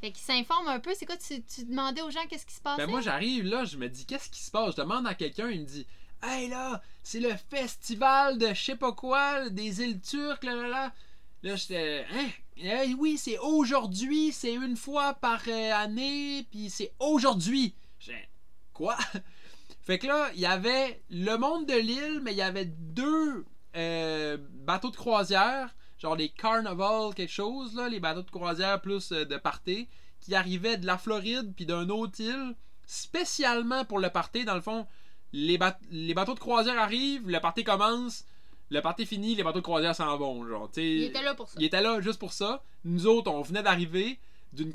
Fait 0.05 0.11
qu'il 0.11 0.21
s'informe 0.23 0.67
un 0.67 0.79
peu. 0.79 0.93
C'est 0.93 1.07
quoi, 1.07 1.17
tu, 1.17 1.41
tu 1.41 1.65
demandais 1.65 2.03
aux 2.03 2.11
gens 2.11 2.23
qu'est-ce 2.29 2.45
qui 2.45 2.53
se 2.53 2.61
passait? 2.61 2.85
Ben 2.85 2.91
moi, 2.91 3.01
j'arrive 3.01 3.45
là, 3.45 3.65
je 3.65 3.75
me 3.75 3.89
dis, 3.89 4.05
qu'est-ce 4.05 4.29
qui 4.29 4.43
se 4.43 4.51
passe? 4.51 4.75
Je 4.75 4.81
demande 4.83 5.07
à 5.07 5.15
quelqu'un, 5.15 5.49
il 5.49 5.61
me 5.61 5.65
dit, 5.65 5.87
hey 6.21 6.47
là, 6.47 6.83
c'est 7.01 7.19
le 7.19 7.33
festival 7.49 8.37
de 8.37 8.49
je 8.49 8.65
sais 8.65 8.75
pas 8.75 8.91
quoi, 8.91 9.49
des 9.49 9.81
îles 9.81 9.99
turques, 9.99 10.43
là 10.43 10.53
là 10.53 10.67
là. 10.67 10.93
Là, 11.41 11.55
j'étais. 11.55 12.05
Hein? 12.13 12.27
Eh 12.57 12.93
oui, 12.93 13.17
c'est 13.17 13.39
aujourd'hui, 13.39 14.31
c'est 14.31 14.53
une 14.53 14.77
fois 14.77 15.15
par 15.15 15.41
euh, 15.47 15.73
année, 15.73 16.45
puis 16.51 16.69
c'est 16.69 16.93
aujourd'hui. 16.99 17.73
J'ai. 17.99 18.29
Quoi? 18.73 18.95
Fait 19.81 19.97
que 19.97 20.05
là, 20.05 20.29
il 20.35 20.39
y 20.39 20.45
avait 20.45 21.01
le 21.09 21.35
monde 21.37 21.65
de 21.65 21.79
l'île, 21.79 22.19
mais 22.21 22.33
il 22.33 22.37
y 22.37 22.43
avait 22.43 22.65
deux 22.65 23.43
euh, 23.75 24.37
bateaux 24.51 24.91
de 24.91 24.97
croisière, 24.97 25.75
genre 25.99 26.15
les 26.15 26.29
Carnival 26.29 27.13
quelque 27.15 27.31
chose, 27.31 27.75
là, 27.75 27.87
les 27.89 27.99
bateaux 27.99 28.21
de 28.23 28.29
croisière 28.31 28.81
plus 28.81 29.11
euh, 29.11 29.25
de 29.25 29.37
party, 29.37 29.87
qui 30.21 30.35
arrivaient 30.35 30.77
de 30.77 30.85
la 30.85 30.97
Floride 30.97 31.53
puis 31.55 31.65
d'un 31.65 31.89
autre 31.89 32.19
île, 32.19 32.55
spécialement 32.85 33.85
pour 33.85 33.99
le 33.99 34.09
party. 34.09 34.45
Dans 34.45 34.55
le 34.55 34.61
fond, 34.61 34.87
les, 35.33 35.57
ba- 35.57 35.77
les 35.91 36.13
bateaux 36.13 36.33
de 36.33 36.39
croisière 36.39 36.79
arrivent, 36.79 37.29
le 37.29 37.39
party 37.39 37.63
commence, 37.63 38.25
le 38.71 38.81
party 38.81 39.05
fini, 39.05 39.35
les 39.35 39.43
bateaux 39.43 39.59
de 39.59 39.63
croisière 39.63 39.95
s'en 39.95 40.17
vont. 40.17 40.47
Genre. 40.47 40.69
Il 40.77 41.03
était 41.03 41.21
là 41.21 41.35
pour 41.35 41.47
ça. 41.49 41.55
Il 41.59 41.65
était 41.65 41.81
là 41.81 42.01
juste 42.01 42.19
pour 42.19 42.33
ça. 42.33 42.63
Nous 42.83 43.05
autres, 43.07 43.31
on 43.31 43.41
venait 43.41 43.61
d'arriver 43.63 44.19
d'une 44.53 44.71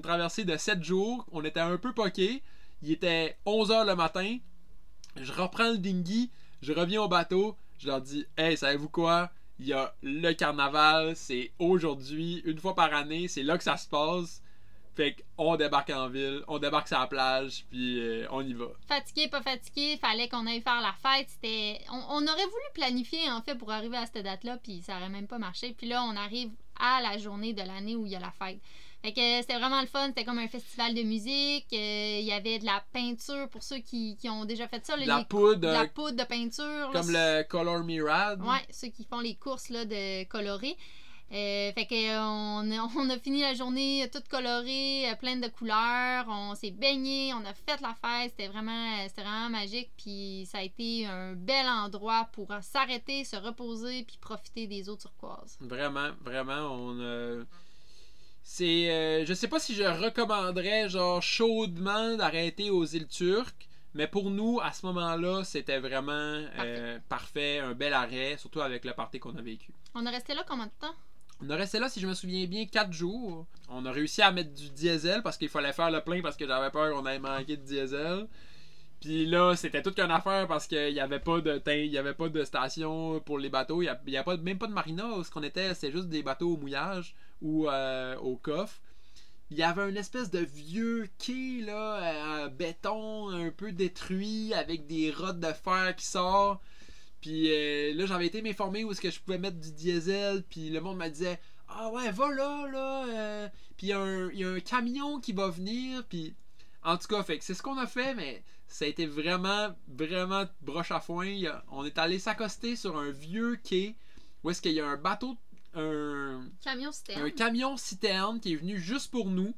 traversée 0.00 0.44
de 0.44 0.56
7 0.56 0.82
jours. 0.82 1.26
On 1.32 1.44
était 1.44 1.60
un 1.60 1.76
peu 1.76 1.92
poqués. 1.92 2.42
Il 2.82 2.90
était 2.92 3.36
11h 3.46 3.86
le 3.86 3.94
matin. 3.96 4.38
Je 5.16 5.32
reprends 5.32 5.70
le 5.72 5.78
dinghy. 5.78 6.30
Je 6.62 6.72
reviens 6.72 7.02
au 7.02 7.08
bateau. 7.08 7.56
Je 7.78 7.88
leur 7.88 8.00
dis 8.00 8.24
Hey, 8.36 8.56
savez-vous 8.56 8.88
quoi? 8.88 9.30
Il 9.58 9.66
y 9.66 9.72
a 9.72 9.94
le 10.02 10.32
carnaval. 10.32 11.16
C'est 11.16 11.52
aujourd'hui, 11.58 12.42
une 12.44 12.58
fois 12.58 12.74
par 12.74 12.94
année. 12.94 13.28
C'est 13.28 13.42
là 13.42 13.58
que 13.58 13.64
ça 13.64 13.76
se 13.76 13.88
passe. 13.88 14.42
Fait 14.98 15.14
qu'on 15.36 15.54
débarque 15.54 15.90
en 15.90 16.08
ville. 16.08 16.42
On 16.48 16.58
débarque 16.58 16.88
sur 16.88 16.98
la 16.98 17.06
plage. 17.06 17.64
Puis 17.70 18.00
euh, 18.00 18.26
on 18.30 18.44
y 18.44 18.52
va. 18.52 18.66
Fatigué, 18.88 19.28
pas 19.28 19.42
fatigué, 19.42 19.96
fallait 19.96 20.28
qu'on 20.28 20.44
aille 20.46 20.60
faire 20.60 20.80
la 20.80 20.92
fête. 20.92 21.28
C'était, 21.28 21.80
on, 21.90 22.26
aurait 22.26 22.44
voulu 22.46 22.64
planifier 22.74 23.30
en 23.30 23.40
fait 23.40 23.54
pour 23.54 23.70
arriver 23.70 23.96
à 23.96 24.06
cette 24.06 24.24
date-là, 24.24 24.58
puis 24.60 24.82
ça 24.82 24.96
aurait 24.96 25.08
même 25.08 25.28
pas 25.28 25.38
marché. 25.38 25.72
Puis 25.78 25.86
là, 25.86 26.02
on 26.02 26.16
arrive 26.16 26.50
à 26.80 27.00
la 27.00 27.16
journée 27.16 27.52
de 27.52 27.62
l'année 27.62 27.94
où 27.94 28.06
il 28.06 28.12
y 28.12 28.16
a 28.16 28.20
la 28.20 28.32
fête. 28.32 28.58
Fait 29.02 29.12
que 29.12 29.20
c'était 29.40 29.58
vraiment 29.58 29.80
le 29.80 29.86
fun. 29.86 30.06
C'était 30.08 30.24
comme 30.24 30.38
un 30.38 30.48
festival 30.48 30.92
de 30.94 31.02
musique. 31.02 31.66
euh, 31.72 32.18
Il 32.20 32.24
y 32.26 32.32
avait 32.32 32.58
de 32.58 32.64
la 32.64 32.82
peinture 32.92 33.48
pour 33.48 33.62
ceux 33.62 33.78
qui, 33.78 34.16
qui 34.16 34.28
ont 34.28 34.44
déjà 34.44 34.66
fait 34.66 34.84
ça. 34.84 34.96
là, 34.96 35.06
la 35.06 35.18
les- 35.18 35.24
poudre, 35.24 35.60
de 35.60 35.68
la 35.68 35.82
euh, 35.82 35.86
poudre 35.94 36.16
de 36.16 36.24
peinture. 36.24 36.64
là, 36.64 37.00
comme 37.00 37.10
le 37.12 37.42
Color 37.44 37.84
Mirad. 37.84 38.40
Ouais, 38.42 38.66
ceux 38.70 38.88
qui 38.88 39.04
font 39.04 39.20
les 39.20 39.36
courses 39.36 39.68
là, 39.68 39.84
de 39.84 40.24
colorés. 40.24 40.76
Euh, 41.30 41.70
fait 41.74 41.84
que 41.84 41.94
euh, 41.94 42.20
on, 42.22 42.70
a- 42.72 42.88
on 42.96 43.10
a 43.10 43.18
fini 43.18 43.42
la 43.42 43.52
journée 43.54 44.02
euh, 44.02 44.08
toute 44.10 44.26
colorée, 44.28 45.04
pleine 45.20 45.40
de 45.42 45.48
couleurs. 45.48 46.24
On 46.26 46.54
s'est 46.54 46.70
baigné, 46.70 47.32
on 47.34 47.44
a 47.44 47.52
fait 47.54 47.80
la 47.80 47.94
fête. 48.02 48.32
C'était 48.36 48.48
vraiment, 48.48 48.96
c'était 49.06 49.22
vraiment 49.22 49.50
magique. 49.50 49.90
Puis 49.96 50.48
ça 50.50 50.58
a 50.58 50.62
été 50.62 51.06
un 51.06 51.34
bel 51.34 51.66
endroit 51.66 52.28
pour 52.32 52.48
s'arrêter, 52.62 53.24
se 53.24 53.36
reposer, 53.36 54.02
puis 54.04 54.16
profiter 54.20 54.66
des 54.66 54.88
eaux 54.88 54.96
turquoises. 54.96 55.56
Vraiment, 55.60 56.08
vraiment, 56.24 56.72
on 56.72 56.98
C'est. 58.50 58.90
euh, 58.90 59.26
je 59.26 59.34
sais 59.34 59.46
pas 59.46 59.58
si 59.60 59.74
je 59.74 59.82
recommanderais, 59.82 60.88
genre, 60.88 61.20
chaudement 61.20 62.16
d'arrêter 62.16 62.70
aux 62.70 62.86
îles 62.86 63.06
turques. 63.06 63.68
Mais 63.92 64.06
pour 64.06 64.30
nous, 64.30 64.58
à 64.62 64.72
ce 64.72 64.86
moment-là, 64.86 65.44
c'était 65.44 65.78
vraiment 65.80 66.12
euh, 66.58 66.98
parfait, 67.10 67.58
un 67.58 67.74
bel 67.74 67.92
arrêt, 67.92 68.36
surtout 68.38 68.62
avec 68.62 68.86
le 68.86 68.92
party 68.94 69.18
qu'on 69.18 69.36
a 69.36 69.42
vécu. 69.42 69.72
On 69.94 70.04
est 70.06 70.10
resté 70.10 70.32
là 70.34 70.44
combien 70.48 70.64
de 70.64 70.72
temps? 70.80 70.94
On 71.42 71.50
a 71.50 71.56
resté 71.56 71.78
là, 71.78 71.90
si 71.90 72.00
je 72.00 72.06
me 72.06 72.14
souviens 72.14 72.46
bien, 72.46 72.64
4 72.64 72.90
jours. 72.90 73.46
On 73.68 73.84
a 73.84 73.92
réussi 73.92 74.22
à 74.22 74.32
mettre 74.32 74.54
du 74.54 74.70
diesel 74.70 75.22
parce 75.22 75.36
qu'il 75.36 75.50
fallait 75.50 75.72
faire 75.74 75.90
le 75.90 76.00
plein 76.00 76.22
parce 76.22 76.36
que 76.36 76.46
j'avais 76.46 76.70
peur 76.70 76.90
qu'on 76.94 77.04
allait 77.04 77.18
manquer 77.18 77.58
de 77.58 77.62
diesel. 77.62 78.26
Puis 79.00 79.26
là, 79.26 79.54
c'était 79.56 79.82
toute 79.82 79.94
qu'une 79.94 80.10
affaire 80.10 80.46
parce 80.48 80.66
qu'il 80.66 80.92
n'y 80.94 81.00
avait 81.00 81.20
pas 81.20 81.40
de 81.42 81.58
teint- 81.58 81.84
il 81.84 81.92
y 81.92 81.98
avait 81.98 82.14
pas 82.14 82.28
de 82.30 82.44
station 82.44 83.20
pour 83.20 83.38
les 83.38 83.50
bateaux. 83.50 83.82
Il 83.82 83.94
n'y 84.06 84.16
a, 84.16 84.20
a 84.20 84.24
pas, 84.24 84.36
même 84.38 84.58
pas 84.58 84.66
de 84.68 84.72
marina. 84.72 85.04
Ce 85.22 85.30
qu'on 85.30 85.42
était, 85.42 85.74
c'était 85.74 85.92
juste 85.92 86.08
des 86.08 86.22
bateaux 86.22 86.54
au 86.54 86.56
mouillage 86.56 87.14
ou 87.42 87.68
euh, 87.68 88.16
au 88.18 88.36
coffre. 88.36 88.80
Il 89.50 89.56
y 89.56 89.62
avait 89.62 89.88
une 89.88 89.96
espèce 89.96 90.30
de 90.30 90.40
vieux 90.40 91.08
quai 91.18 91.62
là, 91.62 92.44
en 92.44 92.48
béton 92.48 93.30
un 93.30 93.50
peu 93.50 93.72
détruit 93.72 94.52
avec 94.52 94.86
des 94.86 95.10
rottes 95.10 95.40
de 95.40 95.52
fer 95.52 95.94
qui 95.96 96.04
sortent. 96.04 96.60
Puis 97.20 97.50
euh, 97.50 97.94
là, 97.94 98.06
j'avais 98.06 98.26
été 98.26 98.42
m'informer 98.42 98.84
où 98.84 98.92
est-ce 98.92 99.00
que 99.00 99.10
je 99.10 99.20
pouvais 99.20 99.38
mettre 99.38 99.58
du 99.58 99.72
diesel. 99.72 100.44
Puis 100.50 100.68
le 100.70 100.80
monde 100.80 100.98
me 100.98 101.08
disait 101.08 101.40
Ah 101.68 101.90
ouais, 101.90 102.10
va 102.10 102.30
là, 102.30 102.68
là. 102.70 103.06
euh, 103.06 103.48
puis 103.76 103.88
il 103.88 103.90
y, 103.90 104.44
a 104.44 104.48
un- 104.48 104.60
camion 104.60 105.18
qui 105.20 105.32
va 105.32 105.48
venir. 105.48 106.04
Puis 106.08 106.34
en 106.84 106.96
tout 106.98 107.08
cas, 107.08 107.24
c'est 107.40 107.54
ce 107.54 107.62
qu'on 107.62 107.78
a 107.78 107.86
fait, 107.86 108.14
mais 108.14 108.42
ça 108.66 108.84
a 108.84 108.88
été 108.88 109.06
vraiment, 109.06 109.74
vraiment 109.88 110.44
broche 110.60 110.92
à 110.92 111.00
foin. 111.00 111.34
On 111.70 111.84
est 111.84 111.98
allé 111.98 112.18
s'accoster 112.18 112.76
sur 112.76 112.98
un 112.98 113.10
vieux 113.10 113.56
quai 113.56 113.96
où 114.44 114.50
est-ce 114.50 114.62
qu'il 114.62 114.72
y 114.72 114.80
a 114.80 114.86
un 114.86 114.96
bateau, 114.96 115.36
un, 115.74 116.48
Camion 116.62 116.88
un 116.88 116.92
citerne. 116.92 117.32
camion 117.32 117.76
citerne 117.76 118.40
qui 118.40 118.52
est 118.52 118.56
venu 118.56 118.78
juste 118.78 119.10
pour 119.10 119.28
nous, 119.30 119.54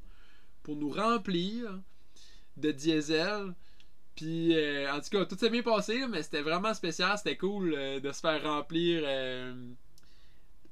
pour 0.62 0.76
nous 0.76 0.90
remplir 0.90 1.80
de 2.56 2.70
diesel. 2.72 3.54
Puis, 4.16 4.54
euh, 4.54 4.92
en 4.92 5.00
tout 5.00 5.08
cas, 5.10 5.24
tout 5.24 5.36
s'est 5.36 5.48
bien 5.50 5.62
passé, 5.62 6.06
mais 6.08 6.22
c'était 6.22 6.42
vraiment 6.42 6.74
spécial. 6.74 7.16
C'était 7.16 7.36
cool 7.36 7.74
euh, 7.74 8.00
de 8.00 8.12
se 8.12 8.20
faire 8.20 8.42
remplir 8.42 9.02
euh, 9.04 9.54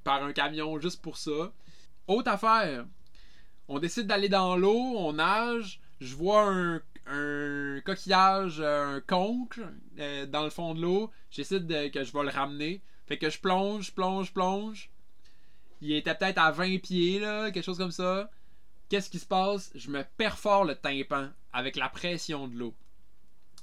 par 0.05 0.23
un 0.23 0.33
camion 0.33 0.79
juste 0.81 1.01
pour 1.01 1.17
ça. 1.17 1.53
Autre 2.09 2.31
affaire, 2.31 2.85
on 3.69 3.79
décide 3.79 4.07
d'aller 4.07 4.29
dans 4.29 4.57
l'eau, 4.57 4.77
on 4.97 5.15
nage. 5.15 5.81
Je 6.01 6.15
vois 6.15 6.43
un, 6.49 6.83
un 7.07 7.81
coquillage, 7.85 8.61
un 8.61 9.01
conque 9.07 9.61
dans 10.29 10.45
le 10.45 10.51
fond 10.51 10.75
de 10.75 10.83
l'eau. 10.83 11.11
De- 11.37 11.89
que 11.89 12.05
je 12.05 12.13
vais 12.13 12.23
le 12.23 12.31
ramener. 12.31 12.83
Fait 13.07 13.19
que 13.19 13.31
je 13.31 13.39
plonge, 13.41 13.95
plonge, 13.95 14.33
plonge. 14.35 14.91
Il 15.81 15.93
était 15.93 16.15
peut-être 16.15 16.39
à 16.39 16.51
20 16.51 16.79
pieds, 16.79 17.21
là, 17.21 17.51
quelque 17.51 17.65
chose 17.65 17.79
comme 17.79 17.91
ça. 17.93 18.31
Qu'est-ce 18.89 19.11
qui 19.11 19.19
se 19.19 19.27
passe? 19.27 19.71
Je 19.75 19.91
me 19.91 20.03
perfore 20.17 20.65
le 20.65 20.75
tympan 20.75 21.29
avec 21.53 21.77
la 21.77 21.89
pression 21.89 22.49
de 22.49 22.57
l'eau. 22.57 22.75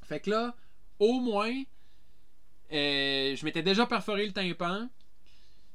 Fait 0.04 0.20
que 0.20 0.30
là, 0.30 0.56
au 1.00 1.20
moins, 1.20 1.64
euh, 2.72 3.36
je 3.36 3.46
m'étais 3.46 3.64
déjà 3.64 3.86
perforé 3.86 4.26
le 4.26 4.34
tympan. 4.34 4.88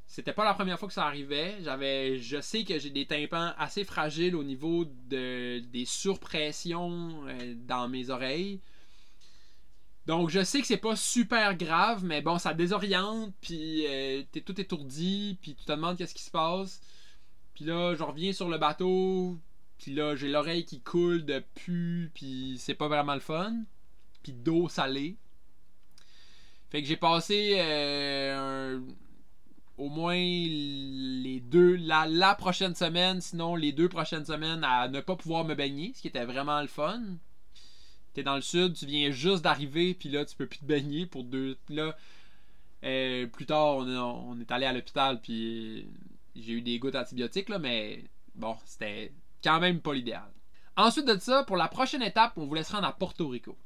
C'était 0.07 0.32
pas 0.32 0.45
la 0.45 0.55
première 0.55 0.78
fois 0.78 0.88
que 0.88 0.95
ça 0.95 1.07
arrivait. 1.07 1.57
J'avais, 1.62 2.18
je 2.18 2.41
sais 2.41 2.64
que 2.64 2.78
j'ai 2.78 2.91
des 2.91 3.07
tympans 3.07 3.53
assez 3.59 3.84
fragiles 3.84 4.34
au 4.34 4.43
niveau 4.43 4.84
de, 4.84 5.61
des 5.61 5.84
surpressions 5.84 7.11
euh, 7.26 7.55
dans 7.57 7.88
mes 7.88 8.11
oreilles. 8.11 8.61
Donc 10.11 10.28
je 10.28 10.42
sais 10.42 10.61
que 10.61 10.66
c'est 10.66 10.76
pas 10.76 10.96
super 10.96 11.56
grave, 11.56 12.02
mais 12.04 12.20
bon, 12.20 12.36
ça 12.36 12.52
désoriente, 12.52 13.32
puis 13.40 13.86
euh, 13.86 14.24
t'es 14.32 14.40
tout 14.40 14.61
étourdi, 14.61 15.38
puis 15.40 15.54
tu 15.54 15.64
te 15.64 15.70
demandes 15.70 15.96
qu'est-ce 15.96 16.16
qui 16.16 16.24
se 16.24 16.32
passe. 16.32 16.80
Puis 17.54 17.64
là, 17.64 17.94
je 17.94 18.02
reviens 18.02 18.32
sur 18.32 18.48
le 18.48 18.58
bateau, 18.58 19.38
puis 19.78 19.94
là, 19.94 20.16
j'ai 20.16 20.26
l'oreille 20.26 20.64
qui 20.64 20.80
coule 20.80 21.24
de 21.24 21.40
pu, 21.54 22.11
puis 22.12 22.56
c'est 22.58 22.74
pas 22.74 22.88
vraiment 22.88 23.14
le 23.14 23.20
fun. 23.20 23.54
Puis 24.24 24.32
d'eau 24.32 24.68
salée. 24.68 25.16
Fait 26.70 26.82
que 26.82 26.88
j'ai 26.88 26.96
passé 26.96 27.54
euh, 27.58 28.80
au 29.78 29.88
moins 29.88 30.16
les 30.16 31.40
deux, 31.40 31.76
la, 31.76 32.08
la 32.08 32.34
prochaine 32.34 32.74
semaine, 32.74 33.20
sinon 33.20 33.54
les 33.54 33.70
deux 33.70 33.88
prochaines 33.88 34.26
semaines 34.26 34.64
à 34.64 34.88
ne 34.88 35.00
pas 35.00 35.14
pouvoir 35.14 35.44
me 35.44 35.54
baigner, 35.54 35.92
ce 35.94 36.02
qui 36.02 36.08
était 36.08 36.24
vraiment 36.24 36.61
le 36.61 36.66
fun. 36.66 37.00
T'es 38.12 38.22
dans 38.22 38.34
le 38.34 38.40
sud, 38.40 38.74
tu 38.74 38.86
viens 38.86 39.11
juste 39.11 39.42
d'arriver, 39.42 39.94
puis 39.94 40.08
là, 40.08 40.24
tu 40.24 40.34
peux 40.36 40.46
plus 40.46 40.58
te 40.58 40.64
baigner 40.64 41.06
pour 41.06 41.24
deux. 41.24 41.56
Là, 41.68 41.96
euh, 42.84 43.26
plus 43.26 43.46
tard, 43.46 43.76
on, 43.78 44.40
est- 44.40 44.50
allé 44.50 44.66
à 44.66 44.72
l'hôpital, 44.72 45.20
puis 45.20 45.86
j'ai 46.34 46.52
eu 46.54 46.62
des 46.62 46.78
gouttes 46.78 46.96
antibiotiques, 46.96 47.48
là, 47.48 47.58
mais 47.58 48.04
bon, 48.34 48.56
c'était 48.64 49.12
quand 49.44 49.61
même 49.61 49.80
pas 49.80 49.94
l'idéal. 49.94 50.30
Ensuite 50.76 51.06
de 51.06 51.18
ça, 51.18 51.44
pour 51.44 51.56
la 51.56 51.68
prochaine 51.68 52.02
étape, 52.02 52.32
on 52.36 52.46
voulait 52.46 52.64
se 52.64 52.72
rendre 52.72 52.86
à 52.86 52.92
Porto 52.92 53.28
Rico. 53.28 53.56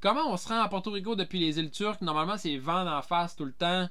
Comment 0.00 0.32
on 0.32 0.36
se 0.36 0.48
rend 0.48 0.60
à 0.60 0.68
Porto 0.68 0.90
Rico 0.92 1.14
depuis 1.14 1.40
les 1.40 1.58
îles 1.58 1.70
turques? 1.70 2.00
Normalement, 2.00 2.36
c'est 2.38 2.56
vent 2.56 2.86
en 2.86 3.02
face 3.02 3.36
tout 3.36 3.44
le 3.44 3.52
temps. 3.52 3.88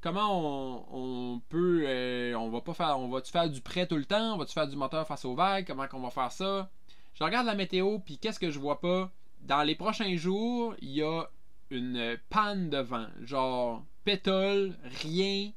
Comment 0.00 0.84
on, 0.92 1.34
on 1.34 1.40
peut. 1.48 1.82
euh, 1.86 2.34
on 2.34 2.50
va 2.50 2.60
pas 2.60 2.74
faire. 2.74 2.98
On 2.98 3.08
va-tu 3.08 3.32
faire 3.32 3.48
du 3.50 3.60
prêt 3.60 3.86
tout 3.86 3.96
le 3.96 4.04
temps? 4.04 4.34
On 4.34 4.36
va-tu 4.38 4.52
faire 4.52 4.68
du 4.68 4.76
moteur 4.76 5.06
face 5.06 5.24
aux 5.24 5.34
vagues 5.34 5.66
Comment 5.66 5.86
qu'on 5.88 6.00
va 6.00 6.10
faire 6.10 6.30
ça? 6.32 6.70
Je 7.14 7.24
regarde 7.24 7.46
la 7.46 7.54
météo, 7.54 7.98
puis 7.98 8.18
qu'est-ce 8.18 8.38
que 8.38 8.50
je 8.50 8.58
vois 8.58 8.80
pas? 8.80 9.10
Dans 9.42 9.62
les 9.62 9.74
prochains 9.74 10.16
jours, 10.16 10.74
il 10.80 10.90
y 10.90 11.02
a 11.02 11.24
une 11.70 12.18
panne 12.28 12.70
de 12.70 12.78
vent. 12.78 13.06
Genre, 13.22 13.84
pétole, 14.04 14.76
rien, 15.02 15.50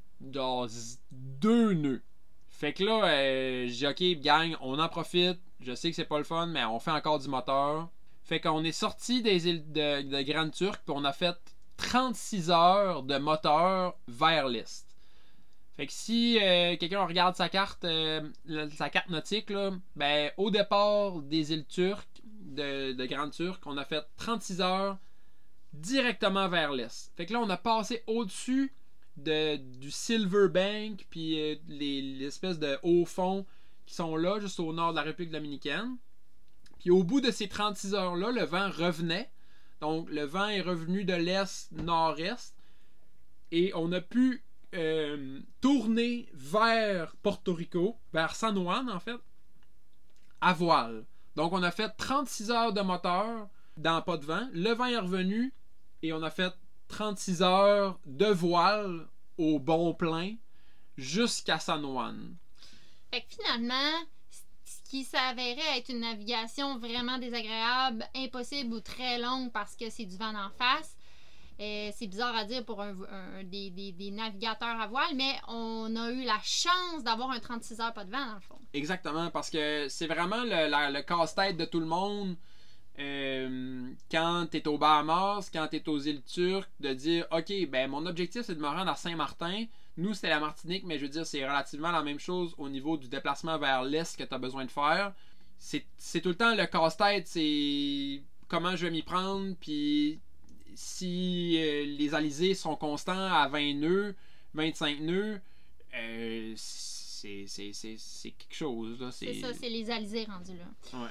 z- 0.68 0.98
deux 1.12 1.74
nœuds. 1.74 2.02
Fait 2.50 2.74
que 2.74 2.84
là, 2.84 3.06
euh, 3.06 3.66
j'ai 3.68 3.88
ok, 3.88 4.22
gang, 4.22 4.56
on 4.62 4.80
en 4.80 4.88
profite. 4.90 5.40
Je 5.60 5.74
sais 5.76 5.90
que 5.90 5.96
c'est 5.96 6.06
pas 6.06 6.18
le 6.18 6.24
fun, 6.24 6.46
mais 6.48 6.64
on 6.66 6.80
fait 6.80 6.92
encore 6.92 7.20
du 7.20 7.28
moteur. 7.28 7.90
Fait 8.24 8.40
qu'on 8.40 8.64
est 8.64 8.72
sorti 8.72 9.22
des 9.22 9.48
îles 9.50 9.72
de, 9.72 10.02
de 10.04 10.22
Grande 10.22 10.52
Turque, 10.52 10.82
puis 10.86 10.96
on 10.96 11.04
a 11.04 11.12
fait 11.14 11.36
36 11.78 12.50
heures 12.52 13.04
de 13.04 13.18
moteur 13.18 13.96
vers 14.08 14.48
l'est. 14.48 14.86
Fait 15.76 15.88
que 15.88 15.94
si 15.94 16.38
euh, 16.40 16.78
quelqu'un 16.78 17.04
regarde 17.04 17.36
sa 17.36 17.50
carte, 17.50 17.84
euh, 17.86 18.22
sa 18.76 18.90
carte 18.90 19.10
nautique, 19.10 19.50
là, 19.50 19.72
ben, 19.96 20.32
au 20.38 20.52
départ 20.52 21.20
des 21.20 21.52
îles 21.52 21.66
turques, 21.66 22.22
de, 22.54 22.94
de 22.94 23.06
Grande 23.06 23.32
Turque, 23.32 23.66
on 23.66 23.78
a 23.78 23.86
fait 23.86 24.06
36 24.18 24.62
heures 24.62 24.98
directement 25.74 26.48
vers 26.48 26.72
l'est. 26.72 27.12
Fait 27.16 27.26
que 27.26 27.34
là, 27.34 27.40
on 27.40 27.50
a 27.50 27.58
passé 27.58 28.04
au-dessus 28.08 28.74
de, 29.18 29.56
du 29.56 29.92
Silver 29.92 30.48
Bank, 30.50 31.06
puis 31.10 31.40
euh, 31.40 31.56
les, 31.68 32.02
l'espèce 32.02 32.60
de 32.60 32.78
hauts 32.84 33.06
fonds 33.06 33.46
qui 33.86 33.96
sont 33.96 34.16
là, 34.16 34.40
juste 34.40 34.60
au 34.60 34.72
nord 34.74 34.92
de 34.92 34.98
la 34.98 35.04
République 35.04 35.32
dominicaine. 35.32 35.98
Puis 36.80 36.92
au 36.92 37.04
bout 37.04 37.22
de 37.22 37.32
ces 37.32 37.48
36 37.48 37.94
heures-là, 37.96 38.32
le 38.32 38.44
vent 38.44 38.70
revenait. 38.70 39.30
Donc 39.82 40.10
le 40.10 40.24
vent 40.24 40.48
est 40.48 40.62
revenu 40.62 41.06
de 41.06 41.14
l'est-nord-est. 41.14 42.56
Et 43.52 43.72
on 43.76 43.92
a 43.92 44.02
pu 44.02 44.44
euh, 44.74 45.40
tourner 45.62 46.30
vers 46.34 47.16
Porto 47.18 47.54
Rico, 47.54 47.98
vers 48.14 48.36
San 48.36 48.56
Juan 48.56 48.90
en 48.90 49.00
fait, 49.00 49.20
à 50.42 50.54
voile. 50.54 51.06
Donc 51.36 51.54
on 51.54 51.64
a 51.64 51.72
fait 51.72 51.90
36 51.98 52.52
heures 52.52 52.74
de 52.74 52.82
moteur 52.82 53.48
dans 53.78 54.02
pas 54.02 54.18
de 54.18 54.26
vent. 54.26 54.48
Le 54.54 54.74
vent 54.74 54.86
est 54.86 54.98
revenu 54.98 55.54
et 56.02 56.14
on 56.14 56.22
a 56.22 56.30
fait 56.30 56.54
36 56.90 57.42
heures 57.42 58.00
de 58.06 58.26
voile 58.26 59.08
au 59.38 59.60
bon 59.60 59.94
plein 59.94 60.36
jusqu'à 60.98 61.60
San 61.60 61.82
Juan. 61.82 62.36
Fait 63.12 63.26
finalement, 63.28 64.06
ce 64.64 64.90
qui 64.90 65.04
s'avérait 65.04 65.78
être 65.78 65.90
une 65.90 66.02
navigation 66.02 66.78
vraiment 66.78 67.18
désagréable, 67.18 68.08
impossible 68.16 68.74
ou 68.76 68.80
très 68.80 69.20
longue 69.20 69.52
parce 69.52 69.76
que 69.76 69.90
c'est 69.90 70.06
du 70.06 70.18
vent 70.18 70.36
en 70.36 70.50
face. 70.52 70.96
Euh, 71.60 71.92
c'est 71.96 72.08
bizarre 72.08 72.36
à 72.36 72.46
dire 72.46 72.66
pour 72.66 72.82
un, 72.82 72.96
des, 73.44 74.12
navigateurs 74.12 74.80
à 74.80 74.88
voile, 74.88 75.16
mais 75.16 75.34
on 75.48 75.96
a 75.96 76.12
eu 76.12 76.24
la 76.24 76.40
chance 76.44 77.04
d'avoir 77.04 77.30
un 77.32 77.40
36 77.40 77.80
heures 77.80 77.94
pas 77.94 78.06
de 78.06 78.12
vent 78.12 78.26
dans 78.26 78.36
le 78.36 78.40
fond. 78.42 78.60
Exactement, 78.74 79.30
parce 79.30 79.50
que 79.50 79.88
c'est 79.88 80.08
vraiment 80.08 80.44
le, 80.44 81.02
casse-tête 81.02 81.58
de 81.58 81.66
tout 81.66 81.80
le 81.80 81.86
monde. 81.86 82.36
euh, 83.00 83.90
quand 84.12 84.48
t'es 84.50 84.68
au 84.68 84.78
Bahamas, 84.78 85.50
quand 85.52 85.68
t'es 85.68 85.88
aux 85.88 86.00
îles 86.00 86.24
Turques, 86.24 86.70
de 86.80 86.94
dire 86.94 87.28
Ok, 87.32 87.52
ben 87.70 87.90
mon 87.90 88.06
objectif 88.06 88.44
c'est 88.44 88.56
de 88.56 88.62
me 88.62 88.68
rendre 88.68 88.90
à 88.90 88.96
Saint-Martin. 88.96 89.66
Nous 89.98 90.16
c'était 90.16 90.30
la 90.30 90.40
Martinique, 90.40 90.84
mais 90.86 90.98
je 90.98 91.04
veux 91.04 91.10
dire, 91.10 91.26
c'est 91.26 91.44
relativement 91.46 91.92
la 91.92 92.02
même 92.02 92.20
chose 92.20 92.56
au 92.58 92.68
niveau 92.68 92.98
du 92.98 93.08
déplacement 93.08 93.60
vers 93.60 93.84
l'est 93.84 94.18
que 94.18 94.24
t'as 94.24 94.40
besoin 94.40 94.66
de 94.66 94.72
faire. 94.72 95.14
C'est 95.60 96.22
tout 96.22 96.30
le 96.30 96.36
temps 96.36 96.56
le 96.56 96.66
casse-tête, 96.66 97.28
c'est 97.28 98.24
comment 98.48 98.76
je 98.76 98.86
vais 98.86 98.92
m'y 98.92 99.04
prendre, 99.04 99.56
puis 99.60 100.20
si 100.76 101.56
euh, 101.60 101.86
les 101.86 102.14
alizés 102.16 102.54
sont 102.56 102.76
constants 102.76 103.14
à 103.34 103.48
20 103.48 103.74
nœuds, 103.76 104.16
25 104.54 105.00
nœuds, 105.02 105.40
euh, 105.96 106.54
c'est 106.56 107.46
c'est- 107.48 107.72
c'est- 107.72 107.96
c'est 107.98 108.32
quelque 108.32 108.54
chose. 108.56 108.98
C'est 109.12 109.34
ça, 109.36 109.54
c'est 109.54 109.70
les 109.70 109.90
alizés 109.90 110.26
rendus 110.26 110.58
là. 110.58 111.00
Ouais. 111.00 111.10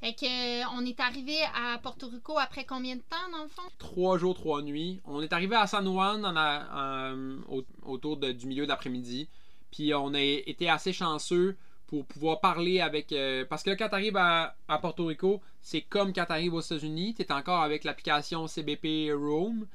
Fait 0.00 0.14
que, 0.14 0.24
euh, 0.26 0.64
on 0.74 0.84
est 0.86 0.98
arrivé 1.00 1.36
à 1.54 1.78
Porto 1.78 2.08
Rico 2.08 2.38
après 2.38 2.64
combien 2.64 2.96
de 2.96 3.02
temps 3.02 3.30
dans 3.30 3.42
le 3.42 3.48
fond? 3.48 3.62
trois 3.78 4.16
jours, 4.18 4.34
trois 4.34 4.62
nuits. 4.62 5.00
On 5.04 5.20
est 5.22 5.32
arrivé 5.32 5.54
à 5.56 5.66
San 5.66 5.84
Juan 5.84 6.24
en 6.24 6.34
a- 6.36 7.12
en- 7.12 7.42
au- 7.48 7.64
autour 7.84 8.16
de- 8.16 8.32
du 8.32 8.46
milieu 8.46 8.66
d'après-midi. 8.66 9.28
Puis 9.70 9.92
on 9.94 10.14
a 10.14 10.20
été 10.20 10.68
assez 10.70 10.92
chanceux 10.92 11.56
pour 11.94 12.06
pouvoir 12.06 12.40
parler 12.40 12.80
avec. 12.80 13.12
euh, 13.12 13.44
parce 13.48 13.62
que 13.62 13.70
là, 13.70 13.76
quand 13.76 13.88
tu 13.88 13.94
arrives 13.94 14.16
à, 14.16 14.56
Porto 14.80 15.06
Rico, 15.06 15.40
c'est 15.60 15.82
comme 15.82 16.12
quand 16.12 16.26
tu 16.26 16.32
arrives 16.32 16.54
aux 16.54 16.60
États-Unis. 16.60 17.14
Tu 17.14 17.22
es 17.22 17.32
encore 17.32 17.62
avec 17.62 17.84
l'application 17.84 18.48
CBP 18.48 19.12
Roam. 19.14 19.66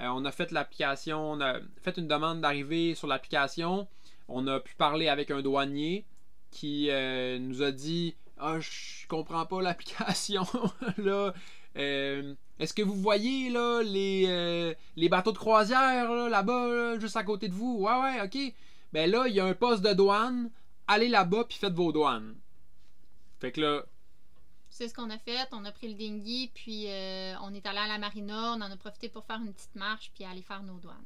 Euh, 0.00 0.06
on 0.08 0.24
a 0.24 0.32
fait 0.32 0.50
l'application, 0.50 1.32
on 1.32 1.40
a 1.40 1.58
fait 1.82 1.98
une 1.98 2.08
demande 2.08 2.40
d'arrivée 2.40 2.94
sur 2.94 3.06
l'application. 3.06 3.86
On 4.28 4.46
a 4.46 4.60
pu 4.60 4.74
parler 4.76 5.08
avec 5.08 5.30
un 5.30 5.42
douanier 5.42 6.04
qui 6.50 6.88
euh, 6.90 7.38
nous 7.38 7.62
a 7.62 7.70
dit 7.70 8.16
Ah, 8.38 8.58
je 8.60 9.06
comprends 9.08 9.44
pas 9.44 9.60
l'application. 9.60 10.46
là, 10.98 11.34
est-ce 11.74 12.72
que 12.72 12.82
vous 12.82 12.96
voyez 12.96 13.50
là 13.50 13.82
les, 13.82 15.08
bateaux 15.10 15.32
de 15.32 15.38
croisière 15.38 16.10
là, 16.10 16.28
là-bas, 16.30 16.68
là, 16.68 16.98
juste 16.98 17.16
à 17.16 17.24
côté 17.24 17.48
de 17.48 17.54
vous 17.54 17.78
Ouais, 17.80 18.00
ouais, 18.00 18.22
ok. 18.24 18.54
Ben 18.94 19.10
là, 19.10 19.28
il 19.28 19.34
y 19.34 19.40
a 19.40 19.44
un 19.44 19.54
poste 19.54 19.82
de 19.82 19.92
douane. 19.92 20.50
Allez 20.88 21.08
là-bas 21.08 21.44
puis 21.44 21.58
faites 21.58 21.74
vos 21.74 21.92
douanes. 21.92 22.34
Fait 23.40 23.52
que 23.52 23.60
là, 23.60 23.82
C'est 24.70 24.88
ce 24.88 24.94
qu'on 24.94 25.10
a 25.10 25.18
fait. 25.18 25.46
On 25.52 25.64
a 25.66 25.70
pris 25.72 25.88
le 25.88 25.94
dinghy, 25.94 26.50
puis 26.54 26.86
euh, 26.88 27.34
on 27.42 27.52
est 27.54 27.66
allé 27.66 27.78
à 27.78 27.86
la 27.86 27.98
marina. 27.98 28.54
On 28.56 28.60
en 28.60 28.70
a 28.70 28.76
profité 28.76 29.08
pour 29.08 29.24
faire 29.24 29.36
une 29.36 29.52
petite 29.52 29.74
marche, 29.74 30.10
puis 30.14 30.24
aller 30.24 30.42
faire 30.42 30.62
nos 30.62 30.78
douanes. 30.78 31.04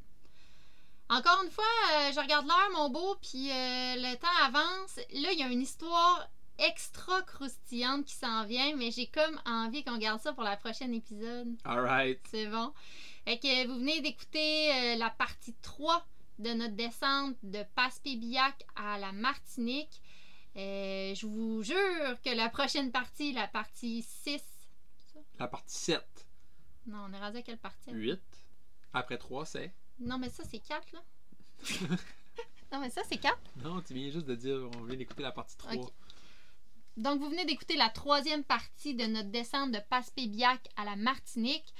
Encore 1.08 1.42
une 1.44 1.50
fois, 1.50 1.64
euh, 1.94 2.12
je 2.12 2.20
regarde 2.20 2.46
l'heure, 2.46 2.70
mon 2.74 2.88
beau, 2.90 3.16
puis 3.20 3.50
euh, 3.50 3.94
le 3.96 4.16
temps 4.16 4.28
avance. 4.44 4.96
Là, 4.96 5.32
il 5.32 5.38
y 5.38 5.42
a 5.42 5.48
une 5.48 5.60
histoire 5.60 6.28
extra 6.58 7.20
croustillante 7.22 8.04
qui 8.04 8.14
s'en 8.14 8.44
vient, 8.44 8.76
mais 8.76 8.90
j'ai 8.92 9.08
comme 9.08 9.40
envie 9.44 9.82
qu'on 9.84 9.98
garde 9.98 10.20
ça 10.20 10.32
pour 10.32 10.44
la 10.44 10.56
prochaine 10.56 10.94
épisode. 10.94 11.48
alright. 11.64 12.20
C'est 12.30 12.46
bon. 12.46 12.72
Fait 13.24 13.38
que 13.38 13.66
vous 13.66 13.74
venez 13.74 14.00
d'écouter 14.00 14.96
la 14.96 15.10
partie 15.10 15.54
3 15.62 16.06
de 16.38 16.50
notre 16.50 16.74
descente 16.74 17.36
de 17.42 17.62
Passepébiac 17.74 18.64
à 18.76 18.98
la 18.98 19.12
Martinique. 19.12 20.02
Euh, 20.56 21.14
je 21.14 21.26
vous 21.26 21.62
jure 21.62 22.20
que 22.24 22.34
la 22.34 22.48
prochaine 22.48 22.92
partie, 22.92 23.32
la 23.32 23.48
partie 23.48 24.02
6. 24.02 24.42
La 25.38 25.48
partie 25.48 25.76
7. 25.76 26.02
Non, 26.86 27.06
on 27.08 27.12
est 27.12 27.18
rendu 27.18 27.38
à 27.38 27.42
quelle 27.42 27.58
partie? 27.58 27.90
8. 27.92 28.20
Après 28.92 29.16
3, 29.16 29.46
c'est? 29.46 29.72
Non, 29.98 30.18
mais 30.18 30.28
ça, 30.28 30.42
c'est 30.44 30.58
4, 30.58 30.92
là. 30.92 31.02
non, 32.72 32.80
mais 32.80 32.90
ça, 32.90 33.02
c'est 33.08 33.18
4. 33.18 33.38
Non, 33.56 33.80
tu 33.80 33.94
viens 33.94 34.10
juste 34.10 34.26
de 34.26 34.34
dire 34.34 34.68
on 34.76 34.84
vient 34.84 34.96
d'écouter 34.96 35.22
la 35.22 35.32
partie 35.32 35.56
3. 35.56 35.74
Ok. 35.74 35.92
Donc, 36.98 37.20
vous 37.20 37.30
venez 37.30 37.46
d'écouter 37.46 37.76
la 37.76 37.88
troisième 37.88 38.44
partie 38.44 38.94
de 38.94 39.04
notre 39.06 39.30
descente 39.30 39.72
de 39.72 39.78
Passepébiac 39.88 40.68
à 40.76 40.84
la 40.84 40.96
Martinique. 40.96 41.72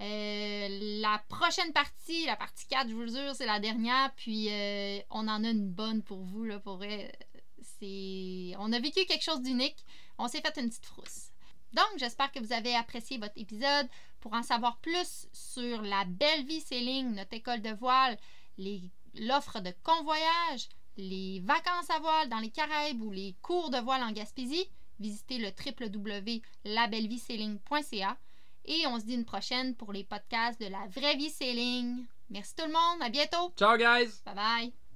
Euh, 0.00 0.68
la 1.00 1.18
prochaine 1.28 1.72
partie, 1.72 2.24
la 2.26 2.36
partie 2.36 2.68
4, 2.68 2.88
je 2.88 2.94
vous 2.94 3.08
jure, 3.08 3.34
c'est 3.34 3.46
la 3.46 3.58
dernière. 3.58 4.12
Puis, 4.14 4.48
euh, 4.50 5.00
on 5.10 5.26
en 5.28 5.42
a 5.44 5.50
une 5.50 5.68
bonne 5.68 6.02
pour 6.02 6.22
vous, 6.22 6.44
là, 6.44 6.60
pour. 6.60 6.80
On 7.80 8.72
a 8.72 8.80
vécu 8.80 9.04
quelque 9.06 9.24
chose 9.24 9.42
d'unique. 9.42 9.84
On 10.18 10.28
s'est 10.28 10.40
fait 10.40 10.60
une 10.60 10.68
petite 10.68 10.86
frousse. 10.86 11.30
Donc, 11.72 11.88
j'espère 11.96 12.30
que 12.32 12.40
vous 12.40 12.52
avez 12.52 12.74
apprécié 12.74 13.18
votre 13.18 13.36
épisode. 13.36 13.88
Pour 14.20 14.34
en 14.34 14.42
savoir 14.42 14.78
plus 14.78 15.28
sur 15.32 15.80
la 15.82 16.04
belle 16.04 16.44
vie 16.44 16.60
sailing, 16.60 17.14
notre 17.14 17.34
école 17.34 17.62
de 17.62 17.70
voile, 17.70 18.18
l'offre 19.14 19.60
de 19.60 19.72
convoyage, 19.84 20.68
les 20.96 21.38
vacances 21.40 21.88
à 21.90 22.00
voile 22.00 22.28
dans 22.28 22.40
les 22.40 22.50
Caraïbes 22.50 23.02
ou 23.02 23.12
les 23.12 23.36
cours 23.42 23.70
de 23.70 23.78
voile 23.78 24.02
en 24.02 24.10
Gaspésie, 24.10 24.68
visitez 24.98 25.38
le 25.38 25.50
www.labellevie-sailing.ca 25.50 28.18
et 28.68 28.86
on 28.86 29.00
se 29.00 29.04
dit 29.04 29.14
une 29.14 29.24
prochaine 29.24 29.74
pour 29.74 29.92
les 29.92 30.04
podcasts 30.04 30.60
de 30.60 30.66
la 30.66 30.86
vraie 30.88 31.16
vie 31.16 31.30
sailing. 31.30 32.04
Merci 32.30 32.54
tout 32.54 32.66
le 32.66 32.72
monde, 32.72 33.02
à 33.02 33.08
bientôt. 33.08 33.52
Ciao, 33.56 33.76
guys! 33.76 34.22
Bye 34.24 34.34
bye. 34.34 34.87